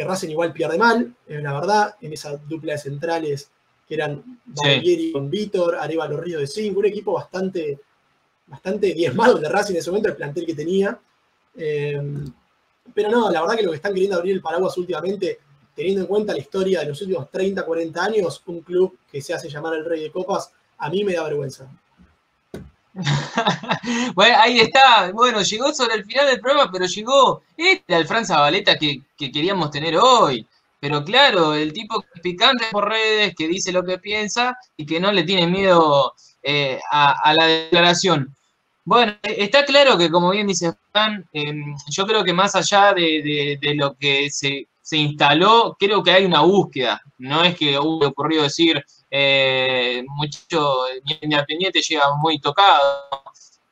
que 0.00 0.08
Racing 0.08 0.30
igual 0.30 0.52
pierde 0.52 0.78
mal, 0.78 1.14
es 1.26 1.42
la 1.42 1.52
verdad, 1.52 1.94
en 2.00 2.14
esa 2.14 2.34
dupla 2.36 2.72
de 2.72 2.78
centrales 2.78 3.50
que 3.86 3.94
eran 3.94 4.40
Barbieri 4.46 5.12
con 5.12 5.28
Víctor, 5.28 5.76
Arevalo 5.76 6.16
Río 6.16 6.38
de 6.38 6.46
5, 6.46 6.78
un 6.78 6.86
equipo 6.86 7.12
bastante 7.12 7.78
bastante 8.46 8.94
diezmado 8.94 9.38
de 9.38 9.48
Racing 9.48 9.74
en 9.74 9.80
ese 9.80 9.90
momento, 9.90 10.08
el 10.08 10.16
plantel 10.16 10.46
que 10.46 10.54
tenía. 10.54 10.98
Eh, 11.54 12.00
pero 12.94 13.10
no, 13.10 13.30
la 13.30 13.42
verdad 13.42 13.56
que 13.56 13.62
lo 13.62 13.70
que 13.70 13.76
están 13.76 13.92
queriendo 13.92 14.16
abrir 14.16 14.34
el 14.34 14.40
paraguas 14.40 14.76
últimamente, 14.78 15.38
teniendo 15.74 16.00
en 16.00 16.06
cuenta 16.06 16.32
la 16.32 16.40
historia 16.40 16.80
de 16.80 16.86
los 16.86 17.00
últimos 17.02 17.30
30, 17.30 17.62
40 17.62 18.02
años, 18.02 18.42
un 18.46 18.60
club 18.62 18.98
que 19.10 19.20
se 19.20 19.34
hace 19.34 19.50
llamar 19.50 19.74
el 19.74 19.84
Rey 19.84 20.02
de 20.02 20.10
Copas, 20.10 20.50
a 20.78 20.88
mí 20.88 21.04
me 21.04 21.12
da 21.12 21.24
vergüenza. 21.24 21.70
bueno, 24.14 24.36
ahí 24.38 24.60
está. 24.60 25.12
Bueno, 25.12 25.42
llegó 25.42 25.72
sobre 25.72 25.94
el 25.94 26.04
final 26.04 26.26
del 26.26 26.40
programa, 26.40 26.70
pero 26.72 26.86
llegó 26.86 27.42
este 27.56 27.94
al 27.94 28.06
Fran 28.06 28.26
Zabaleta 28.26 28.76
que, 28.76 29.02
queríamos 29.16 29.70
tener 29.70 29.96
hoy. 29.96 30.46
Pero 30.80 31.04
claro, 31.04 31.54
el 31.54 31.72
tipo 31.72 32.02
picante 32.22 32.66
por 32.72 32.88
redes, 32.88 33.34
que 33.36 33.48
dice 33.48 33.70
lo 33.70 33.84
que 33.84 33.98
piensa 33.98 34.56
y 34.76 34.86
que 34.86 34.98
no 34.98 35.12
le 35.12 35.24
tiene 35.24 35.46
miedo 35.46 36.14
eh, 36.42 36.80
a, 36.90 37.34
la 37.34 37.46
declaración. 37.46 38.34
Bueno, 38.84 39.14
está 39.22 39.64
claro 39.66 39.98
que, 39.98 40.10
como 40.10 40.30
bien 40.30 40.46
dice 40.46 40.72
Fran, 40.90 41.24
em, 41.32 41.76
yo 41.90 42.06
creo 42.06 42.24
que 42.24 42.32
más 42.32 42.56
allá 42.56 42.94
de, 42.94 43.58
lo 43.74 43.94
que 43.94 44.30
se, 44.30 44.66
instaló, 44.92 45.76
creo 45.78 46.02
que 46.02 46.12
hay 46.12 46.24
una 46.24 46.40
búsqueda. 46.40 47.00
No 47.18 47.44
es 47.44 47.56
que 47.56 47.78
hubo 47.78 48.06
ocurrido 48.06 48.42
decir, 48.42 48.82
eh, 49.10 50.04
mucho 50.08 50.84
Independiente 51.20 51.80
llega 51.80 52.14
muy 52.16 52.38
tocado. 52.38 53.08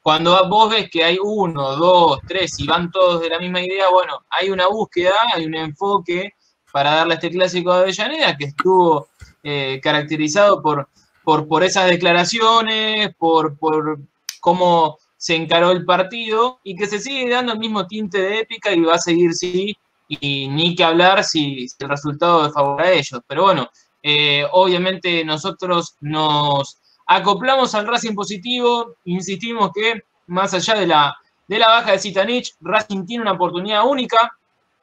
Cuando 0.02 0.48
vos 0.48 0.70
ves 0.70 0.88
que 0.90 1.04
hay 1.04 1.18
uno, 1.22 1.76
dos, 1.76 2.20
tres 2.26 2.58
y 2.58 2.66
van 2.66 2.90
todos 2.90 3.20
de 3.20 3.28
la 3.28 3.38
misma 3.38 3.60
idea, 3.60 3.90
bueno, 3.90 4.24
hay 4.30 4.50
una 4.50 4.66
búsqueda, 4.68 5.12
hay 5.34 5.44
un 5.44 5.54
enfoque 5.54 6.32
para 6.72 6.94
darle 6.94 7.14
a 7.14 7.16
este 7.16 7.30
clásico 7.30 7.74
de 7.74 7.80
Avellaneda 7.80 8.36
que 8.36 8.46
estuvo 8.46 9.08
eh, 9.42 9.80
caracterizado 9.82 10.62
por, 10.62 10.88
por, 11.24 11.46
por 11.46 11.62
esas 11.62 11.90
declaraciones, 11.90 13.14
por, 13.16 13.58
por 13.58 13.98
cómo 14.40 14.98
se 15.18 15.34
encaró 15.34 15.72
el 15.72 15.84
partido 15.84 16.60
y 16.62 16.76
que 16.76 16.86
se 16.86 17.00
sigue 17.00 17.28
dando 17.28 17.52
el 17.52 17.58
mismo 17.58 17.86
tinte 17.86 18.20
de 18.20 18.40
épica 18.40 18.72
y 18.72 18.80
va 18.80 18.94
a 18.94 18.98
seguir 18.98 19.34
sí, 19.34 19.76
y 20.08 20.48
ni 20.48 20.74
que 20.74 20.84
hablar 20.84 21.22
si, 21.24 21.66
el 21.78 21.88
resultado 21.88 22.46
es 22.46 22.54
favorable 22.54 22.88
a 22.88 22.92
ellos. 22.92 23.20
Pero 23.26 23.42
bueno, 23.42 23.68
eh, 24.10 24.46
obviamente 24.52 25.22
nosotros 25.22 25.96
nos 26.00 26.78
acoplamos 27.06 27.74
al 27.74 27.86
Racing 27.86 28.14
positivo, 28.14 28.94
insistimos 29.04 29.70
que 29.74 30.00
más 30.28 30.54
allá 30.54 30.76
de 30.76 30.86
la, 30.86 31.14
de 31.46 31.58
la 31.58 31.68
baja 31.68 31.92
de 31.92 31.98
Zitanich, 31.98 32.54
Racing 32.62 33.04
tiene 33.04 33.20
una 33.20 33.32
oportunidad 33.32 33.86
única, 33.86 34.32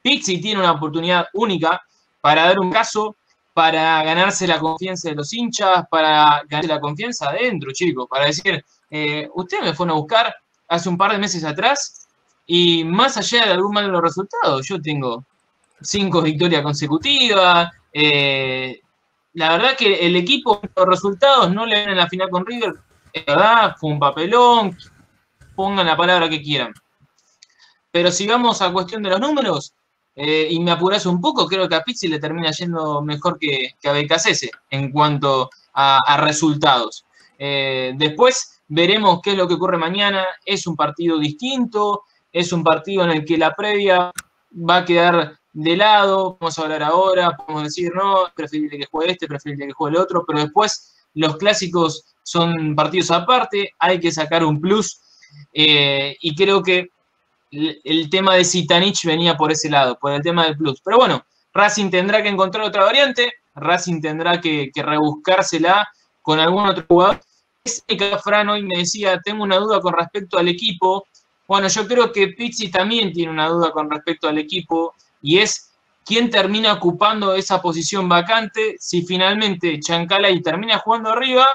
Pixi 0.00 0.40
tiene 0.40 0.60
una 0.60 0.70
oportunidad 0.70 1.26
única 1.34 1.82
para 2.20 2.44
dar 2.44 2.60
un 2.60 2.70
caso, 2.70 3.16
para 3.52 4.04
ganarse 4.04 4.46
la 4.46 4.60
confianza 4.60 5.08
de 5.08 5.16
los 5.16 5.32
hinchas, 5.32 5.86
para 5.90 6.44
ganarse 6.48 6.68
la 6.68 6.80
confianza 6.80 7.28
adentro, 7.30 7.72
chicos, 7.72 8.06
para 8.08 8.26
decir, 8.26 8.64
eh, 8.90 9.28
ustedes 9.34 9.64
me 9.64 9.74
fueron 9.74 9.96
a 9.96 9.98
buscar 9.98 10.32
hace 10.68 10.88
un 10.88 10.96
par 10.96 11.10
de 11.10 11.18
meses 11.18 11.42
atrás 11.42 12.06
y 12.46 12.84
más 12.84 13.16
allá 13.16 13.46
de 13.46 13.52
algún 13.54 13.72
mal 13.72 13.86
de 13.86 13.90
los 13.90 14.02
resultados, 14.02 14.68
yo 14.68 14.80
tengo 14.80 15.24
cinco 15.80 16.22
victorias 16.22 16.62
consecutivas, 16.62 17.72
eh, 17.92 18.82
la 19.36 19.50
verdad 19.50 19.76
que 19.76 20.06
el 20.06 20.16
equipo, 20.16 20.62
los 20.74 20.86
resultados 20.86 21.52
no 21.52 21.66
le 21.66 21.80
ven 21.80 21.90
en 21.90 21.98
la 21.98 22.08
final 22.08 22.30
con 22.30 22.46
River, 22.46 22.74
verdad, 23.26 23.76
fue 23.78 23.90
un 23.90 23.98
papelón, 23.98 24.76
pongan 25.54 25.86
la 25.86 25.96
palabra 25.96 26.28
que 26.30 26.40
quieran. 26.40 26.72
Pero 27.90 28.10
si 28.10 28.26
vamos 28.26 28.62
a 28.62 28.72
cuestión 28.72 29.02
de 29.02 29.10
los 29.10 29.20
números, 29.20 29.74
eh, 30.14 30.48
y 30.50 30.58
me 30.60 30.70
apuras 30.70 31.04
un 31.04 31.20
poco, 31.20 31.46
creo 31.46 31.68
que 31.68 31.74
a 31.74 31.82
Pizzi 31.82 32.08
le 32.08 32.18
termina 32.18 32.50
yendo 32.50 33.02
mejor 33.02 33.38
que, 33.38 33.74
que 33.78 33.88
a 33.90 33.92
Becasese 33.92 34.50
en 34.70 34.90
cuanto 34.90 35.50
a, 35.74 36.16
resultados. 36.16 37.04
Eh, 37.38 37.92
después 37.96 38.62
veremos 38.68 39.20
qué 39.22 39.32
es 39.32 39.36
lo 39.36 39.46
que 39.46 39.54
ocurre 39.54 39.76
mañana. 39.76 40.24
Es 40.46 40.66
un 40.66 40.76
partido 40.76 41.18
distinto, 41.18 42.04
es 42.32 42.54
un 42.54 42.64
partido 42.64 43.04
en 43.04 43.10
el 43.10 43.24
que 43.26 43.36
la 43.36 43.54
previa 43.54 44.10
va 44.50 44.76
a 44.76 44.84
quedar 44.86 45.38
de 45.56 45.74
lado, 45.74 46.36
vamos 46.38 46.58
a 46.58 46.62
hablar 46.62 46.82
ahora, 46.82 47.34
podemos 47.34 47.64
decir, 47.64 47.90
no, 47.94 48.26
preferible 48.34 48.76
que 48.76 48.84
juegue 48.84 49.12
este, 49.12 49.26
preferible 49.26 49.68
que 49.68 49.72
juegue 49.72 49.96
el 49.96 50.02
otro, 50.02 50.22
pero 50.26 50.40
después 50.40 50.94
los 51.14 51.38
clásicos 51.38 52.04
son 52.22 52.76
partidos 52.76 53.10
aparte, 53.10 53.72
hay 53.78 53.98
que 53.98 54.12
sacar 54.12 54.44
un 54.44 54.60
plus, 54.60 55.00
eh, 55.54 56.14
y 56.20 56.36
creo 56.36 56.62
que 56.62 56.90
el 57.50 58.10
tema 58.10 58.34
de 58.34 58.44
Sitanich 58.44 59.06
venía 59.06 59.34
por 59.34 59.50
ese 59.50 59.70
lado, 59.70 59.98
por 59.98 60.12
el 60.12 60.20
tema 60.20 60.44
del 60.44 60.58
plus. 60.58 60.82
Pero 60.84 60.98
bueno, 60.98 61.24
Racing 61.54 61.88
tendrá 61.88 62.22
que 62.22 62.28
encontrar 62.28 62.66
otra 62.66 62.84
variante, 62.84 63.32
Racing 63.54 64.02
tendrá 64.02 64.38
que, 64.38 64.70
rebuscársela 64.74 65.88
con 66.20 66.38
algún 66.38 66.66
otro 66.66 66.84
jugador. 66.86 67.22
que 67.86 68.18
Fran 68.22 68.50
hoy 68.50 68.62
me 68.62 68.80
decía, 68.80 69.22
tengo 69.24 69.42
una 69.42 69.56
duda 69.56 69.80
con 69.80 69.94
respecto 69.94 70.36
al 70.36 70.48
equipo. 70.48 71.06
Bueno, 71.48 71.68
yo 71.68 71.86
creo 71.86 72.12
que 72.12 72.28
Pizzi 72.28 72.70
también 72.70 73.10
tiene 73.14 73.32
una 73.32 73.48
duda 73.48 73.70
con 73.70 73.90
respecto 73.90 74.28
al 74.28 74.36
equipo 74.36 74.94
y 75.22 75.38
es 75.38 75.72
quién 76.04 76.30
termina 76.30 76.72
ocupando 76.72 77.34
esa 77.34 77.60
posición 77.60 78.08
vacante, 78.08 78.76
si 78.78 79.02
finalmente 79.02 79.80
Chancalay 79.80 80.40
termina 80.40 80.78
jugando 80.78 81.10
arriba 81.10 81.46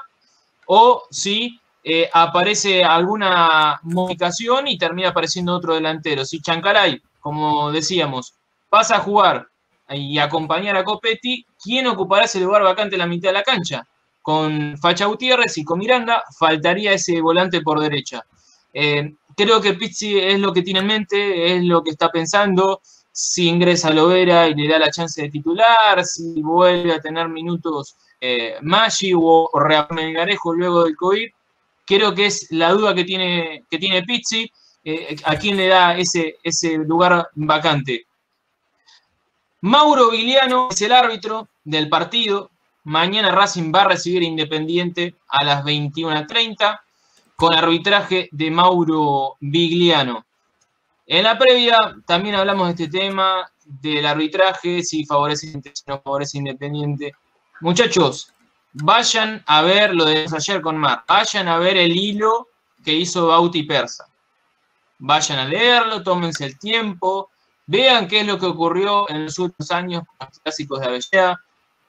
o 0.66 1.04
si 1.10 1.60
eh, 1.84 2.10
aparece 2.14 2.84
alguna 2.84 3.80
modificación 3.84 4.68
y 4.68 4.78
termina 4.78 5.10
apareciendo 5.10 5.56
otro 5.56 5.74
delantero. 5.74 6.26
Si 6.26 6.42
Chancalay, 6.42 7.02
como 7.20 7.72
decíamos, 7.72 8.36
pasa 8.70 8.98
a 8.98 9.00
jugar 9.00 9.48
y 9.90 10.18
acompañar 10.20 10.76
a 10.78 10.84
Copetti, 10.84 11.46
¿quién 11.62 11.88
ocupará 11.88 12.26
ese 12.26 12.40
lugar 12.40 12.64
vacante 12.64 12.96
en 12.96 13.00
la 13.00 13.08
mitad 13.08 13.30
de 13.30 13.34
la 13.34 13.44
cancha? 13.44 13.88
Con 14.22 14.78
Facha 14.78 15.06
Gutiérrez 15.06 15.58
y 15.58 15.64
con 15.64 15.80
Miranda, 15.80 16.24
faltaría 16.38 16.94
ese 16.94 17.20
volante 17.22 17.62
por 17.62 17.80
derecha. 17.80 18.24
Eh, 18.74 19.14
creo 19.36 19.60
que 19.60 19.74
Pizzi 19.74 20.18
es 20.20 20.40
lo 20.40 20.54
que 20.54 20.62
tiene 20.62 20.82
en 20.82 20.88
mente, 20.88 21.56
es 21.56 21.64
lo 21.64 21.84
que 21.84 21.92
está 21.92 22.10
pensando. 22.10 22.82
Si 23.12 23.48
ingresa 23.48 23.90
Lovera 23.90 24.48
y 24.48 24.56
le 24.56 24.68
da 24.68 24.80
la 24.80 24.92
chance 24.92 25.22
de 25.22 25.30
titular, 25.30 26.04
si 26.06 26.42
vuelve 26.42 26.94
a 26.94 27.02
tener 27.02 27.28
minutos 27.28 27.96
eh, 28.20 28.56
Maggi 28.62 29.14
o, 29.14 29.50
o 29.52 30.54
luego 30.54 30.84
del 30.84 30.96
COVID, 30.96 31.30
creo 31.86 32.14
que 32.16 32.28
es 32.28 32.48
la 32.52 32.72
duda 32.72 32.96
que 32.96 33.04
tiene, 33.04 33.66
que 33.70 33.78
tiene 33.78 34.04
Pizzi, 34.04 34.50
eh, 34.84 35.16
a 35.26 35.36
quién 35.36 35.58
le 35.58 35.68
da 35.68 35.98
ese, 35.98 36.38
ese 36.42 36.78
lugar 36.78 37.30
vacante. 37.36 38.06
Mauro 39.62 40.10
Vigliano 40.10 40.70
es 40.72 40.82
el 40.82 40.92
árbitro 40.92 41.50
del 41.64 41.90
partido. 41.90 42.50
Mañana 42.84 43.32
Racing 43.32 43.72
va 43.74 43.82
a 43.82 43.90
recibir 43.90 44.24
Independiente 44.24 45.16
a 45.28 45.44
las 45.44 45.64
21.30 45.64 46.80
con 47.36 47.54
arbitraje 47.54 48.30
de 48.32 48.50
Mauro 48.50 49.36
Vigliano. 49.40 50.26
En 51.08 51.24
la 51.24 51.38
previa 51.38 51.78
también 52.06 52.36
hablamos 52.36 52.68
de 52.68 52.84
este 52.84 53.00
tema, 53.00 53.52
del 53.66 54.06
arbitraje, 54.06 54.84
si 54.84 55.06
favorece 55.06 55.54
o 55.56 55.62
no 55.88 56.02
favorece 56.02 56.38
Independiente. 56.38 57.14
Muchachos, 57.60 58.34
vayan 58.74 59.44
a 59.46 59.62
ver 59.62 59.94
lo 59.94 60.06
de 60.06 60.26
ayer 60.32 60.62
con 60.62 60.78
Mar, 60.78 61.04
vayan 61.08 61.48
a 61.48 61.58
ver 61.58 61.78
el 61.78 61.96
hilo 61.96 62.48
que 62.84 62.94
hizo 62.94 63.28
Bauti 63.28 63.64
Persa. 63.64 64.08
Vayan 65.00 65.40
a 65.40 65.46
leerlo, 65.46 66.04
tómense 66.04 66.46
el 66.46 66.60
tiempo, 66.60 67.30
vean 67.66 68.08
qué 68.08 68.22
es 68.22 68.28
lo 68.28 68.38
que 68.38 68.46
ocurrió 68.46 69.10
en 69.10 69.26
los 69.26 69.40
últimos 69.40 69.72
años 69.72 70.04
con 70.06 70.28
los 70.28 70.40
clásicos 70.40 70.80
de 70.80 70.86
Avellaneda, 70.88 71.42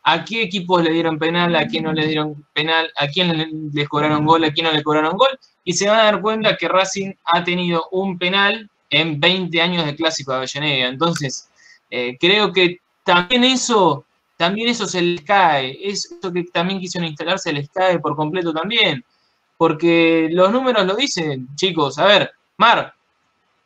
a 0.05 0.25
qué 0.25 0.43
equipos 0.43 0.83
le 0.83 0.91
dieron 0.91 1.19
penal, 1.19 1.55
a 1.55 1.67
quién 1.67 1.85
no 1.85 1.93
le 1.93 2.07
dieron 2.07 2.45
penal, 2.53 2.91
a 2.97 3.07
quién 3.07 3.71
les 3.73 3.89
cobraron 3.89 4.25
gol, 4.25 4.45
a 4.45 4.53
quién 4.53 4.67
no 4.67 4.73
le 4.73 4.83
cobraron 4.83 5.17
gol, 5.17 5.39
y 5.65 5.75
se 5.75 5.89
van 5.89 6.01
a 6.01 6.05
dar 6.05 6.21
cuenta 6.21 6.57
que 6.57 6.69
Racing 6.69 7.13
ha 7.25 7.45
tenido 7.45 7.89
un 7.93 8.19
penal 8.19 8.69
en 8.93 9.19
20 9.19 9.61
años 9.61 9.85
de 9.85 9.97
clásico 9.97 10.31
de 10.31 10.39
Avellaneda. 10.39 10.89
Entonces, 10.89 11.49
eh, 11.91 12.17
creo 12.21 12.53
que 12.53 12.79
también 13.05 13.43
eso 13.43 14.05
también 14.37 14.69
eso 14.69 14.87
se 14.87 15.01
les 15.01 15.23
cae. 15.23 15.79
Eso 15.83 16.33
que 16.33 16.45
también 16.53 16.81
quisieron 16.81 17.09
instalarse 17.09 17.51
se 17.51 17.55
les 17.55 17.69
cae 17.71 17.99
por 17.99 18.17
completo 18.17 18.53
también. 18.53 19.05
Porque 19.57 20.29
los 20.33 20.51
números 20.51 20.85
lo 20.85 20.95
dicen, 20.95 21.47
chicos. 21.55 21.99
A 21.99 22.07
ver, 22.07 22.33
Mar, 22.57 22.95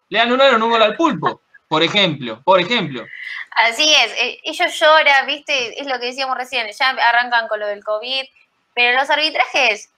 le 0.08 0.20
anularon 0.20 0.62
un 0.62 0.70
gol 0.70 0.82
al 0.82 0.96
pulpo, 0.96 1.40
por 1.68 1.82
ejemplo, 1.82 2.42
por 2.44 2.60
ejemplo. 2.60 3.06
Así 3.52 3.90
es, 3.90 4.12
eh, 4.20 4.38
ellos 4.44 4.78
lloran, 4.78 5.26
viste, 5.26 5.80
es 5.80 5.86
lo 5.86 5.98
que 5.98 6.06
decíamos 6.06 6.36
recién, 6.36 6.66
ya 6.78 6.90
arrancan 6.90 7.48
con 7.48 7.58
lo 7.58 7.66
del 7.66 7.82
COVID, 7.82 8.24
pero 8.74 9.00
los 9.00 9.08
arbitrajes, 9.08 9.90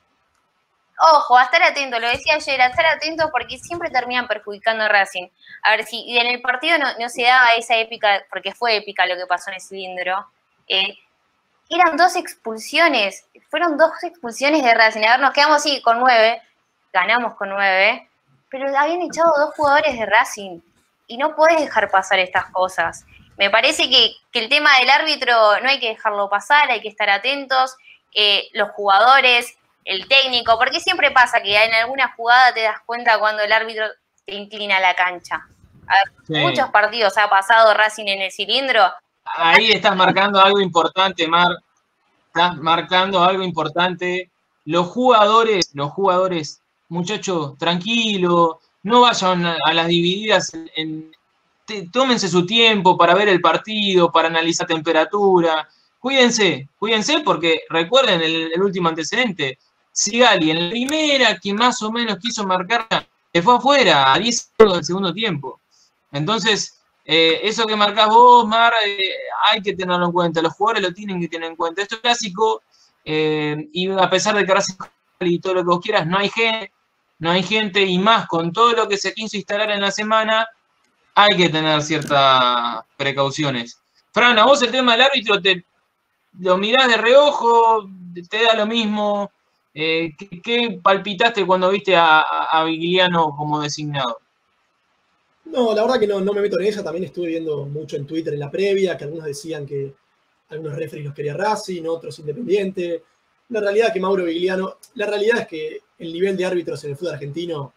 ojo, 0.98 1.36
a 1.36 1.44
estar 1.44 1.62
atentos, 1.62 2.00
lo 2.00 2.08
decía 2.08 2.34
ayer, 2.34 2.60
a 2.60 2.66
estar 2.66 2.86
atentos 2.86 3.30
porque 3.30 3.58
siempre 3.58 3.90
terminan 3.90 4.26
perjudicando 4.26 4.84
a 4.84 4.88
Racing. 4.88 5.28
A 5.62 5.70
ver 5.72 5.84
si 5.84 6.18
en 6.18 6.26
el 6.26 6.40
partido 6.40 6.78
no, 6.78 6.86
no 6.98 7.08
se 7.08 7.22
daba 7.22 7.52
esa 7.56 7.76
épica, 7.76 8.24
porque 8.30 8.54
fue 8.54 8.76
épica 8.76 9.06
lo 9.06 9.16
que 9.16 9.26
pasó 9.26 9.50
en 9.50 9.54
el 9.54 9.60
cilindro, 9.60 10.26
eh, 10.68 10.98
eran 11.70 11.96
dos 11.96 12.16
expulsiones, 12.16 13.26
fueron 13.50 13.76
dos 13.76 13.92
expulsiones 14.02 14.62
de 14.62 14.74
Racing. 14.74 15.04
A 15.04 15.12
ver, 15.12 15.20
nos 15.20 15.32
quedamos 15.32 15.56
así 15.56 15.82
con 15.82 15.98
nueve, 15.98 16.40
ganamos 16.92 17.34
con 17.34 17.50
nueve, 17.50 18.08
pero 18.50 18.66
habían 18.76 19.02
echado 19.02 19.32
dos 19.36 19.54
jugadores 19.54 19.98
de 19.98 20.06
Racing 20.06 20.60
y 21.06 21.18
no 21.18 21.34
puedes 21.34 21.60
dejar 21.60 21.90
pasar 21.90 22.18
estas 22.18 22.46
cosas. 22.46 23.04
Me 23.36 23.50
parece 23.50 23.88
que, 23.88 24.14
el 24.32 24.48
tema 24.48 24.70
del 24.78 24.90
árbitro 24.90 25.60
no 25.60 25.68
hay 25.68 25.80
que 25.80 25.88
dejarlo 25.88 26.30
pasar, 26.30 26.70
hay 26.70 26.80
que 26.80 26.88
estar 26.88 27.10
atentos, 27.10 27.76
eh, 28.14 28.48
los 28.52 28.70
jugadores, 28.70 29.57
el 29.88 30.06
técnico, 30.06 30.58
porque 30.58 30.80
siempre 30.80 31.10
pasa 31.10 31.42
que 31.42 31.56
en 31.56 31.74
alguna 31.74 32.12
jugada 32.16 32.52
te 32.52 32.62
das 32.62 32.80
cuenta 32.86 33.18
cuando 33.18 33.42
el 33.42 33.52
árbitro 33.52 33.86
te 34.24 34.34
inclina 34.34 34.80
la 34.80 34.94
cancha. 34.94 35.46
Muchos 36.28 36.68
partidos 36.70 37.16
ha 37.16 37.30
pasado 37.30 37.72
Racing 37.74 38.06
en 38.06 38.22
el 38.22 38.30
cilindro 38.32 38.82
ahí 39.36 39.70
estás 39.72 39.96
marcando 39.96 40.40
algo 40.40 40.60
importante, 40.60 41.26
Mar. 41.28 41.56
Estás 42.26 42.56
marcando 42.58 43.22
algo 43.22 43.42
importante. 43.42 44.30
Los 44.64 44.88
jugadores, 44.88 45.70
los 45.74 45.90
jugadores, 45.92 46.60
muchachos, 46.88 47.56
tranquilo, 47.58 48.60
no 48.82 49.02
vayan 49.02 49.46
a 49.46 49.74
las 49.74 49.88
divididas. 49.88 50.52
tómense 51.92 52.28
su 52.28 52.46
tiempo 52.46 52.96
para 52.96 53.14
ver 53.14 53.28
el 53.28 53.40
partido, 53.40 54.10
para 54.12 54.28
analizar 54.28 54.66
temperatura. 54.66 55.68
Cuídense, 55.98 56.68
cuídense 56.78 57.20
porque 57.20 57.62
recuerden 57.68 58.22
el, 58.22 58.62
último 58.62 58.88
antecedente. 58.88 59.58
Sigali 59.98 60.52
en 60.52 60.64
la 60.64 60.70
primera 60.70 61.38
que 61.40 61.52
más 61.52 61.82
o 61.82 61.90
menos 61.90 62.18
quiso 62.18 62.46
marcar, 62.46 62.86
se 63.32 63.42
fue 63.42 63.56
afuera 63.56 64.12
a 64.12 64.18
10 64.18 64.52
segundos 64.56 64.76
del 64.76 64.84
segundo 64.84 65.12
tiempo. 65.12 65.60
Entonces, 66.12 66.80
eh, 67.04 67.40
eso 67.42 67.66
que 67.66 67.74
marcás 67.74 68.06
vos, 68.06 68.46
Mar, 68.46 68.72
eh, 68.86 68.96
hay 69.42 69.60
que 69.60 69.74
tenerlo 69.74 70.06
en 70.06 70.12
cuenta. 70.12 70.40
Los 70.40 70.52
jugadores 70.52 70.84
lo 70.84 70.94
tienen 70.94 71.20
que 71.20 71.26
tener 71.26 71.50
en 71.50 71.56
cuenta. 71.56 71.82
Esto 71.82 71.96
es 71.96 72.00
clásico 72.00 72.62
eh, 73.04 73.68
y 73.72 73.90
a 73.90 74.08
pesar 74.08 74.36
de 74.36 74.46
que 74.46 74.54
Racing 74.54 74.76
y 75.18 75.40
todo 75.40 75.54
lo 75.54 75.62
que 75.62 75.66
vos 75.66 75.80
quieras, 75.80 76.06
no 76.06 76.16
hay 76.16 76.28
gente, 76.28 76.72
no 77.18 77.32
hay 77.32 77.42
gente 77.42 77.82
y 77.82 77.98
más 77.98 78.28
con 78.28 78.52
todo 78.52 78.74
lo 78.74 78.86
que 78.86 78.98
se 78.98 79.12
quiso 79.12 79.36
instalar 79.36 79.72
en 79.72 79.80
la 79.80 79.90
semana, 79.90 80.46
hay 81.16 81.36
que 81.36 81.48
tener 81.48 81.82
ciertas 81.82 82.84
precauciones. 82.96 83.80
Fran, 84.12 84.38
a 84.38 84.44
vos 84.44 84.62
el 84.62 84.70
tema 84.70 84.92
del 84.92 85.02
árbitro, 85.02 85.42
te, 85.42 85.64
lo 86.38 86.56
mirás 86.56 86.86
de 86.86 86.98
reojo, 86.98 87.90
te 88.30 88.44
da 88.44 88.54
lo 88.54 88.64
mismo. 88.64 89.32
¿Qué, 89.78 90.80
palpitaste 90.82 91.46
cuando 91.46 91.70
viste 91.70 91.94
a, 91.94 92.20
a 92.20 92.64
Vigliano 92.64 93.34
como 93.36 93.60
designado? 93.60 94.18
No, 95.50 95.74
la 95.74 95.82
verdad 95.82 95.98
que 95.98 96.06
no, 96.06 96.20
me 96.20 96.40
meto 96.40 96.58
en 96.60 96.66
ella. 96.66 96.82
También 96.82 97.04
estuve 97.04 97.28
viendo 97.28 97.64
mucho 97.64 97.96
en 97.96 98.06
Twitter 98.06 98.34
en 98.34 98.40
la 98.40 98.50
previa, 98.50 98.96
que 98.96 99.04
algunos 99.04 99.24
decían 99.24 99.66
que 99.66 99.94
algunos 100.50 100.76
referees 100.76 101.06
los 101.06 101.14
quería 101.14 101.34
Racing, 101.34 101.84
otros 101.86 102.18
Independiente. 102.18 103.02
La 103.50 103.60
realidad 103.60 103.88
es 103.88 103.94
que 103.94 104.00
Mauro 104.00 104.24
Vigliano, 104.24 104.76
la 104.94 105.06
realidad 105.06 105.40
es 105.40 105.46
que 105.46 105.80
el 105.98 106.12
nivel 106.12 106.36
de 106.36 106.44
árbitros 106.44 106.84
en 106.84 106.90
el 106.90 106.96
fútbol 106.96 107.14
argentino 107.14 107.72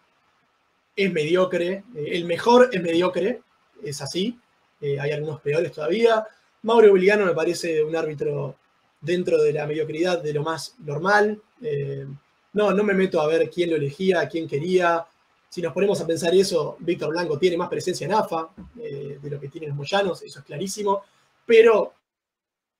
es 0.94 1.12
mediocre. 1.12 1.84
Eh, 1.94 2.08
el 2.12 2.26
mejor 2.26 2.68
es 2.72 2.82
mediocre, 2.82 3.40
es 3.82 4.02
así. 4.02 4.38
Eh, 4.80 5.00
hay 5.00 5.12
algunos 5.12 5.40
peores 5.40 5.72
todavía. 5.72 6.26
Mauro 6.62 6.92
Vigliano 6.92 7.24
me 7.24 7.34
parece 7.34 7.82
un 7.82 7.96
árbitro 7.96 8.56
dentro 9.02 9.42
de 9.42 9.52
la 9.52 9.66
mediocridad 9.66 10.22
de 10.22 10.32
lo 10.32 10.42
más 10.42 10.76
normal. 10.78 11.42
Eh, 11.60 12.06
no, 12.54 12.72
no 12.72 12.82
me 12.84 12.94
meto 12.94 13.20
a 13.20 13.26
ver 13.26 13.50
quién 13.50 13.70
lo 13.70 13.76
elegía, 13.76 14.28
quién 14.28 14.48
quería. 14.48 15.04
Si 15.48 15.60
nos 15.60 15.72
ponemos 15.74 16.00
a 16.00 16.06
pensar 16.06 16.34
eso, 16.34 16.76
Víctor 16.80 17.10
Blanco 17.10 17.38
tiene 17.38 17.58
más 17.58 17.68
presencia 17.68 18.06
en 18.06 18.14
AFA 18.14 18.50
eh, 18.80 19.18
de 19.20 19.30
lo 19.30 19.38
que 19.38 19.48
tienen 19.48 19.70
los 19.70 19.76
Moyanos, 19.76 20.22
eso 20.22 20.38
es 20.38 20.44
clarísimo. 20.44 21.02
Pero, 21.44 21.92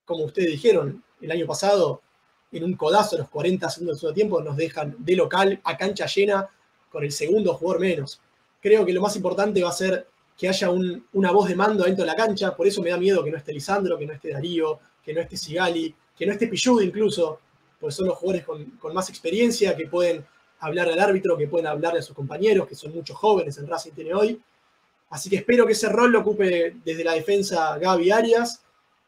como 0.05 0.25
ustedes 0.25 0.53
dijeron, 0.53 1.03
el 1.21 1.31
año 1.31 1.47
pasado, 1.47 2.01
en 2.51 2.65
un 2.65 2.75
codazo, 2.75 3.19
los 3.19 3.29
40 3.29 3.69
segundos 3.69 3.97
del 3.97 4.01
segundo 4.01 4.15
tiempo, 4.15 4.41
nos 4.41 4.57
dejan 4.57 4.95
de 4.99 5.17
local 5.17 5.61
a 5.65 5.77
cancha 5.77 6.07
llena 6.07 6.49
con 6.89 7.05
el 7.05 7.13
segundo 7.13 7.55
jugador 7.55 7.81
menos. 7.81 8.21
Creo 8.61 8.87
que 8.87 8.93
lo 8.93 9.01
más 9.01 9.17
importante 9.17 9.63
va 9.63 9.71
a 9.71 9.73
ser 9.73 10.07
que 10.37 10.49
haya 10.49 10.71
una 10.71 11.31
voz 11.31 11.49
de 11.49 11.55
mando 11.55 11.85
dentro 11.85 12.05
de 12.05 12.11
la 12.11 12.17
cancha. 12.17 12.57
Por 12.57 12.67
eso 12.67 12.83
me 12.83 12.91
da 12.91 12.97
miedo 12.97 13.23
que 13.23 13.31
no 13.31 13.37
esté 13.37 13.53
Lisandro, 13.53 13.99
que 13.99 14.07
no 14.07 14.13
esté 14.13 14.31
Darío, 14.31 14.81
que 15.05 15.13
no 15.15 15.21
esté 15.21 15.37
Sigali, 15.37 15.95
que 16.17 16.27
no 16.27 16.33
esté 16.33 16.47
Pichud 16.47 16.81
incluso, 16.83 17.41
porque 17.79 17.95
son 17.95 18.07
los 18.07 18.17
jugadores 18.17 18.45
con, 18.45 18.95
más 18.95 19.09
experiencia, 19.09 19.77
que 19.77 19.87
pueden 19.87 20.25
hablar 20.61 20.89
al 20.89 20.99
árbitro, 20.99 21.37
que 21.37 21.49
pueden 21.49 21.67
hablarle 21.67 22.01
a 22.01 22.03
sus 22.03 22.15
compañeros, 22.15 22.67
que 22.67 22.75
son 22.75 22.95
muchos 22.95 23.17
jóvenes 23.17 23.59
en 23.59 23.67
Racing 23.67 23.93
tiene 23.93 24.15
hoy. 24.15 24.41
Así 25.11 25.29
que 25.29 25.37
espero 25.37 25.67
que 25.67 25.73
ese 25.73 25.89
rol 25.89 26.11
lo 26.11 26.21
ocupe 26.21 26.77
desde 26.85 27.05
la 27.05 27.13
defensa 27.13 27.77
Gaby 27.79 28.11
Arias. 28.11 28.63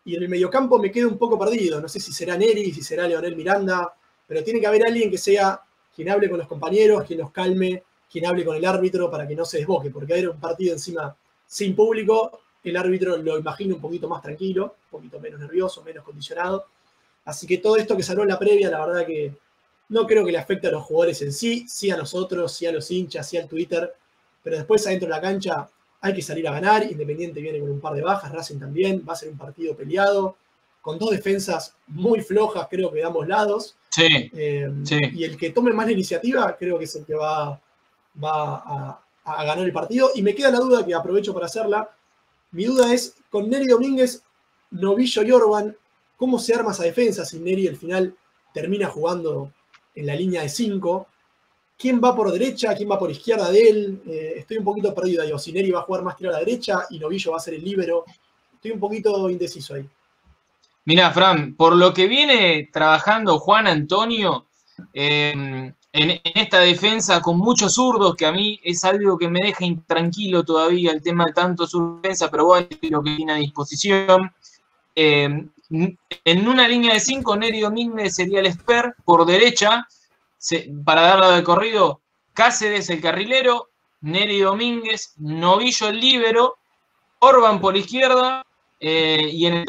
Y 0.04 0.16
en 0.16 0.22
el 0.22 0.28
mediocampo 0.28 0.78
me 0.78 0.92
quedo 0.92 1.08
un 1.08 1.16
poco 1.16 1.38
perdido. 1.38 1.80
No 1.80 1.88
sé 1.88 1.98
si 1.98 2.12
será 2.12 2.36
Neri, 2.36 2.72
si 2.74 2.82
será 2.82 3.08
Leonel 3.08 3.36
Miranda, 3.36 3.94
pero 4.26 4.44
tiene 4.44 4.60
que 4.60 4.66
haber 4.66 4.82
alguien 4.86 5.10
que 5.10 5.16
sea 5.16 5.60
quien 5.94 6.10
hable 6.10 6.28
con 6.28 6.38
los 6.38 6.48
compañeros, 6.48 7.04
quien 7.04 7.20
los 7.20 7.30
calme, 7.30 7.82
quien 8.14 8.26
hable 8.26 8.44
con 8.44 8.54
el 8.54 8.64
árbitro 8.64 9.10
para 9.10 9.26
que 9.26 9.34
no 9.34 9.44
se 9.44 9.58
desboque, 9.58 9.90
porque 9.90 10.12
haber 10.12 10.28
un 10.28 10.38
partido 10.38 10.72
encima 10.72 11.16
sin 11.48 11.74
público, 11.74 12.42
el 12.62 12.76
árbitro 12.76 13.16
lo 13.16 13.36
imagino 13.36 13.74
un 13.74 13.80
poquito 13.80 14.08
más 14.08 14.22
tranquilo, 14.22 14.76
un 14.84 14.98
poquito 15.00 15.18
menos 15.18 15.40
nervioso, 15.40 15.82
menos 15.82 16.04
condicionado. 16.04 16.64
Así 17.24 17.44
que 17.44 17.58
todo 17.58 17.76
esto 17.76 17.96
que 17.96 18.04
salió 18.04 18.22
en 18.22 18.28
la 18.28 18.38
previa, 18.38 18.70
la 18.70 18.86
verdad 18.86 19.04
que 19.04 19.32
no 19.88 20.06
creo 20.06 20.24
que 20.24 20.30
le 20.30 20.38
afecte 20.38 20.68
a 20.68 20.70
los 20.70 20.84
jugadores 20.84 21.22
en 21.22 21.32
sí, 21.32 21.66
sí 21.68 21.90
a 21.90 21.96
nosotros, 21.96 22.52
sí 22.52 22.66
a 22.66 22.70
los 22.70 22.88
hinchas, 22.88 23.28
sí 23.28 23.36
al 23.36 23.48
Twitter, 23.48 23.92
pero 24.44 24.58
después 24.58 24.86
adentro 24.86 25.08
de 25.08 25.14
la 25.16 25.20
cancha 25.20 25.68
hay 26.00 26.14
que 26.14 26.22
salir 26.22 26.46
a 26.46 26.52
ganar, 26.52 26.84
Independiente 26.84 27.40
viene 27.40 27.58
con 27.58 27.68
un 27.68 27.80
par 27.80 27.94
de 27.94 28.02
bajas, 28.02 28.30
Racing 28.30 28.60
también, 28.60 29.04
va 29.08 29.14
a 29.14 29.16
ser 29.16 29.28
un 29.30 29.38
partido 29.38 29.74
peleado, 29.74 30.36
con 30.80 31.00
dos 31.00 31.10
defensas 31.10 31.74
muy 31.88 32.20
flojas, 32.20 32.68
creo 32.70 32.92
que 32.92 32.98
de 32.98 33.04
ambos 33.04 33.26
lados. 33.26 33.74
Sí, 33.90 34.30
eh, 34.34 34.70
Y 35.14 35.24
el 35.24 35.36
que 35.36 35.50
tome 35.50 35.72
más 35.72 35.86
la 35.86 35.92
iniciativa, 35.92 36.56
creo 36.56 36.78
que 36.78 36.84
es 36.84 36.94
el 36.94 37.04
que 37.04 37.14
va, 37.14 37.60
va 38.22 39.00
a, 39.24 39.44
ganar 39.44 39.64
el 39.64 39.72
partido. 39.72 40.10
Y 40.14 40.22
me 40.22 40.34
queda 40.34 40.50
la 40.50 40.58
duda 40.58 40.84
que 40.84 40.94
aprovecho 40.94 41.32
para 41.32 41.46
hacerla. 41.46 41.88
Mi 42.52 42.64
duda 42.64 42.92
es, 42.92 43.16
con 43.30 43.48
Neri 43.48 43.66
Domínguez, 43.66 44.22
Novillo 44.70 45.22
y 45.22 45.30
Orban, 45.32 45.76
¿cómo 46.16 46.38
se 46.38 46.54
arma 46.54 46.72
esa 46.72 46.84
defensa 46.84 47.24
si 47.24 47.38
Neri 47.38 47.68
al 47.68 47.76
final 47.76 48.14
termina 48.52 48.88
jugando 48.88 49.52
en 49.94 50.06
la 50.06 50.14
línea 50.14 50.42
de 50.42 50.48
5? 50.48 51.06
¿Quién 51.76 52.00
va 52.02 52.14
por 52.14 52.30
derecha? 52.30 52.74
¿Quién 52.74 52.90
va 52.90 52.98
por 52.98 53.10
izquierda 53.10 53.50
de 53.50 53.68
él? 53.68 54.02
Eh, 54.06 54.34
estoy 54.38 54.58
un 54.58 54.64
poquito 54.64 54.94
perdido 54.94 55.22
ahí. 55.22 55.32
O 55.32 55.38
si 55.38 55.52
Neri 55.52 55.70
va 55.70 55.80
a 55.80 55.84
jugar 55.84 56.02
más 56.02 56.16
tiro 56.16 56.30
a 56.30 56.34
la 56.34 56.38
derecha 56.38 56.86
y 56.90 56.98
Novillo 56.98 57.32
va 57.32 57.38
a 57.38 57.40
ser 57.40 57.54
el 57.54 57.64
líbero. 57.64 58.04
Estoy 58.54 58.70
un 58.70 58.80
poquito 58.80 59.28
indeciso 59.28 59.74
ahí. 59.74 59.88
Mira, 60.86 61.10
Fran, 61.12 61.54
por 61.54 61.74
lo 61.74 61.94
que 61.94 62.06
viene 62.06 62.68
trabajando 62.70 63.38
Juan 63.38 63.66
Antonio, 63.66 64.46
eh, 64.92 65.72
en, 65.94 66.20
esta 66.24 66.58
defensa 66.58 67.22
con 67.22 67.38
muchos 67.38 67.74
zurdos, 67.74 68.16
que 68.16 68.26
a 68.26 68.32
mí 68.32 68.60
es 68.64 68.84
algo 68.84 69.16
que 69.16 69.28
me 69.28 69.38
deja 69.40 69.64
intranquilo 69.64 70.44
todavía 70.44 70.90
el 70.90 71.00
tema 71.00 71.24
de 71.26 71.32
tanto 71.32 71.68
zurdo 71.68 72.00
defensa, 72.00 72.30
pero 72.30 72.46
bueno, 72.46 72.66
lo 72.82 73.02
que 73.02 73.14
tiene 73.14 73.32
a 73.32 73.36
disposición. 73.36 74.34
Eh, 74.96 75.46
en 75.70 76.48
una 76.48 76.66
línea 76.66 76.94
de 76.94 77.00
cinco, 77.00 77.36
Neri 77.36 77.60
Domínguez 77.60 78.16
sería 78.16 78.40
el 78.40 78.46
esper 78.46 78.94
por 79.04 79.24
derecha, 79.24 79.86
para 80.84 81.02
darlo 81.02 81.30
de 81.30 81.44
corrido, 81.44 82.00
Cáceres 82.32 82.90
el 82.90 83.00
carrilero, 83.00 83.68
Neri 84.00 84.40
Domínguez, 84.40 85.14
Novillo 85.18 85.88
el 85.88 86.00
líbero, 86.00 86.58
Orban 87.20 87.60
por 87.60 87.76
izquierda, 87.76 88.44
eh, 88.80 89.30
y 89.32 89.46
en 89.46 89.54
el 89.54 89.64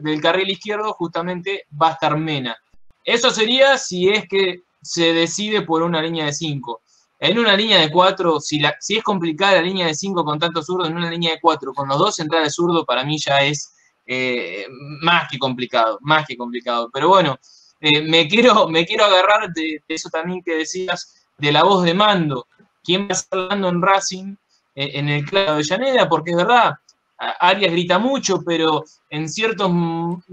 del 0.00 0.20
carril 0.20 0.48
izquierdo 0.48 0.92
justamente 0.92 1.66
va 1.80 1.88
a 1.88 1.92
estar 1.92 2.16
Mena. 2.16 2.56
Eso 3.04 3.30
sería 3.30 3.76
si 3.76 4.08
es 4.08 4.28
que 4.28 4.62
se 4.82 5.12
decide 5.12 5.62
por 5.62 5.82
una 5.82 6.02
línea 6.02 6.26
de 6.26 6.32
5. 6.32 6.82
En 7.18 7.38
una 7.38 7.54
línea 7.54 7.78
de 7.78 7.90
4, 7.90 8.40
si, 8.40 8.60
si 8.80 8.96
es 8.96 9.04
complicada 9.04 9.56
la 9.56 9.62
línea 9.62 9.86
de 9.86 9.94
5 9.94 10.24
con 10.24 10.38
tantos 10.38 10.66
zurdos, 10.66 10.88
en 10.88 10.96
una 10.96 11.10
línea 11.10 11.32
de 11.32 11.40
4 11.40 11.74
con 11.74 11.88
los 11.88 11.98
dos 11.98 12.16
centrales 12.16 12.54
zurdos, 12.54 12.84
para 12.86 13.04
mí 13.04 13.18
ya 13.18 13.42
es 13.42 13.74
eh, 14.06 14.66
más 15.02 15.28
que 15.30 15.38
complicado, 15.38 15.98
más 16.00 16.26
que 16.26 16.36
complicado. 16.36 16.90
Pero 16.92 17.08
bueno, 17.08 17.38
eh, 17.80 18.02
me, 18.02 18.26
quiero, 18.26 18.68
me 18.68 18.86
quiero 18.86 19.04
agarrar 19.04 19.52
de, 19.52 19.82
eso 19.86 20.08
también 20.08 20.42
que 20.42 20.56
decías, 20.56 21.26
de 21.36 21.52
la 21.52 21.62
voz 21.62 21.84
de 21.84 21.94
mando. 21.94 22.46
¿Quién 22.82 23.02
va 23.02 23.10
a 23.10 23.12
estar 23.12 23.38
hablando 23.38 23.68
en 23.68 23.82
Racing 23.82 24.34
eh, 24.74 24.90
en 24.94 25.08
el 25.10 25.24
claro 25.24 25.56
de 25.56 25.62
Llaneda? 25.62 26.08
Porque 26.08 26.30
es 26.30 26.36
verdad, 26.36 26.72
Arias 27.20 27.70
grita 27.72 27.98
mucho, 27.98 28.42
pero 28.42 28.82
en 29.10 29.28
ciertas 29.28 29.70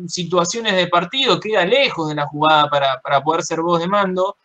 situaciones 0.08 0.74
de 0.76 0.88
partido 0.88 1.40
queda 1.40 1.66
lejos 1.66 2.08
de 2.08 2.16
la 2.16 2.26
jugada 2.28 2.70
para, 2.70 3.22
poder 3.22 3.44
ser 3.44 3.62
voz 3.62 3.80
de 3.80 3.88
mando. 3.88 4.38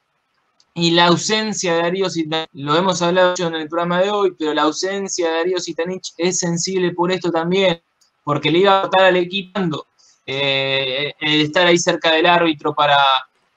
Y 0.74 0.92
la 0.92 1.06
ausencia 1.06 1.74
de 1.74 1.82
Darío 1.82 2.08
Sitanich, 2.08 2.48
lo 2.54 2.74
hemos 2.74 3.00
hablado 3.02 3.34
en 3.38 3.54
el 3.54 3.68
programa 3.68 4.00
de 4.00 4.10
hoy, 4.10 4.34
pero 4.38 4.54
la 4.54 4.62
ausencia 4.62 5.28
de 5.28 5.36
Darío 5.36 5.58
Sitanich 5.60 6.14
es 6.16 6.38
sensible 6.38 6.92
por 6.92 7.12
esto 7.12 7.30
también, 7.30 7.80
porque 8.24 8.50
le 8.50 8.60
iba 8.60 8.80
a 8.80 8.84
estar 8.84 9.04
al 9.04 9.16
equipando 9.16 9.86
eh, 10.24 11.12
el 11.20 11.42
estar 11.42 11.66
ahí 11.66 11.78
cerca 11.78 12.12
del 12.12 12.26
árbitro 12.26 12.74
para, 12.74 12.96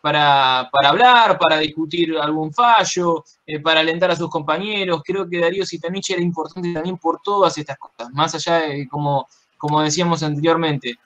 para, 0.06 0.70
hablar, 0.84 1.36
para 1.40 1.58
discutir 1.58 2.16
algún 2.16 2.54
fallo, 2.54 3.26
eh, 3.44 3.60
para 3.60 3.80
alentar 3.80 4.12
a 4.12 4.16
sus 4.16 4.30
compañeros. 4.30 5.02
Creo 5.04 5.28
que 5.28 5.40
Darío 5.40 5.66
Sitanich 5.66 6.12
era 6.12 6.22
importante 6.22 6.72
también 6.72 7.00
por 7.00 7.22
todas 7.24 7.58
estas 7.58 7.76
cosas, 7.80 8.14
más 8.14 8.36
allá 8.36 8.68
de, 8.68 8.88
como, 8.88 9.28
como 9.58 9.82
decíamos 9.82 10.22
anteriormente, 10.22 11.00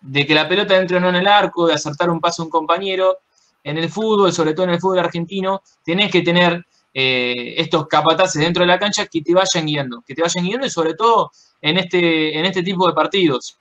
de 0.00 0.24
que 0.24 0.36
la 0.36 0.48
pelota 0.48 0.76
entre 0.76 0.98
o 0.98 1.00
no 1.00 1.08
en 1.08 1.16
el 1.16 1.26
arco, 1.26 1.66
de 1.66 1.74
acertar 1.74 2.08
un 2.08 2.20
paso 2.20 2.42
a 2.42 2.44
un 2.44 2.50
compañero. 2.52 3.18
En 3.64 3.76
el 3.76 3.88
fútbol, 3.88 4.32
sobre 4.32 4.54
todo 4.54 4.66
en 4.66 4.74
el 4.74 4.80
fútbol 4.80 5.00
argentino, 5.00 5.60
tenés 5.84 6.12
que 6.12 6.22
tener 6.22 6.64
eh, 6.92 7.54
estos 7.56 7.88
capataces 7.88 8.40
dentro 8.40 8.62
de 8.62 8.68
la 8.68 8.78
cancha 8.78 9.06
que 9.06 9.20
te 9.20 9.34
vayan 9.34 9.66
guiando, 9.66 10.04
que 10.06 10.14
te 10.14 10.22
vayan 10.22 10.44
guiando 10.44 10.64
y 10.64 10.70
sobre 10.70 10.94
todo 10.94 11.32
en 11.60 11.76
este, 11.78 12.38
en 12.38 12.44
este 12.44 12.62
tipo 12.62 12.86
de 12.86 12.92
partidos. 12.92 13.56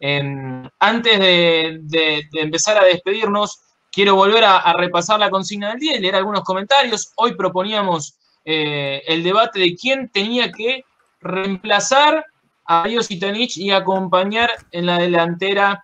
antes 0.77 1.19
de, 1.19 1.79
de 1.81 2.41
empezar 2.41 2.77
a 2.77 2.83
despedirnos, 2.83 3.62
quiero 3.93 4.15
volver 4.15 4.43
a, 4.43 4.73
repasar 4.73 5.19
la 5.19 5.29
consigna 5.29 5.69
del 5.69 5.79
día 5.79 5.95
y 5.95 5.99
leer 5.99 6.15
algunos 6.15 6.41
comentarios. 6.41 7.13
Hoy 7.15 7.35
proponíamos 7.35 8.17
eh, 8.43 9.03
el 9.05 9.23
debate 9.23 9.59
de 9.59 9.75
quién 9.75 10.09
tenía 10.09 10.51
que 10.51 10.83
reemplazar 11.21 12.25
a 12.65 12.87
Dios 12.87 13.11
Itanich 13.11 13.57
y 13.57 13.71
acompañar 13.71 14.49
en 14.71 14.87
la 14.87 14.97
delantera 14.97 15.83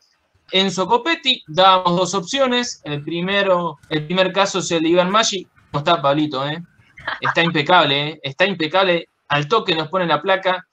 Enzo 0.52 0.88
Copetti. 0.88 1.44
Dábamos 1.48 1.98
dos 1.98 2.14
opciones. 2.16 2.82
El 2.84 3.04
primero, 3.04 3.78
el 3.90 4.08
primer 4.08 4.34
caso 4.34 4.60
es 4.60 4.72
el 4.72 4.82
de 4.82 4.90
Iván 4.90 5.12
Maggi. 5.12 5.48
¿Cómo 5.72 5.80
está, 5.80 6.02
Pablito? 6.02 6.48
Eh? 6.48 6.64
Está 7.22 7.44
impecable, 7.44 8.08
eh. 8.08 8.20
está 8.24 8.46
impecable. 8.46 9.08
Al 9.28 9.48
toque 9.48 9.76
nos 9.76 9.88
pone 9.90 10.08
la 10.08 10.22
placa. 10.22 10.66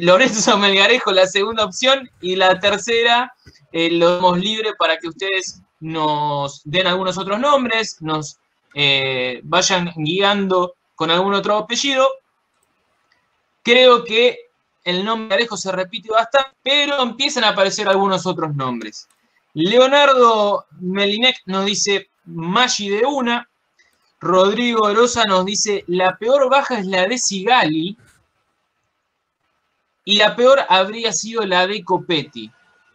Lorenzo 0.00 0.58
Melgarejo, 0.58 1.10
la 1.10 1.26
segunda 1.26 1.64
opción. 1.64 2.08
Y 2.20 2.36
la 2.36 2.60
tercera, 2.60 3.32
lo 3.72 4.16
damos 4.16 4.38
libre 4.38 4.70
para 4.78 4.96
que 4.96 5.08
ustedes 5.08 5.62
nos 5.82 6.62
den 6.64 6.86
algunos 6.86 7.18
otros 7.18 7.40
nombres, 7.40 8.00
nos 8.00 8.38
eh, 8.72 9.40
vayan 9.42 9.92
guiando 9.96 10.74
con 10.94 11.10
algún 11.10 11.34
otro 11.34 11.56
apellido. 11.56 12.08
Creo 13.64 14.04
que 14.04 14.38
el 14.84 15.04
nombre 15.04 15.28
de 15.28 15.34
Alejo 15.34 15.56
se 15.56 15.72
repite 15.72 16.08
bastante, 16.10 16.50
pero 16.62 17.02
empiezan 17.02 17.44
a 17.44 17.48
aparecer 17.48 17.88
algunos 17.88 18.26
otros 18.26 18.54
nombres. 18.54 19.08
Leonardo 19.54 20.66
Melinek 20.80 21.42
nos 21.46 21.66
dice 21.66 22.08
Maggi 22.26 22.88
de 22.88 23.04
una. 23.04 23.48
Rodrigo 24.20 24.88
Rosa 24.94 25.24
nos 25.24 25.44
dice 25.44 25.84
la 25.88 26.16
peor 26.16 26.48
baja 26.48 26.78
es 26.78 26.86
la 26.86 27.08
de 27.08 27.18
Sigali. 27.18 27.98
Y 30.04 30.16
la 30.16 30.36
peor 30.36 30.60
habría 30.68 31.12
sido 31.12 31.44
la 31.44 31.66
de 31.66 31.82
Copetti. 31.82 32.50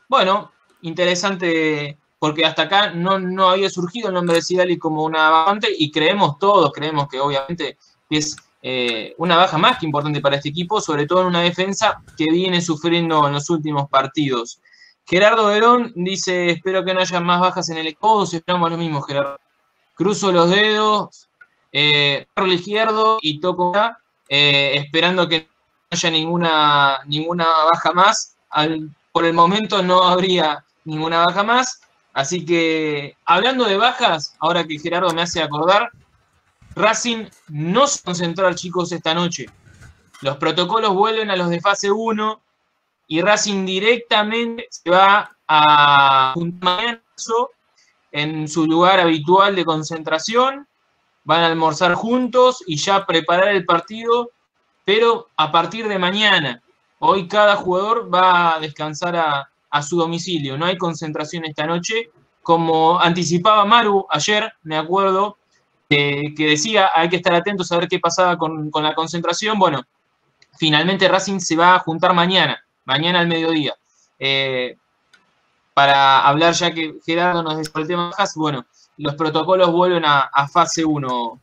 Bueno, 0.07 0.53
interesante 0.81 1.97
porque 2.19 2.45
hasta 2.45 2.63
acá 2.63 2.91
no, 2.91 3.19
no 3.19 3.49
había 3.49 3.69
surgido 3.69 4.09
el 4.09 4.15
nombre 4.15 4.37
de 4.37 4.41
Sigali 4.41 4.77
como 4.77 5.03
una 5.03 5.29
bajante 5.29 5.67
y 5.77 5.91
creemos 5.91 6.39
todos, 6.39 6.71
creemos 6.71 7.07
que 7.07 7.19
obviamente 7.19 7.77
es 8.09 8.35
eh, 8.61 9.13
una 9.17 9.37
baja 9.37 9.57
más 9.57 9.77
que 9.77 9.85
importante 9.85 10.19
para 10.19 10.37
este 10.37 10.49
equipo, 10.49 10.81
sobre 10.81 11.05
todo 11.05 11.21
en 11.21 11.27
una 11.27 11.41
defensa 11.41 12.01
que 12.17 12.25
viene 12.25 12.61
sufriendo 12.61 13.27
en 13.27 13.33
los 13.33 13.49
últimos 13.49 13.87
partidos. 13.89 14.59
Gerardo 15.05 15.47
Verón 15.47 15.93
dice, 15.95 16.49
espero 16.49 16.83
que 16.83 16.93
no 16.93 16.99
haya 16.99 17.19
más 17.19 17.39
bajas 17.39 17.69
en 17.69 17.77
el 17.77 17.87
equipo, 17.87 18.23
esperamos 18.23 18.71
lo 18.71 18.77
mismo, 18.77 19.01
Gerardo. 19.01 19.39
Cruzo 19.93 20.31
los 20.31 20.49
dedos, 20.49 21.29
eh, 21.71 22.27
el 22.35 22.53
izquierdo 22.53 23.19
y 23.21 23.39
toco 23.39 23.69
acá, 23.69 23.99
eh, 24.27 24.71
esperando 24.75 25.27
que 25.29 25.41
no 25.41 25.47
haya 25.91 26.09
ninguna, 26.09 26.99
ninguna 27.05 27.45
baja 27.71 27.93
más. 27.93 28.35
por 29.11 29.25
el 29.25 29.33
momento 29.33 29.81
no 29.81 30.03
habría 30.03 30.63
ninguna 30.83 31.25
baja 31.25 31.43
más. 31.43 31.81
Así 32.17 32.43
que, 32.43 33.15
hablando 33.25 33.65
de 33.65 33.77
bajas, 33.77 34.35
ahora 34.39 34.63
que 34.63 34.79
Gerardo 34.79 35.13
me 35.13 35.21
hace 35.21 35.39
acordar, 35.39 35.91
Racing 36.73 37.27
no 37.49 37.85
se 37.85 38.01
concentró 38.01 38.47
al 38.47 38.55
chicos 38.55 38.91
esta 38.91 39.13
noche. 39.13 39.45
Los 40.21 40.37
protocolos 40.37 40.95
vuelven 40.95 41.29
a 41.29 41.35
los 41.35 41.47
de 41.51 41.61
fase 41.61 41.91
1 41.91 42.41
y 43.05 43.21
Racing 43.21 43.67
directamente 43.67 44.65
se 44.71 44.89
va 44.89 45.37
a 45.47 46.31
juntar 46.33 47.03
en 48.11 48.47
su 48.47 48.65
lugar 48.65 48.99
habitual 48.99 49.55
de 49.55 49.65
concentración. 49.65 50.67
Van 51.23 51.43
a 51.43 51.45
almorzar 51.45 51.93
juntos 51.93 52.63
y 52.65 52.77
ya 52.77 53.05
preparar 53.05 53.49
el 53.49 53.63
partido, 53.63 54.31
pero 54.85 55.27
a 55.37 55.51
partir 55.51 55.87
de 55.87 55.99
mañana. 55.99 56.63
Hoy 56.97 57.27
cada 57.27 57.57
jugador 57.57 58.11
va 58.11 58.55
a 58.55 58.59
descansar 58.59 59.15
a, 59.17 59.51
su 59.81 59.97
domicilio, 59.97 60.57
no 60.57 60.65
hay 60.65 60.77
concentración 60.77 61.45
esta 61.45 61.65
noche. 61.65 62.09
Como 62.41 62.99
anticipaba 62.99 63.65
Maru 63.65 64.05
ayer, 64.09 64.53
me 64.63 64.77
acuerdo, 64.77 65.37
que 65.89 66.33
decía 66.37 66.89
hay 66.93 67.09
que 67.09 67.17
estar 67.17 67.33
atentos 67.33 67.71
a 67.71 67.77
ver 67.77 67.87
qué 67.87 67.99
pasaba 67.99 68.37
con, 68.37 68.71
la 68.73 68.95
concentración. 68.95 69.57
Bueno, 69.59 69.83
finalmente 70.57 71.07
Racing 71.07 71.39
se 71.39 71.55
va 71.55 71.75
a 71.75 71.79
juntar 71.79 72.13
mañana, 72.13 72.63
mañana 72.85 73.19
al 73.19 73.27
mediodía. 73.27 73.75
Eh, 74.19 74.77
para 75.73 76.27
hablar 76.27 76.53
ya 76.53 76.73
que 76.73 76.95
Gerardo 77.05 77.43
nos 77.43 77.57
dejó 77.57 77.79
el 77.79 77.87
tema 77.87 78.11
bueno, 78.35 78.65
los 78.97 79.13
protocolos 79.15 79.71
vuelven 79.71 80.03
a, 80.05 80.47
fase 80.51 80.83
1, 80.83 81.39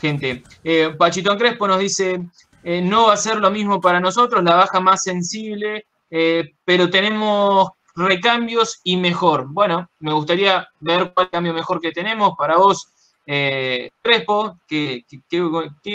gente. 0.00 0.42
Eh, 0.64 0.92
Pachito 0.98 1.36
Crespo 1.38 1.68
nos 1.68 1.78
dice, 1.78 2.20
eh, 2.64 2.82
no 2.82 3.06
va 3.06 3.12
a 3.12 3.16
ser 3.16 3.36
lo 3.36 3.50
mismo 3.50 3.80
para 3.80 4.00
nosotros, 4.00 4.42
la 4.42 4.56
baja 4.56 4.80
más 4.80 5.04
sensible, 5.04 5.86
eh, 6.10 6.52
pero 6.64 6.90
tenemos 6.90 7.70
recambios 7.94 8.80
y 8.84 8.96
mejor. 8.96 9.46
Bueno, 9.48 9.88
me 10.00 10.12
gustaría 10.12 10.68
ver 10.80 11.12
cuál 11.14 11.30
cambio 11.30 11.54
mejor 11.54 11.80
que 11.80 11.92
tenemos 11.92 12.32
para 12.36 12.56
vos. 12.56 12.88
Eh, 13.26 13.90
Crespo, 14.00 14.60
qué, 14.68 15.04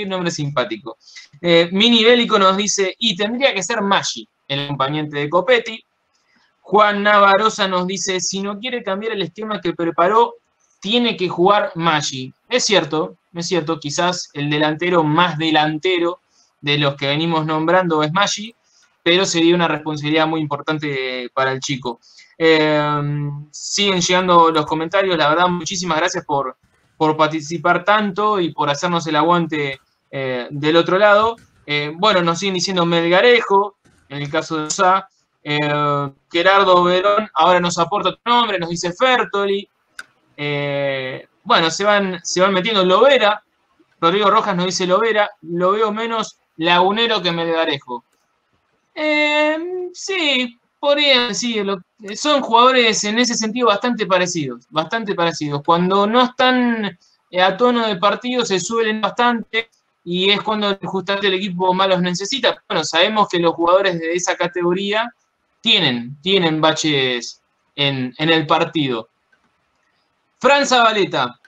nombre 0.08 0.32
simpático. 0.32 0.98
Mini 1.42 2.04
Bélico 2.04 2.38
nos 2.38 2.58
dice, 2.58 2.96
y 2.98 3.16
tendría 3.16 3.54
que 3.54 3.64
ser 3.64 3.82
Maggi, 3.82 4.28
el 4.48 4.66
acompañante 4.66 5.18
de 5.18 5.30
Copetti. 5.30 5.84
Juan 6.62 7.04
Navarosa 7.04 7.68
nos 7.68 7.88
dice, 7.88 8.20
si 8.20 8.42
no 8.42 8.60
quiere 8.60 8.84
cambiar 8.84 9.14
el 9.14 9.22
esquema 9.22 9.62
que 9.62 9.74
preparó, 9.74 10.36
tiene 10.82 11.16
que 11.16 11.30
jugar 11.30 11.72
Maggi. 11.76 12.34
Es 12.50 12.66
cierto, 12.66 13.18
es 13.34 13.48
cierto, 13.48 13.80
quizás 13.80 14.30
el 14.34 14.50
delantero 14.50 15.04
más 15.04 15.38
delantero 15.38 16.20
de 16.60 16.78
los 16.78 16.96
que 16.96 17.08
venimos 17.08 17.46
nombrando 17.46 18.04
es 18.04 18.12
Maggi, 18.12 18.56
pero 19.04 19.26
sería 19.26 19.56
una 19.56 19.68
responsabilidad 19.68 20.28
muy 20.28 20.42
importante 20.42 21.30
para 21.34 21.52
el 21.52 21.60
chico. 21.60 22.00
Eh, 22.38 23.30
siguen 23.52 24.02
llegando 24.02 24.52
los 24.52 24.66
comentarios, 24.66 25.18
la 25.18 25.30
verdad, 25.30 25.48
muchísimas 25.48 25.98
gracias 25.98 26.26
por, 26.26 26.58
por 26.98 27.16
participar 27.16 27.84
tanto 27.84 28.40
y 28.40 28.52
por 28.52 28.70
hacernos 28.70 29.06
el 29.08 29.16
aguante 29.16 29.80
eh, 30.10 30.48
del 30.50 30.78
otro 30.78 30.98
lado. 30.98 31.36
Eh, 31.66 31.94
bueno, 31.96 32.22
nos 32.22 32.40
siguen 32.40 32.56
diciendo 32.56 32.86
Melgarejo, 32.86 33.78
en 34.10 34.22
el 34.22 34.30
caso 34.30 34.58
de 34.58 34.64
Osa, 34.64 35.08
Gerardo 36.32 36.84
Verón, 36.84 37.30
ahora 37.34 37.60
nos 37.60 37.78
aporta 37.80 38.10
otro 38.10 38.22
nombre, 38.26 38.60
nos 38.60 38.70
dice 38.70 38.92
Fertoli. 38.92 39.68
bueno, 41.44 41.72
se 41.72 41.84
van, 41.84 42.20
se 42.24 42.42
van 42.42 42.54
metiendo 42.54 42.84
Lovera, 42.84 43.44
Rodrigo 44.00 44.32
Rojas 44.32 44.56
nos 44.56 44.66
dice 44.66 44.88
Lovera, 44.88 45.30
lo 45.42 45.74
veo 45.74 45.92
menos 45.92 46.40
lagunero 46.58 47.22
que 47.22 47.32
Melgarejo. 47.32 48.04
Eh, 48.96 49.58
sí, 49.94 50.60
podría 50.80 51.28
decirlo. 51.28 51.82
Son 52.16 52.42
jugadores 52.42 53.04
en 53.04 53.20
ese 53.20 53.36
sentido 53.36 53.68
bastante 53.68 54.06
parecidos, 54.06 54.66
bastante 54.70 55.16
parecidos. 55.16 55.62
Cuando 55.64 56.08
no 56.08 56.24
están 56.24 56.98
eh, 57.30 57.42
a 57.42 57.56
tono 57.56 57.88
de 57.88 57.96
partido 57.96 58.44
se 58.46 58.60
suelen 58.60 59.00
bastante 59.00 59.70
y 60.04 60.32
es 60.32 60.42
cuando 60.42 60.78
justamente 60.84 61.28
el 61.28 61.36
equipo 61.36 61.74
más 61.74 61.88
los 61.88 62.02
necesita. 62.02 62.62
Bueno, 62.68 62.84
sabemos 62.84 63.28
que 63.30 63.40
los 63.40 63.54
jugadores 63.54 64.00
de 64.00 64.14
esa 64.14 64.36
categoría 64.36 65.14
tienen, 65.62 66.18
tienen 66.22 66.60
baches 66.60 67.42
en, 67.76 68.14
en 68.18 68.30
el 68.30 68.48
partido. 68.48 69.08
Fran 70.40 70.66
Zabaleta, 70.66 71.40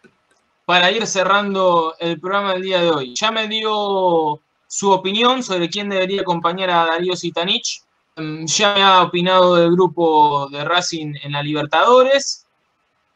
para 0.66 0.92
ir 0.92 1.08
cerrando 1.08 1.96
el 2.00 2.20
programa 2.20 2.54
del 2.54 2.62
día 2.62 2.82
de 2.82 2.92
hoy, 2.92 3.16
ya 3.16 3.32
me 3.32 3.48
dio 3.48 4.40
su 4.74 4.90
opinión 4.90 5.44
sobre 5.44 5.70
quién 5.70 5.88
debería 5.88 6.22
acompañar 6.22 6.72
a 6.72 6.86
Darío 6.88 7.16
Sitanich. 7.16 7.84
Mm, 8.16 8.46
ya 8.46 8.74
me 8.74 8.82
ha 8.82 9.04
opinado 9.04 9.54
del 9.54 9.72
grupo 9.72 10.50
de 10.50 10.66
Racing 10.66 11.14
en 11.22 11.34
la 11.34 11.44
Libertadores. 11.44 12.48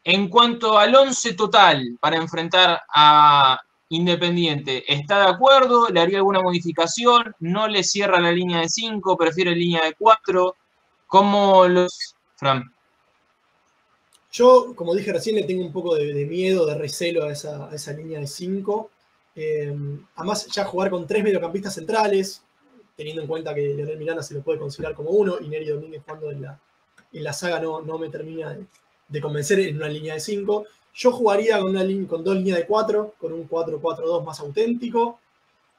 En 0.04 0.30
cuanto 0.30 0.78
al 0.78 0.94
11 0.94 1.34
total 1.34 1.98
para 2.00 2.18
enfrentar 2.18 2.80
a 2.94 3.60
Independiente, 3.90 4.84
¿está 4.88 5.22
de 5.22 5.30
acuerdo? 5.30 5.88
¿Le 5.90 6.00
haría 6.00 6.20
alguna 6.20 6.42
modificación? 6.42 7.34
¿No 7.40 7.68
le 7.68 7.84
cierra 7.84 8.20
la 8.20 8.32
línea 8.32 8.60
de 8.60 8.70
5? 8.70 9.18
¿Prefiere 9.18 9.56
línea 9.56 9.84
de 9.84 9.96
4? 9.96 10.56
¿Cómo 11.08 11.68
los... 11.68 12.14
Fran. 12.36 12.72
Yo, 14.32 14.76
como 14.76 14.94
dije 14.94 15.12
recién, 15.12 15.38
le 15.38 15.44
tengo 15.44 15.66
un 15.66 15.74
poco 15.74 15.96
de, 15.96 16.24
miedo, 16.26 16.68
de 16.68 16.78
recelo 16.78 17.24
a 17.24 17.32
esa, 17.32 17.68
a 17.68 17.74
esa 17.74 17.94
línea 17.94 18.20
de 18.20 18.28
5. 18.28 18.92
Eh, 19.40 19.72
además, 20.16 20.48
ya 20.48 20.66
jugar 20.66 20.90
con 20.90 21.06
tres 21.06 21.24
mediocampistas 21.24 21.76
centrales, 21.76 22.42
teniendo 22.96 23.22
en 23.22 23.28
cuenta 23.28 23.54
que 23.54 23.62
Leonel 23.62 24.00
Miranda 24.00 24.24
se 24.24 24.34
lo 24.34 24.42
puede 24.42 24.58
considerar 24.58 24.96
como 24.96 25.12
uno 25.12 25.36
y 25.40 25.48
Neri 25.48 25.68
Domínguez 25.68 26.02
jugando 26.04 26.32
en 26.32 26.42
la, 26.42 26.60
en 27.14 27.24
la 27.24 27.34
saga 27.34 27.60
no, 27.60 27.82
no 27.82 28.00
me 28.00 28.10
termina 28.10 28.58
de, 29.08 29.22
convencer 29.22 29.60
en 29.60 29.76
una 29.76 29.90
línea 29.90 30.16
de 30.16 30.20
cinco. 30.20 30.66
Yo 30.96 31.12
jugaría 31.12 31.60
con, 31.60 31.70
una 31.70 31.86
con 32.08 32.24
dos 32.24 32.36
líneas 32.36 32.58
de 32.58 32.66
cuatro, 32.66 33.14
con 33.20 33.32
un 33.32 33.48
4-4-2 33.48 34.26
más 34.26 34.40
auténtico. 34.40 35.20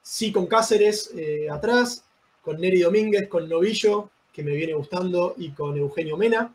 Sí 0.00 0.30
con 0.30 0.46
Cáceres 0.46 1.10
eh, 1.16 1.50
atrás, 1.50 2.04
con 2.40 2.60
Neri 2.60 2.82
Domínguez, 2.82 3.28
con 3.28 3.48
Novillo, 3.48 4.10
que 4.32 4.44
me 4.44 4.52
viene 4.52 4.74
gustando, 4.74 5.34
y 5.36 5.50
con 5.50 5.76
Eugenio 5.76 6.16
Mena. 6.16 6.54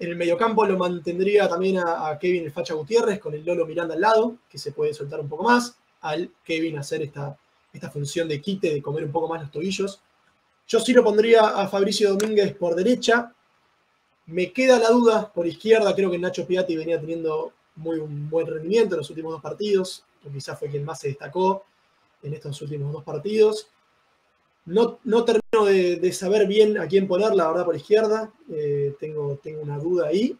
En 0.00 0.08
el 0.08 0.16
mediocampo 0.16 0.66
lo 0.66 0.76
mantendría 0.76 1.48
también 1.48 1.78
a, 1.78 2.08
a 2.08 2.18
Kevin 2.18 2.42
el 2.42 2.50
Facha 2.50 2.74
Gutiérrez, 2.74 3.20
con 3.20 3.32
el 3.32 3.44
Lolo 3.44 3.64
Miranda 3.64 3.94
al 3.94 4.00
lado, 4.00 4.38
que 4.50 4.58
se 4.58 4.72
puede 4.72 4.92
soltar 4.92 5.20
un 5.20 5.28
poco 5.28 5.44
más 5.44 5.76
al 6.08 6.30
Kevin 6.44 6.78
hacer 6.78 7.02
esta, 7.02 7.36
esta 7.72 7.90
función 7.90 8.28
de 8.28 8.40
quite, 8.40 8.72
de 8.72 8.82
comer 8.82 9.04
un 9.04 9.12
poco 9.12 9.28
más 9.28 9.40
los 9.40 9.50
tobillos. 9.50 10.00
Yo 10.68 10.80
sí 10.80 10.92
lo 10.92 11.04
pondría 11.04 11.48
a 11.48 11.68
Fabricio 11.68 12.14
Domínguez 12.14 12.54
por 12.54 12.74
derecha. 12.74 13.32
Me 14.26 14.52
queda 14.52 14.78
la 14.78 14.90
duda 14.90 15.32
por 15.32 15.46
izquierda. 15.46 15.94
Creo 15.94 16.10
que 16.10 16.18
Nacho 16.18 16.46
Piatti 16.46 16.76
venía 16.76 17.00
teniendo 17.00 17.52
muy 17.76 17.98
un 17.98 18.28
buen 18.28 18.46
rendimiento 18.46 18.94
en 18.94 18.98
los 18.98 19.10
últimos 19.10 19.32
dos 19.32 19.42
partidos. 19.42 20.04
Quizás 20.32 20.58
fue 20.58 20.68
quien 20.68 20.84
más 20.84 20.98
se 20.98 21.08
destacó 21.08 21.64
en 22.22 22.34
estos 22.34 22.60
últimos 22.62 22.92
dos 22.92 23.04
partidos. 23.04 23.68
No, 24.64 24.98
no 25.04 25.24
termino 25.24 25.64
de, 25.64 26.12
saber 26.12 26.48
bien 26.48 26.78
a 26.78 26.88
quién 26.88 27.06
poner, 27.06 27.32
la 27.34 27.46
verdad, 27.46 27.64
por 27.64 27.76
izquierda. 27.76 28.32
Eh, 28.50 28.96
tengo, 28.98 29.38
tengo 29.40 29.62
una 29.62 29.78
duda 29.78 30.08
ahí. 30.08 30.36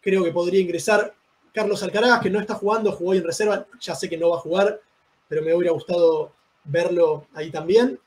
Creo 0.00 0.24
que 0.24 0.32
podría 0.32 0.60
ingresar 0.60 1.14
Carlos 1.52 1.82
Alcaraz, 1.82 2.20
que 2.20 2.30
no 2.30 2.40
está 2.40 2.54
jugando, 2.54 2.92
jugó 2.92 3.14
en 3.14 3.24
reserva, 3.24 3.66
ya 3.80 3.94
sé 3.94 4.08
que 4.08 4.16
no 4.16 4.30
va 4.30 4.36
a 4.36 4.40
jugar, 4.40 4.80
pero 5.28 5.42
me 5.42 5.54
hubiera 5.54 5.72
gustado 5.72 6.32
verlo 6.64 7.26
ahí 7.34 7.50
también. 7.50 7.98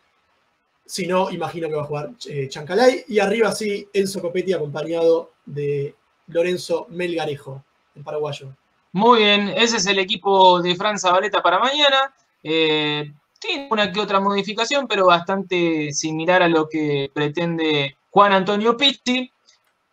Si 0.86 1.08
no, 1.08 1.32
imagino 1.32 1.68
que 1.68 1.76
va 1.76 1.84
a 1.84 1.88
jugar 1.88 2.12
eh, 2.28 2.48
Chancalay. 2.48 3.06
Y 3.08 3.20
arriba 3.20 3.52
sí, 3.52 3.88
Enzo 3.94 4.22
Copetti 4.22 4.54
acompañado 4.54 5.32
de 5.46 5.96
Lorenzo 6.28 6.88
Melgarejo, 6.90 7.64
el 7.96 8.04
paraguayo. 8.04 8.50
Muy 8.92 9.20
bien, 9.20 9.50
ese 9.50 9.78
es 9.78 9.86
el 9.88 10.00
equipo 10.00 10.62
de 10.62 10.76
Fran 10.76 10.98
Zabaleta 10.98 11.42
para 11.42 11.60
mañana. 11.60 12.14
Eh, 12.44 13.12
tiene 13.40 13.68
una 13.70 13.92
que 13.92 14.00
otra 14.00 14.20
modificación, 14.20 14.88
pero 14.88 15.08
bastante 15.08 15.92
similar 15.92 16.42
a 16.44 16.48
lo 16.48 16.70
que 16.70 17.12
pretende 17.14 17.98
Juan 18.10 18.34
Antonio 18.34 18.78
Pitti. 18.78 19.32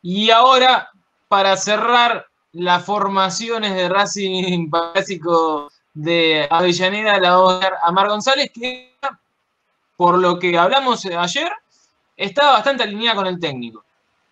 Y 0.03 0.30
ahora, 0.30 0.90
para 1.28 1.57
cerrar 1.57 2.26
las 2.53 2.84
formaciones 2.84 3.74
de 3.74 3.88
Racing 3.88 4.68
básico 4.68 5.70
de 5.94 6.46
Avellaneda 6.50 7.18
la 7.18 7.30
dar 7.61 7.78
a 7.82 7.92
Mar 7.92 8.09
González, 8.09 8.50
que 8.53 8.94
por 9.96 10.18
lo 10.18 10.38
que 10.38 10.57
hablamos 10.59 11.05
ayer, 11.07 11.53
está 12.16 12.50
bastante 12.50 12.82
alineada 12.82 13.16
con 13.16 13.26
el 13.26 13.38
técnico. 13.38 13.84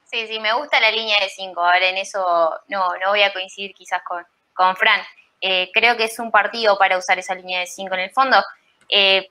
Sí, 0.04 0.26
sí, 0.26 0.40
me 0.40 0.52
gusta 0.54 0.80
la 0.80 0.90
línea 0.90 1.16
de 1.20 1.28
5. 1.28 1.60
Ahora 1.60 1.88
en 1.88 1.96
eso 1.96 2.20
no, 2.68 2.88
no 2.96 3.10
voy 3.10 3.22
a 3.22 3.32
coincidir 3.32 3.72
quizás 3.74 4.02
con, 4.02 4.26
con 4.54 4.74
Fran. 4.76 5.00
Eh, 5.40 5.70
creo 5.72 5.96
que 5.96 6.04
es 6.04 6.18
un 6.18 6.30
partido 6.30 6.76
para 6.76 6.98
usar 6.98 7.18
esa 7.18 7.34
línea 7.34 7.60
de 7.60 7.66
5 7.66 7.94
en 7.94 8.00
el 8.00 8.10
fondo. 8.10 8.42
Eh, 8.88 9.28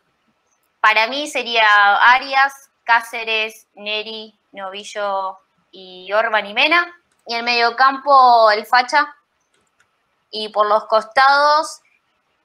para 0.79 1.07
mí 1.07 1.27
sería 1.27 1.97
Arias, 2.13 2.69
Cáceres, 2.85 3.67
Neri, 3.75 4.33
Novillo 4.53 5.37
y 5.71 6.11
Orban 6.13 6.45
y 6.45 6.53
Mena. 6.53 6.98
Y 7.29 7.35
el 7.35 7.43
mediocampo 7.43 8.49
el 8.49 8.65
Facha. 8.65 9.15
Y 10.31 10.49
por 10.49 10.65
los 10.65 10.85
costados, 10.85 11.79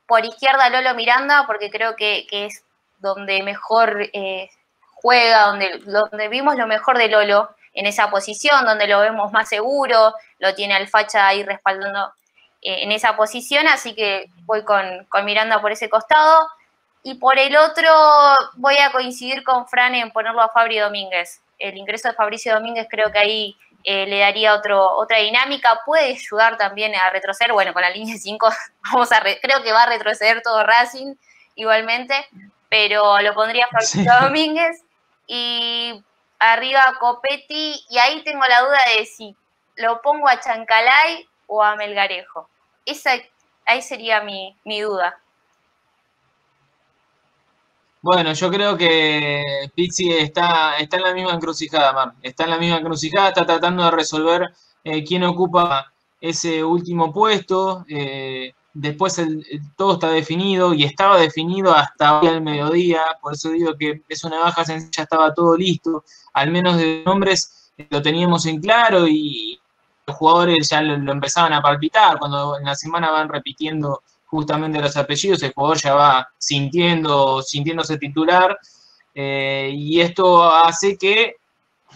por 0.07 0.27
izquierda 0.27 0.69
Lolo 0.69 0.95
Miranda, 0.95 1.45
porque 1.47 1.71
creo 1.71 1.97
que, 1.97 2.27
es 2.31 2.63
donde 2.99 3.43
mejor 3.43 4.11
eh, 4.13 4.51
juega, 4.97 5.47
donde, 5.47 5.79
donde 5.87 6.29
vimos 6.29 6.57
lo 6.57 6.67
mejor 6.67 6.99
de 6.99 7.09
Lolo 7.09 7.49
en 7.73 7.87
esa 7.87 8.11
posición, 8.11 8.67
donde 8.67 8.87
lo 8.87 9.01
vemos 9.01 9.33
más 9.33 9.49
seguro, 9.49 10.13
lo 10.39 10.55
tiene 10.55 10.75
al 10.75 10.87
Facha 10.87 11.29
ahí 11.29 11.43
respaldando 11.43 12.13
eh, 12.61 12.83
en 12.83 12.93
esa 12.93 13.17
posición, 13.17 13.67
así 13.67 13.95
que 13.95 14.27
voy 14.45 14.65
con, 14.65 15.07
con, 15.07 15.25
Miranda 15.25 15.63
por 15.63 15.73
ese 15.73 15.89
costado. 15.89 16.47
Y 17.03 17.15
por 17.15 17.39
el 17.39 17.57
otro 17.57 17.91
voy 18.57 18.77
a 18.77 18.93
coincidir 18.93 19.45
con 19.45 19.67
Fran 19.67 19.95
en 19.95 20.11
ponerlo 20.11 20.43
a 20.43 20.51
Fabri 20.51 20.79
Domínguez. 20.79 21.41
El 21.59 21.79
ingreso 21.79 22.09
de 22.09 22.15
Fabricio 22.15 22.53
Domínguez 22.53 22.87
creo 22.91 23.11
que 23.11 23.19
ahí 23.19 23.57
eh, 23.85 24.07
le 24.07 24.19
daría 24.19 24.55
otro, 24.55 24.83
otra 24.97 25.19
dinámica, 25.19 25.81
puede 25.85 26.15
ayudar 26.15 26.57
también 26.57 26.95
a 26.95 27.11
retroceder, 27.11 27.53
bueno, 27.53 27.73
con 27.73 27.83
la 27.83 27.91
línea 27.91 28.17
5 28.17 28.49
vamos 28.93 29.13
a 29.13 29.21
creo 29.21 29.63
que 29.63 29.73
va 29.73 29.83
a 29.83 29.89
retroceder 29.89 30.43
todo 30.43 30.65
Racing 30.65 31.15
igualmente, 31.55 32.15
pero 32.69 33.21
lo 33.21 33.35
pondría 33.35 33.69
Fabricio 33.69 34.13
Domínguez. 34.23 34.83
Y 35.27 36.03
arriba 36.39 36.97
Copetti, 37.01 37.85
y 37.89 37.99
ahí 37.99 38.23
tengo 38.25 38.45
la 38.45 38.61
duda 38.61 38.79
de 38.97 39.07
si 39.07 39.35
lo 39.77 40.03
pongo 40.03 40.29
a 40.29 40.41
Chancalay 40.41 41.27
o 41.47 41.63
a 41.63 41.77
Melgarejo. 41.77 42.49
Esa, 42.85 43.13
ahí 43.67 43.81
sería 43.81 44.21
mi, 44.21 44.57
mi 44.65 44.81
duda. 44.81 45.19
Bueno, 48.05 48.35
yo 48.35 48.51
creo 48.51 48.77
que 48.77 49.43
Pizzi 49.75 50.11
está, 50.13 50.77
está 50.77 50.99
en 50.99 51.05
la 51.05 51.15
misma 51.15 51.33
encrucijada, 51.33 51.91
Mar. 51.95 52.13
Está 52.21 52.45
en 52.45 52.51
la 52.51 52.59
misma 52.59 52.77
encrucijada, 52.77 53.29
está 53.29 53.47
tratando 53.47 53.83
de 53.83 53.91
resolver 53.93 54.53
eh, 54.85 55.03
quién 55.03 55.25
ocupa 55.25 55.91
ese 56.21 56.63
último 56.63 57.15
puesto. 57.15 57.87
Eh, 57.89 58.53
después 58.75 59.19
todo 59.75 59.95
está 59.95 60.11
definido 60.11 60.75
y 60.75 60.85
estaba 60.85 61.17
definido 61.17 61.75
hasta 61.75 62.21
hoy 62.21 62.29
al 62.29 62.43
mediodía. 62.43 63.01
Por 63.23 63.33
eso 63.33 63.49
digo 63.49 63.75
que 63.75 64.03
es 64.07 64.23
una 64.23 64.39
baja 64.39 64.67
sencilla, 64.67 65.05
estaba 65.05 65.33
todo 65.33 65.57
listo. 65.57 66.05
Al 66.35 66.51
menos 66.51 66.77
de 66.77 67.03
nombres 67.07 67.73
lo 67.89 68.03
teníamos 68.03 68.45
en 68.45 68.61
claro 68.61 69.09
y 69.09 69.59
los 70.07 70.15
jugadores 70.15 70.69
ya 70.69 70.83
lo 70.83 71.11
empezaban 71.11 71.55
a 71.55 71.63
palpitar. 71.63 72.19
Cuando 72.19 72.59
en 72.59 72.65
la 72.67 72.75
semana 72.75 73.11
van 73.11 73.31
repitiendo 73.31 74.03
justamente 74.35 74.81
los 74.81 74.97
apellidos, 74.97 75.43
el 75.43 75.53
jugador 75.53 75.79
ya 75.79 75.95
va 75.95 76.29
sintiendo, 76.39 77.41
sintiéndose 77.41 77.99
titular, 77.99 78.59
eh, 79.15 79.71
y 79.73 80.01
esto 80.01 80.45
hace 80.45 80.97
que 80.97 81.37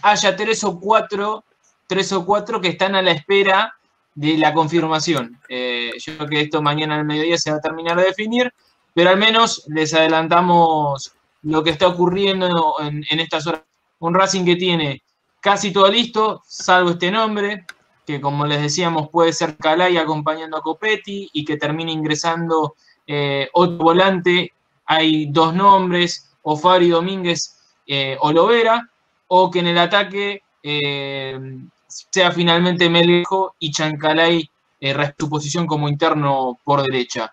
haya 0.01 0.35
tres 0.35 0.63
o 0.63 0.79
cuatro, 0.79 1.43
tres 1.85 2.13
o 2.13 2.25
cuatro 2.25 2.61
que 2.61 2.69
están 2.69 2.95
a 2.95 3.01
la 3.01 3.11
espera 3.11 3.73
de 4.15 4.37
la 4.37 4.53
confirmación. 4.53 5.37
Eh, 5.49 5.91
yo 5.99 6.15
creo 6.15 6.29
que 6.29 6.41
esto 6.41 6.61
mañana 6.61 6.95
al 6.95 7.05
mediodía 7.05 7.37
se 7.37 7.51
va 7.51 7.57
a 7.57 7.61
terminar 7.61 7.97
de 7.97 8.05
definir, 8.05 8.53
pero 8.93 9.09
al 9.09 9.17
menos 9.17 9.65
les 9.67 9.93
adelantamos 9.93 11.11
lo 11.41 11.61
que 11.61 11.71
está 11.71 11.87
ocurriendo 11.87 12.75
en, 12.79 13.03
en 13.09 13.19
estas 13.19 13.45
horas. 13.47 13.63
Un 13.99 14.13
Racing 14.13 14.45
que 14.45 14.55
tiene 14.55 15.03
casi 15.41 15.73
todo 15.73 15.89
listo, 15.89 16.41
salvo 16.47 16.91
este 16.91 17.11
nombre, 17.11 17.65
que 18.09 18.19
como 18.19 18.47
les 18.47 18.59
decíamos 18.59 19.09
puede 19.09 19.31
ser 19.33 19.55
Calay 19.55 19.95
acompañando 19.97 20.57
a 20.57 20.63
Copetti 20.63 21.29
y 21.31 21.45
que 21.45 21.57
termine 21.57 21.91
ingresando 21.91 22.73
eh, 23.05 23.47
otro 23.53 23.77
volante. 23.77 24.51
Hay 24.87 25.27
dos 25.27 25.53
nombres, 25.53 26.31
o 26.41 26.57
Fabri 26.57 26.89
Domínguez 26.89 27.55
eh, 27.85 28.17
o 28.19 28.31
Lovera, 28.31 28.89
o 29.27 29.51
que 29.51 29.59
en 29.59 29.67
el 29.67 29.77
ataque 29.77 30.41
eh, 30.63 31.39
sea 31.87 32.31
finalmente 32.31 32.89
Melejo 32.89 33.53
y 33.59 33.69
Chancalay 33.69 34.49
eh, 34.81 35.13
su 35.19 35.29
posición 35.29 35.67
como 35.67 35.87
interno 35.87 36.57
por 36.63 36.81
derecha. 36.81 37.31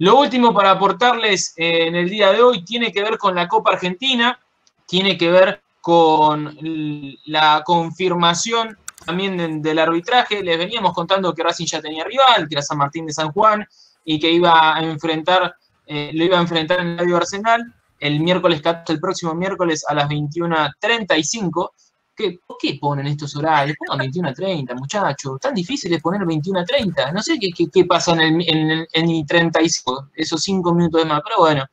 Lo 0.00 0.18
último 0.18 0.52
para 0.52 0.72
aportarles 0.72 1.54
en 1.56 1.96
el 1.96 2.10
día 2.10 2.30
de 2.30 2.42
hoy 2.42 2.62
tiene 2.62 2.92
que 2.92 3.02
ver 3.02 3.16
con 3.16 3.34
la 3.34 3.48
Copa 3.48 3.72
Argentina, 3.72 4.38
tiene 4.86 5.16
que 5.16 5.30
ver 5.30 5.62
con 5.80 6.58
la 7.24 7.62
confirmación 7.64 8.76
también 9.04 9.62
del 9.62 9.78
arbitraje. 9.78 10.42
Les 10.42 10.58
veníamos 10.58 10.92
contando 10.92 11.34
que 11.34 11.42
Racing 11.42 11.66
ya 11.66 11.80
tenía 11.80 12.04
rival, 12.04 12.48
que 12.48 12.54
era 12.54 12.62
San 12.62 12.78
Martín 12.78 13.06
de 13.06 13.12
San 13.12 13.32
Juan, 13.32 13.66
y 14.04 14.18
que 14.18 14.30
iba 14.30 14.76
a 14.76 14.82
enfrentar, 14.82 15.54
eh, 15.86 16.10
lo 16.14 16.24
iba 16.24 16.38
a 16.38 16.42
enfrentar 16.42 16.80
en 16.80 16.88
el 16.88 16.98
Radio 16.98 17.16
Arsenal 17.16 17.74
el 18.00 18.20
miércoles, 18.20 18.62
el 18.88 19.00
próximo 19.00 19.34
miércoles 19.34 19.84
a 19.86 19.94
las 19.94 20.08
21.35. 20.08 21.70
¿Qué, 22.16 22.38
¿Por 22.46 22.56
qué 22.60 22.78
ponen 22.80 23.06
estos 23.06 23.36
horarios? 23.36 23.76
Pongan 23.78 24.06
21.30, 24.06 24.74
muchachos. 24.74 25.38
Tan 25.40 25.54
difícil 25.54 25.92
es 25.92 26.02
poner 26.02 26.22
21.30. 26.22 27.12
No 27.12 27.22
sé 27.22 27.38
qué, 27.38 27.50
qué, 27.70 27.84
pasa 27.84 28.12
en 28.12 28.40
el, 28.40 28.88
en, 28.92 29.26
35, 29.26 30.08
esos 30.14 30.42
5 30.42 30.74
minutos 30.74 31.02
de 31.02 31.08
más, 31.08 31.20
pero 31.22 31.38
bueno. 31.38 31.64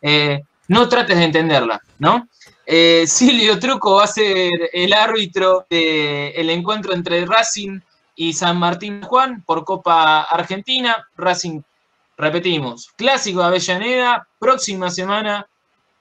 Eh, 0.00 0.42
no 0.68 0.88
trates 0.88 1.16
de 1.16 1.24
entenderla, 1.24 1.80
¿no? 1.98 2.28
Eh, 2.66 3.04
Silvio 3.06 3.58
Truco 3.58 3.96
va 3.96 4.04
a 4.04 4.08
ser 4.08 4.50
el 4.72 4.92
árbitro 4.92 5.66
del 5.68 6.50
encuentro 6.50 6.94
entre 6.94 7.24
Racing 7.26 7.80
y 8.16 8.32
San 8.32 8.58
Martín 8.58 9.02
Juan 9.02 9.42
por 9.42 9.64
Copa 9.64 10.22
Argentina. 10.22 11.08
Racing, 11.16 11.60
repetimos, 12.16 12.90
clásico 12.96 13.40
de 13.40 13.46
Avellaneda, 13.46 14.26
próxima 14.38 14.90
semana 14.90 15.46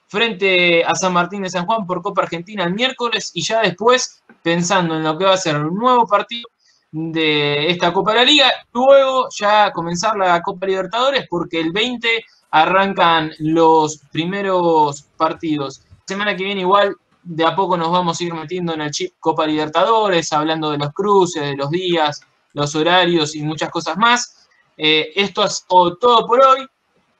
frente 0.07 0.83
a 0.83 0.93
San 0.93 1.11
Martín 1.11 1.41
de 1.41 1.49
San 1.49 1.65
Juan 1.65 1.87
por 1.87 2.03
Copa 2.03 2.21
Argentina 2.21 2.63
el 2.65 2.75
miércoles 2.75 3.31
y 3.33 3.41
ya 3.41 3.61
después 3.61 4.21
pensando 4.43 4.95
en 4.95 5.03
lo 5.03 5.17
que 5.17 5.25
va 5.25 5.33
a 5.33 5.37
ser 5.37 5.57
un 5.57 5.75
nuevo 5.75 6.05
partido 6.05 6.47
de 6.91 7.71
esta 7.71 7.91
Copa 7.91 8.11
de 8.11 8.17
la 8.19 8.23
Liga, 8.23 8.51
luego 8.71 9.27
ya 9.35 9.71
comenzar 9.71 10.15
la 10.15 10.39
Copa 10.43 10.67
Libertadores 10.67 11.25
porque 11.27 11.59
el 11.59 11.71
20 11.71 12.23
arrancan 12.51 13.31
los 13.39 13.97
primeros 14.11 15.01
partidos 15.17 15.82
semana 16.05 16.35
que 16.35 16.43
viene 16.43 16.61
igual 16.61 16.95
de 17.23 17.45
a 17.45 17.55
poco 17.55 17.77
nos 17.77 17.91
vamos 17.91 18.19
a 18.19 18.23
ir 18.23 18.33
metiendo 18.33 18.73
en 18.73 18.81
el 18.81 18.91
chip 18.91 19.13
Copa 19.19 19.47
Libertadores, 19.47 20.33
hablando 20.33 20.71
de 20.71 20.77
los 20.77 20.91
cruces, 20.93 21.41
de 21.41 21.55
los 21.55 21.69
días, 21.69 22.21
los 22.53 22.75
horarios 22.75 23.35
y 23.35 23.43
muchas 23.43 23.69
cosas 23.69 23.97
más. 23.97 24.47
Eh, 24.77 25.11
esto 25.15 25.43
es 25.43 25.65
todo 25.67 26.27
por 26.27 26.45
hoy. 26.45 26.67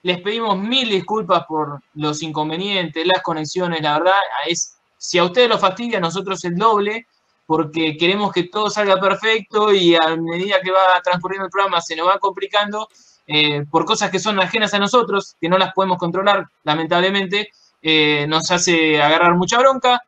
Les 0.01 0.19
pedimos 0.21 0.57
mil 0.57 0.89
disculpas 0.89 1.45
por 1.47 1.81
los 1.93 2.21
inconvenientes, 2.21 3.07
las 3.07 3.23
conexiones, 3.23 3.81
la 3.81 3.99
verdad, 3.99 4.19
es, 4.47 4.75
si 4.97 5.17
a 5.17 5.23
ustedes 5.23 5.47
lo 5.47 5.57
fastidia, 5.57 5.99
a 5.99 6.01
nosotros 6.01 6.43
el 6.43 6.55
doble, 6.55 7.07
porque 7.45 7.95
queremos 7.95 8.33
que 8.33 8.43
todo 8.43 8.69
salga 8.69 8.99
perfecto 8.99 9.73
y 9.73 9.95
a 9.95 10.15
medida 10.17 10.59
que 10.61 10.71
va 10.71 11.01
transcurriendo 11.01 11.45
el 11.45 11.51
programa 11.51 11.79
se 11.79 11.95
nos 11.95 12.07
va 12.07 12.19
complicando 12.19 12.89
eh, 13.27 13.65
por 13.71 13.85
cosas 13.85 14.11
que 14.11 14.19
son 14.19 14.39
ajenas 14.41 14.73
a 14.73 14.79
nosotros, 14.79 15.37
que 15.39 15.47
no 15.47 15.57
las 15.57 15.73
podemos 15.73 15.97
controlar, 15.97 16.47
lamentablemente, 16.63 17.49
eh, 17.83 18.25
nos 18.27 18.49
hace 18.49 19.01
agarrar 19.01 19.35
mucha 19.35 19.59
bronca. 19.59 20.01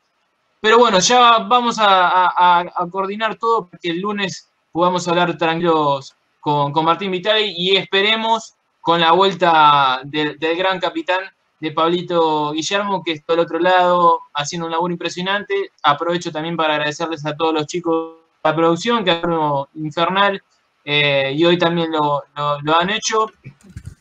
Pero 0.61 0.79
bueno, 0.79 0.99
ya 0.99 1.39
vamos 1.39 1.77
a, 1.79 2.65
coordinar 2.89 3.35
todo 3.35 3.67
para 3.67 3.79
que 3.79 3.91
el 3.91 4.01
lunes 4.01 4.49
podamos 4.71 5.07
hablar 5.07 5.37
tranquilos 5.37 6.15
con, 6.39 6.71
Martín 6.83 7.11
Vitali 7.11 7.53
y 7.55 7.75
esperemos 7.75 8.55
con 8.81 9.01
la 9.01 9.11
vuelta 9.11 10.01
del 10.05 10.37
gran 10.39 10.79
capitán 10.79 11.19
de 11.59 11.71
Pablito 11.71 12.51
Guillermo, 12.51 13.03
que 13.03 13.13
está 13.13 13.33
del 13.33 13.41
otro 13.41 13.59
lado 13.59 14.21
haciendo 14.33 14.65
un 14.65 14.71
labor 14.71 14.91
impresionante. 14.91 15.71
Aprovecho 15.83 16.31
también 16.31 16.57
para 16.57 16.75
agradecerles 16.75 17.25
a 17.25 17.35
todos 17.35 17.53
los 17.53 17.67
chicos 17.67 18.15
de 18.43 18.49
la 18.49 18.55
producción, 18.55 19.03
que 19.03 19.11
han 19.11 19.67
infernal, 19.75 20.41
eh, 20.83 21.33
y 21.35 21.43
hoy 21.45 21.57
también 21.57 21.91
lo, 21.91 22.23
lo, 22.63 22.79
han 22.79 22.89
hecho, 22.91 23.27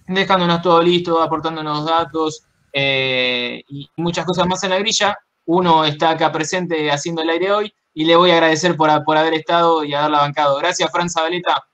dejándonos 0.07 0.63
todo 0.63 0.83
listo, 0.83 1.23
aportándonos 1.23 1.87
datos, 1.87 2.45
eh, 2.77 3.63
y 3.69 3.89
muchas 3.97 4.27
cosas 4.27 4.47
más 4.49 4.63
en 4.65 4.71
la 4.71 4.79
grilla. 4.81 5.17
Uno 5.47 5.85
está 5.85 6.11
acá 6.11 6.33
presente 6.33 6.91
haciendo 6.91 7.23
el 7.23 7.31
aire 7.31 7.53
hoy 7.53 7.75
y 7.95 8.05
le 8.05 8.17
voy 8.17 8.33
a 8.33 8.35
agradecer 8.35 8.77
por, 8.77 8.91
haber 8.91 9.35
estado 9.35 9.85
y 9.85 9.95
haberla 9.95 10.19
bancado. 10.19 10.59
Gracias, 10.59 10.91
Fran 10.91 11.09
Zabaleta. 11.09 11.65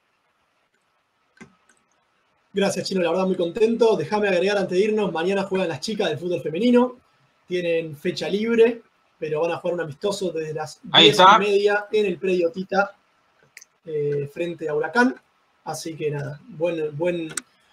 Gracias, 2.52 2.86
Chino, 2.86 3.00
la 3.00 3.10
verdad 3.10 3.26
muy 3.26 3.36
contento. 3.36 3.96
Déjame 3.96 4.28
agregar 4.28 4.58
antes 4.58 4.76
de 4.76 4.84
irnos, 4.84 5.10
mañana 5.12 5.44
juegan 5.44 5.68
las 5.68 5.80
chicas 5.80 6.10
del 6.10 6.18
fútbol 6.18 6.42
femenino. 6.42 6.96
Tienen 7.46 7.96
fecha 7.96 8.28
libre, 8.28 8.82
pero 9.18 9.40
van 9.40 9.52
a 9.52 9.56
jugar 9.56 9.74
un 9.74 9.80
amistoso 9.80 10.30
desde 10.30 10.52
las 10.52 10.80
10 10.82 11.18
y 11.18 11.38
media 11.38 11.86
en 11.90 12.06
el 12.06 12.18
predio 12.18 12.50
Tita 12.50 12.94
eh, 13.86 14.28
frente 14.32 14.68
a 14.68 14.74
Huracán. 14.74 15.14
Así 15.64 15.96
que 15.96 16.10
nada, 16.10 16.40
buen, 16.48 16.96
buen, 16.96 17.32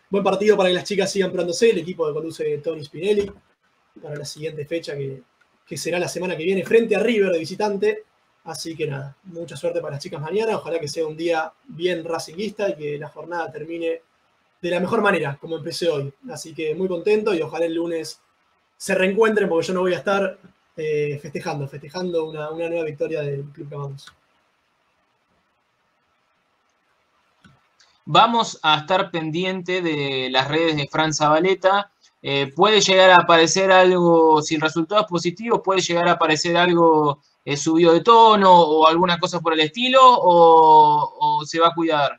Buen 0.09 0.23
partido 0.23 0.55
para 0.55 0.69
que 0.69 0.75
las 0.75 0.85
chicas 0.85 1.11
sigan 1.11 1.31
probándose, 1.31 1.69
el 1.69 1.79
equipo 1.79 2.07
que 2.07 2.13
conduce 2.13 2.57
Tony 2.59 2.83
Spinelli, 2.83 3.29
para 4.01 4.15
la 4.15 4.25
siguiente 4.25 4.65
fecha 4.65 4.95
que, 4.95 5.77
será 5.77 5.99
la 5.99 6.07
semana 6.07 6.37
que 6.37 6.43
viene 6.43 6.63
frente 6.63 6.95
a 6.95 6.99
River 6.99 7.31
de 7.31 7.39
visitante. 7.39 8.03
Así 8.45 8.75
que 8.75 8.87
nada, 8.87 9.17
mucha 9.23 9.57
suerte 9.57 9.81
para 9.81 9.95
las 9.95 10.03
chicas 10.03 10.21
mañana. 10.21 10.55
Ojalá 10.55 10.79
que 10.79 10.87
sea 10.87 11.05
un 11.05 11.17
día 11.17 11.51
bien 11.67 12.05
racinguista 12.05 12.69
y 12.69 12.75
que 12.75 12.97
la 12.97 13.09
jornada 13.09 13.51
termine 13.51 14.01
de 14.61 14.69
la 14.69 14.79
mejor 14.79 15.01
manera, 15.01 15.37
como 15.41 15.57
empecé 15.57 15.89
hoy. 15.89 16.13
Así 16.29 16.53
que 16.53 16.73
muy 16.73 16.87
contento 16.87 17.33
y 17.33 17.41
ojalá 17.41 17.65
el 17.65 17.73
lunes 17.73 18.21
se 18.77 18.95
reencuentren 18.95 19.49
porque 19.49 19.67
yo 19.67 19.73
no 19.73 19.81
voy 19.81 19.93
a 19.93 19.97
estar 19.97 20.39
eh, 20.77 21.19
festejando, 21.21 21.67
festejando 21.67 22.25
una, 22.25 22.49
nueva 22.51 22.83
victoria 22.83 23.21
del 23.21 23.43
Club 23.45 23.69
Cavamos. 23.69 24.05
Vamos 28.09 28.57
a 28.63 28.77
estar 28.77 29.11
pendiente 29.11 29.81
de 29.81 30.29
las 30.31 30.47
redes 30.47 30.77
de 30.77 30.87
Fran 30.87 31.13
Zabaleta. 31.13 31.91
Eh, 32.21 32.49
puede 32.55 32.79
llegar 32.79 33.09
a 33.09 33.17
aparecer 33.17 33.69
algo 33.69 34.41
sin 34.41 34.61
resultados 34.61 35.07
positivos, 35.07 35.59
puede 35.61 35.81
llegar 35.81 36.07
a 36.07 36.13
aparecer 36.13 36.55
algo 36.55 37.21
eh, 37.43 37.57
subido 37.57 37.91
de 37.91 37.99
tono 37.99 38.61
o 38.61 38.87
alguna 38.87 39.19
cosa 39.19 39.41
por 39.41 39.51
el 39.51 39.59
estilo, 39.59 39.99
o, 40.01 41.43
se 41.45 41.59
va 41.59 41.67
a 41.67 41.73
cuidar. 41.73 42.17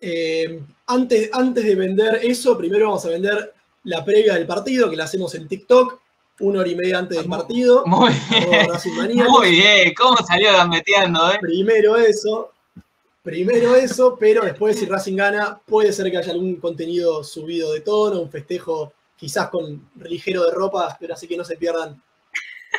Eh, 0.00 0.62
antes, 0.86 1.28
antes 1.34 1.62
de 1.62 1.74
vender 1.74 2.20
eso, 2.22 2.56
primero 2.56 2.86
vamos 2.86 3.04
a 3.04 3.10
vender 3.10 3.52
la 3.84 4.02
previa 4.02 4.32
del 4.32 4.46
partido, 4.46 4.88
que 4.88 4.96
la 4.96 5.04
hacemos 5.04 5.34
en 5.34 5.46
TikTok, 5.46 6.00
una 6.40 6.60
hora 6.60 6.70
y 6.70 6.74
media 6.74 7.00
antes 7.00 7.18
del 7.18 7.28
partido. 7.28 7.84
Muy 7.84 8.14
bien, 8.30 9.26
muy 9.28 9.50
bien. 9.50 9.92
¿cómo 9.94 10.16
salió 10.26 10.52
gambeteando? 10.54 11.32
Primero 11.42 11.96
eso. 11.96 12.50
Primero 13.22 13.74
eso, 13.74 14.16
pero 14.18 14.44
después 14.44 14.78
si 14.78 14.86
Racing 14.86 15.16
gana, 15.16 15.60
puede 15.66 15.92
ser 15.92 16.10
que 16.10 16.16
haya 16.16 16.32
algún 16.32 16.56
contenido 16.56 17.22
subido 17.22 17.72
de 17.72 17.80
tono, 17.80 18.20
un 18.20 18.30
festejo 18.30 18.92
quizás 19.16 19.50
con 19.50 19.90
ligero 19.96 20.44
de 20.44 20.52
ropa, 20.52 20.96
pero 20.98 21.12
así 21.12 21.28
que 21.28 21.36
no 21.36 21.44
se 21.44 21.56
pierdan 21.56 22.02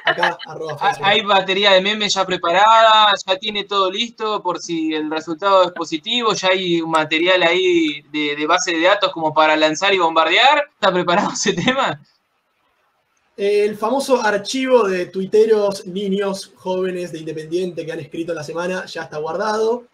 Acá, 0.03 0.37
arroba 0.47 0.77
Ah, 0.79 0.97
Hay 1.01 1.21
batería 1.21 1.71
de 1.71 1.81
memes 1.81 2.13
ya 2.13 2.25
preparada, 2.25 3.13
ya 3.25 3.37
tiene 3.37 3.65
todo 3.65 3.91
listo 3.91 4.41
por 4.41 4.59
si 4.59 4.93
el 4.93 5.09
resultado 5.11 5.63
es 5.63 5.71
positivo, 5.71 6.33
ya 6.33 6.49
hay 6.49 6.81
un 6.81 6.91
material 6.91 7.43
ahí 7.43 8.01
de, 8.11 8.35
de 8.35 8.47
base 8.47 8.71
de 8.71 8.81
datos 8.81 9.11
como 9.11 9.33
para 9.33 9.55
lanzar 9.55 9.93
y 9.93 9.99
bombardear. 9.99 10.69
¿Está 10.73 10.91
preparado 10.91 11.31
ese 11.33 11.53
tema? 11.53 12.01
El 13.37 13.75
famoso 13.75 14.21
archivo 14.21 14.87
de 14.87 15.07
tuiteros, 15.07 15.85
niños, 15.87 16.51
jóvenes 16.55 17.11
de 17.11 17.19
Independiente 17.19 17.85
que 17.85 17.91
han 17.91 17.99
escrito 17.99 18.33
en 18.33 18.37
la 18.37 18.43
semana 18.43 18.85
ya 18.85 19.03
está 19.03 19.17
guardado. 19.17 19.85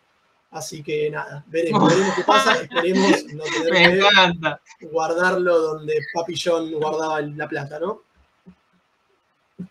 Así 0.52 0.82
que 0.82 1.10
nada, 1.10 1.44
veremos, 1.48 1.90
veremos 1.94 2.16
qué 2.16 2.24
pasa. 2.24 2.54
Esperemos 2.62 3.24
no 3.34 3.44
tener 3.64 4.00
que 4.80 4.86
guardarlo 4.88 5.60
donde 5.60 6.00
Papi 6.14 6.34
John 6.42 6.72
guardaba 6.72 7.22
la 7.22 7.48
plata, 7.48 7.80
¿no? 7.80 8.02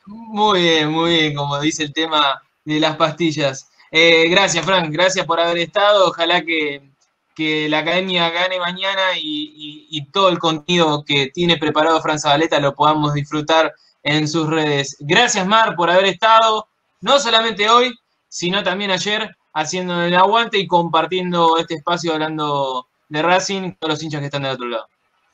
Muy 0.07 0.61
bien, 0.63 0.91
muy 0.91 1.11
bien, 1.11 1.35
como 1.35 1.59
dice 1.61 1.85
el 1.85 1.93
tema 1.93 2.43
de 2.65 2.81
las 2.81 2.97
pastillas. 2.97 3.69
Eh, 3.91 4.29
gracias, 4.29 4.65
Frank, 4.65 4.91
gracias 4.91 5.25
por 5.27 5.39
haber 5.41 5.59
estado. 5.59 6.09
Ojalá 6.09 6.43
que, 6.45 6.83
que 7.35 7.69
la 7.69 7.79
academia 7.79 8.29
gane 8.31 8.59
mañana 8.59 9.17
y, 9.17 9.53
y- 9.57 9.87
y 9.91 10.07
todo 10.07 10.29
el 10.29 10.39
contenido 10.39 11.05
que 11.05 11.29
tiene 11.33 11.57
preparado 11.57 12.01
Fran 12.03 12.19
Zabaleta 12.19 12.59
lo 12.59 12.75
podamos 12.75 13.15
disfrutar 13.15 13.75
en 14.03 14.27
sus 14.29 14.49
redes. 14.49 14.97
Gracias, 15.01 15.47
Mar, 15.47 15.77
por 15.77 15.89
haber 15.91 16.07
estado, 16.07 16.67
no 17.01 17.19
solamente 17.21 17.71
hoy, 17.71 17.95
sino 18.29 18.63
también 18.65 18.91
ayer, 18.91 19.36
haciendo 19.57 20.03
el 20.03 20.15
aguante 20.15 20.59
y 20.59 20.67
compartiendo 20.67 21.57
este 21.57 21.75
espacio 21.75 22.13
hablando 22.13 22.87
de 23.09 23.23
Racing 23.23 23.73
con 23.81 23.89
los 23.89 24.03
hinchas 24.03 24.21
que 24.21 24.27
están 24.27 24.43
del 24.43 24.53
otro 24.53 24.67
lado. 24.67 24.87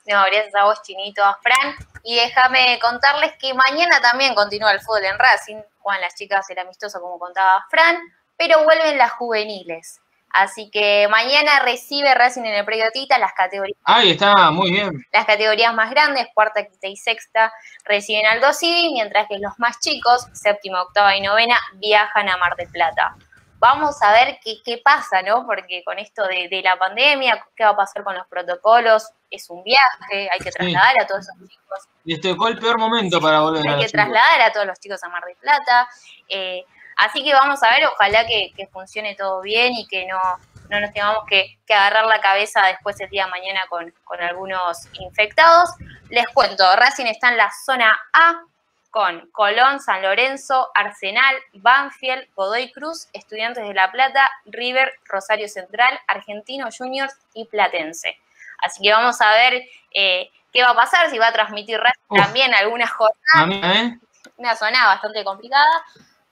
No, 0.06 0.22
gracias 0.26 0.54
a 0.54 0.64
vos, 0.64 0.80
Chinito, 0.82 1.24
a 1.24 1.36
Fran. 1.42 1.74
Y 2.04 2.14
déjame 2.16 2.78
contarles 2.80 3.32
que 3.40 3.52
mañana 3.52 4.00
también 4.00 4.34
continúa 4.34 4.72
el 4.72 4.80
fútbol 4.80 5.04
en 5.04 5.18
Racing. 5.18 5.56
Juegan 5.80 6.00
las 6.00 6.14
chicas 6.14 6.48
el 6.50 6.58
amistoso, 6.60 7.00
como 7.00 7.18
contaba 7.18 7.66
Fran, 7.68 7.98
pero 8.36 8.62
vuelven 8.62 8.96
las 8.96 9.10
juveniles. 9.12 10.00
Así 10.30 10.70
que 10.70 11.08
mañana 11.10 11.58
recibe 11.60 12.14
Racing 12.14 12.42
en 12.42 12.54
el 12.54 12.64
predio 12.64 12.90
Tita 12.92 13.18
las 13.18 13.32
categorías, 13.32 13.76
Ahí 13.84 14.12
está, 14.12 14.50
muy 14.52 14.70
bien. 14.70 15.04
las 15.12 15.26
categorías 15.26 15.74
más 15.74 15.90
grandes, 15.90 16.28
cuarta, 16.32 16.64
quinta 16.64 16.86
y 16.86 16.96
sexta, 16.96 17.52
reciben 17.84 18.24
Aldo 18.26 18.52
Civi, 18.52 18.92
mientras 18.92 19.26
que 19.28 19.38
los 19.38 19.58
más 19.58 19.78
chicos, 19.80 20.26
séptima, 20.32 20.82
octava 20.82 21.16
y 21.16 21.20
novena, 21.20 21.58
viajan 21.74 22.28
a 22.28 22.36
Mar 22.38 22.56
del 22.56 22.68
Plata. 22.68 23.16
Vamos 23.62 24.02
a 24.02 24.10
ver 24.10 24.40
qué, 24.42 24.56
qué 24.64 24.82
pasa, 24.84 25.22
¿no? 25.22 25.46
Porque 25.46 25.84
con 25.84 25.96
esto 25.96 26.26
de, 26.26 26.48
de 26.48 26.62
la 26.62 26.76
pandemia, 26.76 27.46
qué 27.54 27.62
va 27.62 27.70
a 27.70 27.76
pasar 27.76 28.02
con 28.02 28.12
los 28.16 28.26
protocolos, 28.26 29.08
es 29.30 29.48
un 29.50 29.62
viaje, 29.62 30.28
hay 30.32 30.40
que 30.40 30.50
trasladar 30.50 31.00
a 31.00 31.06
todos 31.06 31.20
esos 31.20 31.48
chicos 31.48 31.88
Y 32.04 32.14
este 32.14 32.34
fue 32.34 32.50
el 32.50 32.58
peor 32.58 32.76
momento 32.76 33.20
para 33.20 33.38
volver 33.38 33.62
hay 33.68 33.84
que 33.84 33.88
trasladar 33.88 34.40
a 34.40 34.52
todos 34.52 34.66
los 34.66 34.80
chicos 34.80 35.00
a 35.04 35.08
Mar 35.08 35.22
del 35.24 35.36
Plata. 35.36 35.88
eh, 36.28 36.64
así 36.96 37.22
que 37.22 37.32
vamos 37.32 37.62
a 37.62 37.70
ver, 37.70 37.86
ojalá 37.86 38.26
que, 38.26 38.52
que 38.56 38.66
funcione 38.66 39.14
todo 39.14 39.40
bien 39.42 39.74
y 39.74 39.86
que 39.86 40.06
no, 40.06 40.18
no 40.68 40.80
nos 40.80 40.92
tengamos 40.92 41.22
que, 41.28 41.60
que 41.64 41.72
agarrar 41.74 42.06
la 42.06 42.20
cabeza 42.20 42.66
después 42.66 43.00
el 43.00 43.10
día 43.10 43.26
de 43.26 43.30
mañana 43.30 43.60
con, 43.68 43.94
con 44.02 44.20
algunos 44.20 44.88
infectados. 44.94 45.70
Les 46.10 46.26
cuento, 46.34 46.64
Racing 46.74 47.06
está 47.06 47.28
en 47.28 47.36
la 47.36 47.52
zona 47.64 47.96
A 48.12 48.42
con 48.92 49.26
Colón, 49.32 49.80
San 49.80 50.02
Lorenzo, 50.02 50.70
Arsenal, 50.74 51.34
Banfield, 51.54 52.28
Godoy 52.34 52.70
Cruz, 52.72 53.08
Estudiantes 53.14 53.66
de 53.66 53.72
La 53.72 53.90
Plata, 53.90 54.30
River, 54.44 54.92
Rosario 55.06 55.48
Central, 55.48 55.98
Argentino 56.06 56.68
Juniors 56.76 57.14
y 57.32 57.46
Platense. 57.46 58.18
Así 58.58 58.82
que 58.82 58.92
vamos 58.92 59.18
a 59.22 59.32
ver 59.32 59.62
eh, 59.92 60.30
qué 60.52 60.62
va 60.62 60.70
a 60.70 60.76
pasar, 60.76 61.08
si 61.08 61.18
va 61.18 61.28
a 61.28 61.32
transmitir 61.32 61.80
Uf. 62.08 62.18
también 62.20 62.52
algunas 62.52 62.90
jornadas 62.92 63.76
¿eh? 63.76 63.98
una 64.36 64.54
zona 64.56 64.86
bastante 64.86 65.24
complicada, 65.24 65.84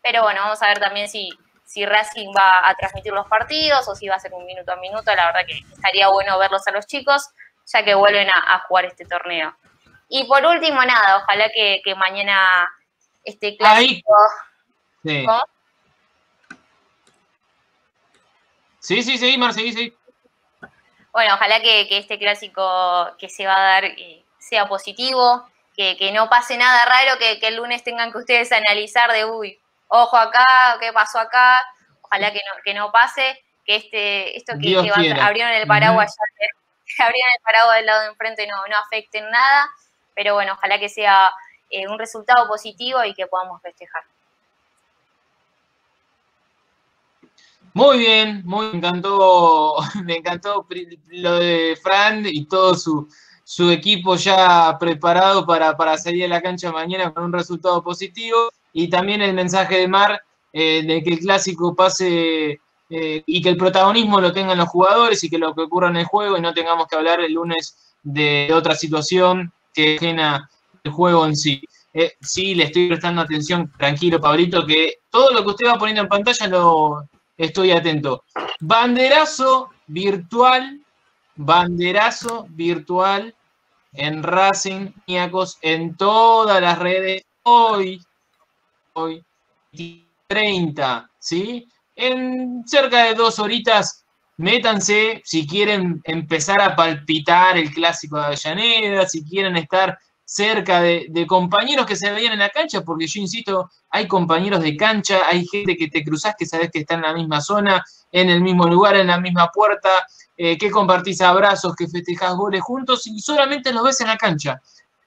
pero 0.02 0.22
bueno, 0.22 0.42
vamos 0.42 0.60
a 0.62 0.66
ver 0.66 0.80
también 0.80 1.08
si, 1.08 1.30
si 1.64 1.86
Racing 1.86 2.28
va 2.36 2.68
a 2.68 2.74
transmitir 2.74 3.14
los 3.14 3.26
partidos 3.26 3.88
o 3.88 3.94
si 3.94 4.06
va 4.06 4.16
a 4.16 4.20
ser 4.20 4.34
un 4.34 4.44
minuto 4.44 4.70
a 4.70 4.76
minuto. 4.76 5.14
La 5.14 5.26
verdad 5.26 5.46
que 5.46 5.64
estaría 5.72 6.08
bueno 6.08 6.38
verlos 6.38 6.66
a 6.66 6.72
los 6.72 6.86
chicos, 6.86 7.30
ya 7.64 7.82
que 7.82 7.94
vuelven 7.94 8.28
a, 8.28 8.54
a 8.54 8.58
jugar 8.68 8.84
este 8.84 9.06
torneo. 9.06 9.56
Y 10.12 10.24
por 10.24 10.44
último, 10.44 10.84
nada, 10.84 11.18
ojalá 11.18 11.48
que, 11.54 11.80
que 11.84 11.94
mañana 11.94 12.68
este 13.24 13.56
clásico... 13.56 14.12
Sí. 15.04 15.24
Sí, 18.80 19.02
sí, 19.02 19.18
sí, 19.18 19.38
Mar, 19.38 19.52
seguí, 19.52 19.72
seguí. 19.72 19.94
Bueno, 21.12 21.34
ojalá 21.34 21.60
que, 21.60 21.86
que 21.88 21.98
este 21.98 22.18
clásico 22.18 23.14
que 23.18 23.28
se 23.28 23.46
va 23.46 23.54
a 23.56 23.62
dar 23.62 23.84
eh, 23.84 24.24
sea 24.38 24.66
positivo, 24.68 25.48
que, 25.76 25.96
que 25.96 26.12
no 26.12 26.28
pase 26.28 26.56
nada 26.56 26.84
raro, 26.86 27.18
que, 27.18 27.38
que 27.40 27.48
el 27.48 27.56
lunes 27.56 27.84
tengan 27.84 28.10
que 28.12 28.18
ustedes 28.18 28.50
analizar 28.52 29.10
de, 29.12 29.24
uy, 29.24 29.58
ojo 29.88 30.16
acá, 30.16 30.76
qué 30.80 30.92
pasó 30.92 31.18
acá, 31.18 31.62
ojalá 32.02 32.32
que 32.32 32.40
no, 32.46 32.62
que 32.64 32.74
no 32.74 32.90
pase, 32.92 33.42
que 33.64 33.76
este, 33.76 34.36
esto 34.36 34.54
que, 34.54 34.68
Dios 34.68 34.84
que 34.84 34.90
va- 34.90 34.96
quiera. 34.96 35.26
abrieron 35.26 35.52
el 35.52 35.66
paraguas, 35.66 36.14
ya, 36.16 36.46
que 36.96 37.02
abrieron 37.02 37.30
el 37.36 37.42
paraguas 37.44 37.76
del 37.76 37.86
lado 37.86 38.00
de 38.02 38.06
enfrente 38.08 38.46
no, 38.46 38.56
no 38.66 38.76
afecten 38.78 39.28
nada, 39.30 39.68
pero 40.14 40.34
bueno, 40.34 40.52
ojalá 40.54 40.78
que 40.78 40.88
sea 40.88 41.30
eh, 41.70 41.86
un 41.88 41.98
resultado 41.98 42.46
positivo 42.48 43.04
y 43.04 43.14
que 43.14 43.26
podamos 43.26 43.60
festejar. 43.62 44.02
Muy 47.72 47.98
bien, 47.98 48.42
muy 48.44 48.66
me 48.66 48.78
encantó, 48.78 49.76
me 50.04 50.16
encantó 50.16 50.66
lo 51.08 51.38
de 51.38 51.78
Fran 51.80 52.26
y 52.26 52.44
todo 52.46 52.74
su, 52.74 53.08
su 53.44 53.70
equipo 53.70 54.16
ya 54.16 54.76
preparado 54.78 55.46
para, 55.46 55.76
para 55.76 55.96
salir 55.96 56.24
a 56.24 56.28
la 56.28 56.42
cancha 56.42 56.72
mañana 56.72 57.12
con 57.12 57.24
un 57.24 57.32
resultado 57.32 57.82
positivo. 57.82 58.50
Y 58.72 58.88
también 58.88 59.22
el 59.22 59.34
mensaje 59.34 59.78
de 59.78 59.88
Mar 59.88 60.20
eh, 60.52 60.82
de 60.84 61.02
que 61.02 61.10
el 61.10 61.18
clásico 61.20 61.74
pase 61.76 62.60
eh, 62.88 63.22
y 63.24 63.40
que 63.40 63.48
el 63.50 63.56
protagonismo 63.56 64.20
lo 64.20 64.32
tengan 64.32 64.58
los 64.58 64.68
jugadores 64.68 65.22
y 65.22 65.30
que 65.30 65.38
lo 65.38 65.54
que 65.54 65.62
ocurra 65.62 65.88
en 65.88 65.96
el 65.96 66.04
juego 66.04 66.36
y 66.36 66.40
no 66.40 66.52
tengamos 66.52 66.88
que 66.88 66.96
hablar 66.96 67.20
el 67.20 67.34
lunes 67.34 67.94
de 68.02 68.50
otra 68.52 68.74
situación 68.74 69.52
que 69.72 69.96
ajena 69.96 70.48
el 70.82 70.92
juego 70.92 71.26
en 71.26 71.36
sí. 71.36 71.62
Eh, 71.92 72.12
sí, 72.20 72.54
le 72.54 72.64
estoy 72.64 72.88
prestando 72.88 73.22
atención, 73.22 73.72
tranquilo, 73.76 74.20
Pablito, 74.20 74.64
que 74.66 74.98
todo 75.10 75.32
lo 75.32 75.42
que 75.42 75.50
usted 75.50 75.68
va 75.68 75.78
poniendo 75.78 76.02
en 76.02 76.08
pantalla 76.08 76.46
lo 76.46 77.08
estoy 77.36 77.72
atento. 77.72 78.24
Banderazo 78.60 79.70
virtual, 79.86 80.80
banderazo 81.36 82.46
virtual 82.50 83.34
en 83.92 84.22
Racing 84.22 84.92
Niacos 85.06 85.58
en 85.62 85.96
todas 85.96 86.60
las 86.60 86.78
redes 86.78 87.24
hoy, 87.42 88.00
hoy, 88.92 89.24
30, 90.28 91.10
¿sí? 91.18 91.66
En 91.96 92.62
cerca 92.66 93.04
de 93.04 93.14
dos 93.14 93.38
horitas, 93.40 94.04
métanse 94.40 95.20
si 95.24 95.46
quieren 95.46 96.00
empezar 96.04 96.60
a 96.62 96.74
palpitar 96.74 97.58
el 97.58 97.72
clásico 97.72 98.16
de 98.16 98.24
Avellaneda, 98.24 99.06
si 99.06 99.22
quieren 99.22 99.56
estar 99.56 99.98
cerca 100.24 100.80
de, 100.80 101.26
compañeros 101.26 101.84
que 101.86 101.96
se 101.96 102.10
veían 102.10 102.32
en 102.32 102.38
la 102.38 102.48
cancha, 102.48 102.82
porque 102.82 103.06
yo 103.06 103.20
insisto, 103.20 103.70
hay 103.90 104.08
compañeros 104.08 104.62
de 104.62 104.76
cancha, 104.76 105.22
hay 105.26 105.44
gente 105.44 105.76
que 105.76 105.88
te 105.88 106.02
cruzás 106.02 106.34
que 106.38 106.46
sabes 106.46 106.70
que 106.70 106.80
está 106.80 106.94
en 106.94 107.02
la 107.02 107.12
misma 107.12 107.40
zona, 107.40 107.84
en 108.12 108.30
el 108.30 108.40
mismo 108.40 108.64
lugar, 108.66 108.96
en 108.96 109.08
la 109.08 109.20
misma 109.20 109.50
puerta, 109.50 109.90
eh, 110.36 110.56
que 110.56 110.70
compartís 110.70 111.20
abrazos, 111.20 111.74
que 111.76 111.88
festejás 111.88 112.34
goles 112.34 112.62
juntos 112.62 113.06
y 113.08 113.18
solamente 113.20 113.72
los 113.72 113.82
ves 113.82 114.00
en 114.00 114.06
la 114.06 114.16
cancha. 114.16 114.62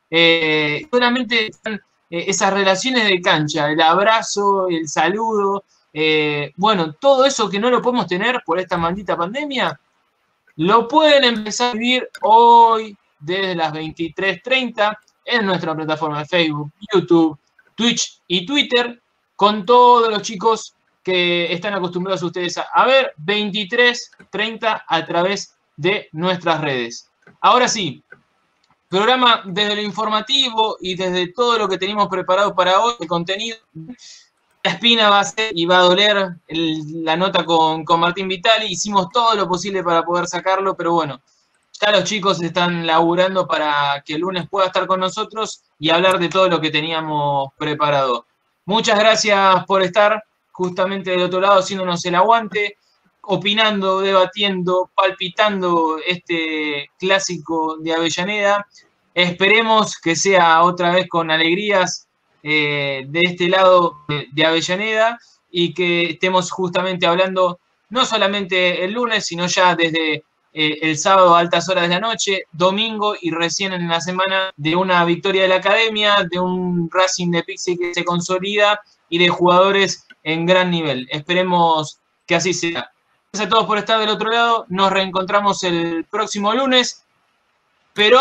Eh, 0.10 0.86
solamente 0.92 1.48
están 1.48 1.76
eh, 2.10 2.26
esas 2.28 2.54
relaciones 2.54 3.06
de 3.08 3.20
cancha, 3.20 3.72
el 3.72 3.82
abrazo, 3.82 4.68
el 4.70 4.88
saludo, 4.88 5.64
eh, 5.94 6.52
bueno, 6.56 6.94
todo 6.94 7.26
eso 7.26 7.50
que 7.50 7.60
no 7.60 7.70
lo 7.70 7.82
podemos 7.82 8.08
tener 8.08 8.42
por 8.44 8.60
esta 8.60 8.78
maldita 8.78 9.16
pandemia, 9.16 9.80
lo 10.56 10.88
pueden 10.88 11.24
empezar 11.24 11.70
a 11.70 11.74
vivir 11.74 12.10
hoy 12.22 12.98
desde 13.20 13.56
las 13.56 13.72
23.30 13.74 14.98
en 15.26 15.46
nuestra 15.46 15.76
plataforma 15.76 16.20
de 16.20 16.26
Facebook, 16.26 16.72
YouTube, 16.92 17.38
Twitch 17.76 18.20
y 18.28 18.46
Twitter, 18.46 19.02
con 19.36 19.66
todos 19.66 20.10
los 20.10 20.22
chicos 20.22 20.76
que 21.04 21.52
están 21.52 21.74
acostumbrados 21.74 22.24
ustedes 22.24 22.58
a, 22.58 22.86
ver 22.86 23.14
23.30 23.24 24.84
a 24.88 25.06
través 25.06 25.56
de 25.76 26.08
nuestras 26.12 26.62
redes. 26.62 27.10
Ahora 27.42 27.68
sí, 27.68 28.04
programa 28.88 29.44
desde 29.46 29.76
lo 29.76 29.82
informativo 29.82 30.78
y 30.80 30.96
desde 30.96 31.34
todo 31.34 31.58
lo 31.58 31.68
que 31.68 31.78
teníamos 31.78 32.08
preparado 32.08 32.56
para 32.56 32.80
hoy, 32.80 32.94
el 33.00 33.08
contenido. 33.08 33.58
La 34.64 34.72
espina 34.72 35.10
va 35.10 35.20
a 35.20 35.26
ser 35.26 35.52
y 35.54 35.66
va 35.66 35.80
a 35.80 35.82
doler 35.82 36.38
la 36.48 37.18
nota 37.18 37.44
con, 37.44 37.84
con 37.84 38.00
Martín 38.00 38.30
Vitali. 38.30 38.68
Hicimos 38.68 39.10
todo 39.12 39.36
lo 39.36 39.48
posible 39.48 39.84
para 39.84 40.04
poder 40.04 40.26
sacarlo, 40.26 40.74
pero 40.76 40.94
bueno, 40.94 41.22
ya 41.82 41.92
los 41.92 42.06
chicos 42.06 42.42
están 42.42 42.88
laburando 42.88 43.46
para 43.46 44.02
que 44.06 44.16
el 44.16 44.22
lunes 44.22 44.48
pueda 44.50 44.68
estar 44.68 44.88
con 44.88 45.02
nosotros 45.02 45.64
y 45.80 45.90
hablar 45.90 46.18
de 46.18 46.30
todo 46.30 46.48
lo 46.48 46.62
que 46.62 46.72
teníamos 46.72 47.52
preparado. 47.58 48.26
Muchas 48.66 48.98
gracias 48.98 49.66
por 49.66 49.82
estar 49.82 50.24
justamente 50.54 51.12
del 51.12 51.24
otro 51.24 51.42
lado 51.42 51.60
haciéndonos 51.60 52.06
el 52.06 52.16
aguante, 52.16 52.78
opinando, 53.22 54.00
debatiendo, 54.00 54.90
palpitando 54.96 55.98
este 56.08 56.90
clásico 56.98 57.78
de 57.80 57.94
Avellaneda. 57.94 58.66
Esperemos 59.14 59.98
que 60.00 60.16
sea 60.16 60.64
otra 60.64 60.92
vez 60.92 61.10
con 61.10 61.32
alegrías 61.32 62.08
eh, 62.44 63.06
de 63.08 63.22
este 63.24 63.48
lado 63.48 64.02
de, 64.08 64.46
Avellaneda 64.46 65.18
y 65.50 65.74
que 65.74 66.12
estemos 66.12 66.52
justamente 66.52 67.08
hablando 67.08 67.60
no 67.90 68.06
solamente 68.06 68.84
el 68.84 68.92
lunes, 68.92 69.26
sino 69.26 69.48
ya 69.48 69.76
desde 69.76 70.24
eh, 70.52 70.80
el 70.82 70.98
sábado 70.98 71.36
a 71.36 71.40
altas 71.40 71.70
horas 71.70 71.84
de 71.84 71.96
la 71.96 72.00
noche, 72.00 72.44
domingo 72.52 73.16
y 73.20 73.32
recién 73.32 73.72
en 73.72 73.88
la 73.88 74.02
semana 74.02 74.52
de 74.58 74.76
una 74.76 75.06
victoria 75.06 75.44
de 75.44 75.48
la 75.48 75.56
academia, 75.56 76.28
de 76.30 76.40
un 76.40 76.90
Racing 76.92 77.32
de 77.32 77.44
Pixie 77.44 77.78
que 77.78 77.94
se 77.94 78.04
consolida 78.04 78.82
y 79.10 79.20
de 79.20 79.30
jugadores 79.30 80.06
en 80.24 80.46
gran 80.46 80.70
nivel. 80.70 81.08
Esperemos 81.12 82.00
que 82.26 82.36
así 82.36 82.54
sea. 82.54 82.92
Gracias 83.32 83.48
a 83.48 83.50
todos 83.50 83.66
por 83.66 83.78
estar 83.78 84.00
del 84.00 84.10
otro 84.10 84.30
lado. 84.30 84.66
Nos 84.70 84.92
reencontramos 84.92 85.64
el 85.64 86.06
próximo 86.06 86.54
lunes. 86.54 87.04
Pero 87.94 88.20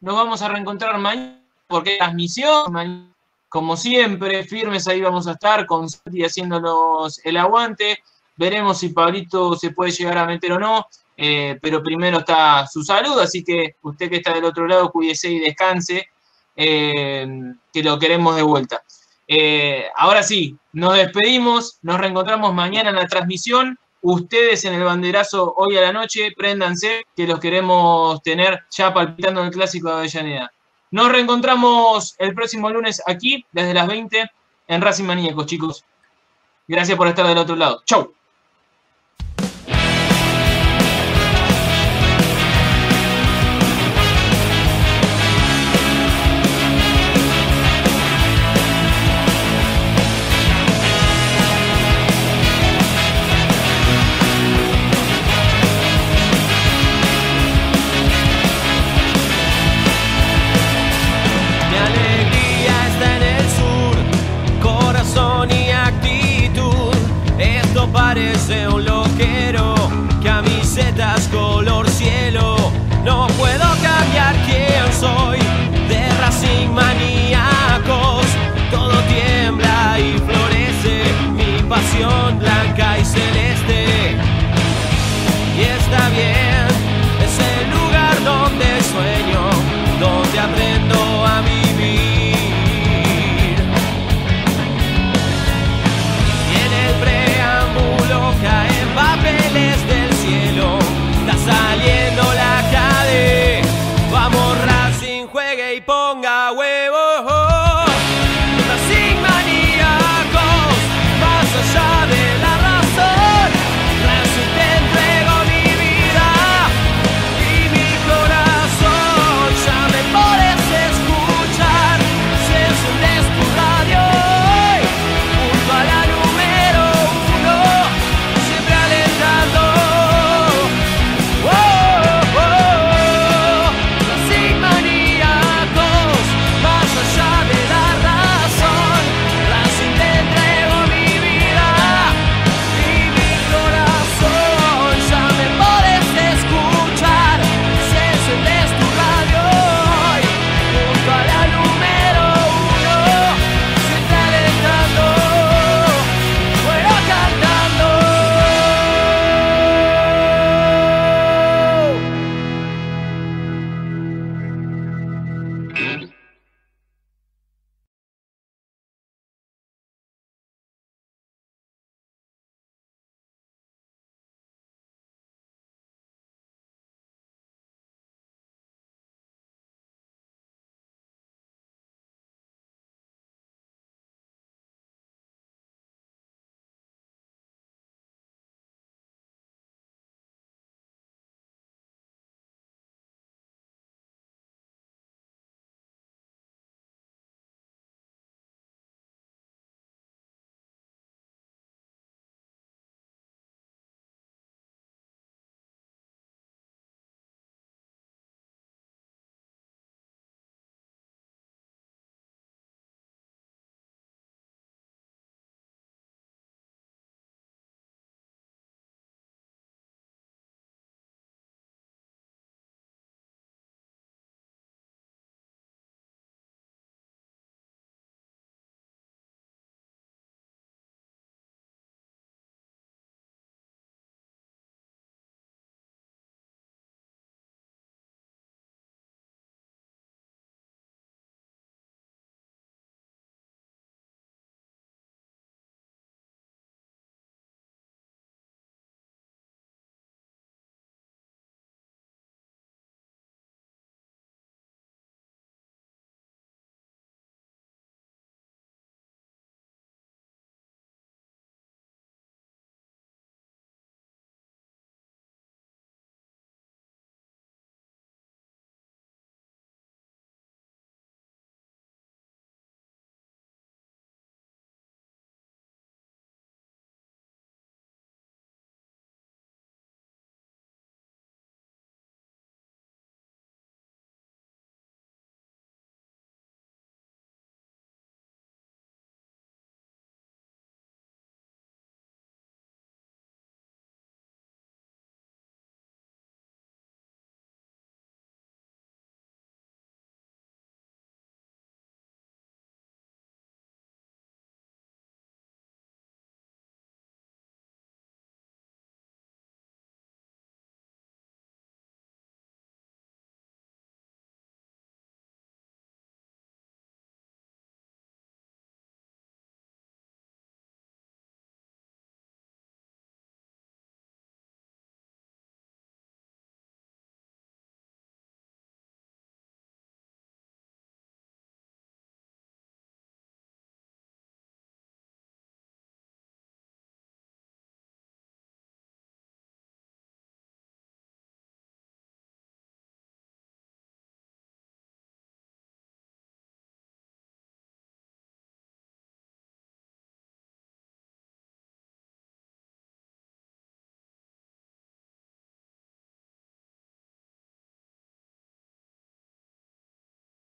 nos 0.00 0.14
vamos 0.14 0.42
a 0.42 0.48
reencontrar 0.48 0.98
mañana 0.98 1.40
porque 1.66 1.96
transmisión. 1.98 3.07
Como 3.48 3.76
siempre, 3.76 4.44
firmes 4.44 4.86
ahí 4.88 5.00
vamos 5.00 5.26
a 5.26 5.32
estar 5.32 5.66
con 5.66 5.88
Santi 5.88 6.22
haciéndonos 6.22 7.20
el 7.24 7.36
aguante. 7.36 7.98
Veremos 8.36 8.78
si 8.78 8.90
Pablito 8.90 9.54
se 9.56 9.70
puede 9.70 9.90
llegar 9.90 10.18
a 10.18 10.26
meter 10.26 10.52
o 10.52 10.58
no. 10.58 10.86
Eh, 11.20 11.58
pero 11.60 11.82
primero 11.82 12.18
está 12.18 12.64
su 12.68 12.84
salud, 12.84 13.18
así 13.18 13.42
que 13.42 13.74
usted 13.82 14.08
que 14.08 14.18
está 14.18 14.32
del 14.32 14.44
otro 14.44 14.68
lado, 14.68 14.92
cuídese 14.92 15.28
y 15.28 15.40
descanse, 15.40 16.06
eh, 16.54 17.26
que 17.72 17.82
lo 17.82 17.98
queremos 17.98 18.36
de 18.36 18.42
vuelta. 18.42 18.84
Eh, 19.26 19.86
ahora 19.96 20.22
sí, 20.22 20.56
nos 20.72 20.94
despedimos, 20.94 21.78
nos 21.82 21.98
reencontramos 21.98 22.54
mañana 22.54 22.90
en 22.90 22.96
la 22.96 23.08
transmisión. 23.08 23.76
Ustedes 24.00 24.64
en 24.64 24.74
el 24.74 24.84
banderazo 24.84 25.54
hoy 25.56 25.76
a 25.76 25.80
la 25.80 25.92
noche, 25.92 26.32
préndanse, 26.36 27.02
que 27.16 27.26
los 27.26 27.40
queremos 27.40 28.22
tener 28.22 28.64
ya 28.70 28.94
palpitando 28.94 29.42
el 29.42 29.50
clásico 29.50 29.88
de 29.88 29.94
Avellaneda. 29.94 30.52
Nos 30.90 31.12
reencontramos 31.12 32.14
el 32.18 32.34
próximo 32.34 32.70
lunes 32.70 33.02
aquí, 33.06 33.44
desde 33.52 33.74
las 33.74 33.86
20, 33.86 34.30
en 34.68 34.80
Racing 34.80 35.04
Maníacos, 35.04 35.46
chicos. 35.46 35.84
Gracias 36.66 36.96
por 36.96 37.08
estar 37.08 37.26
del 37.26 37.38
otro 37.38 37.56
lado. 37.56 37.82
Chau. 37.84 38.14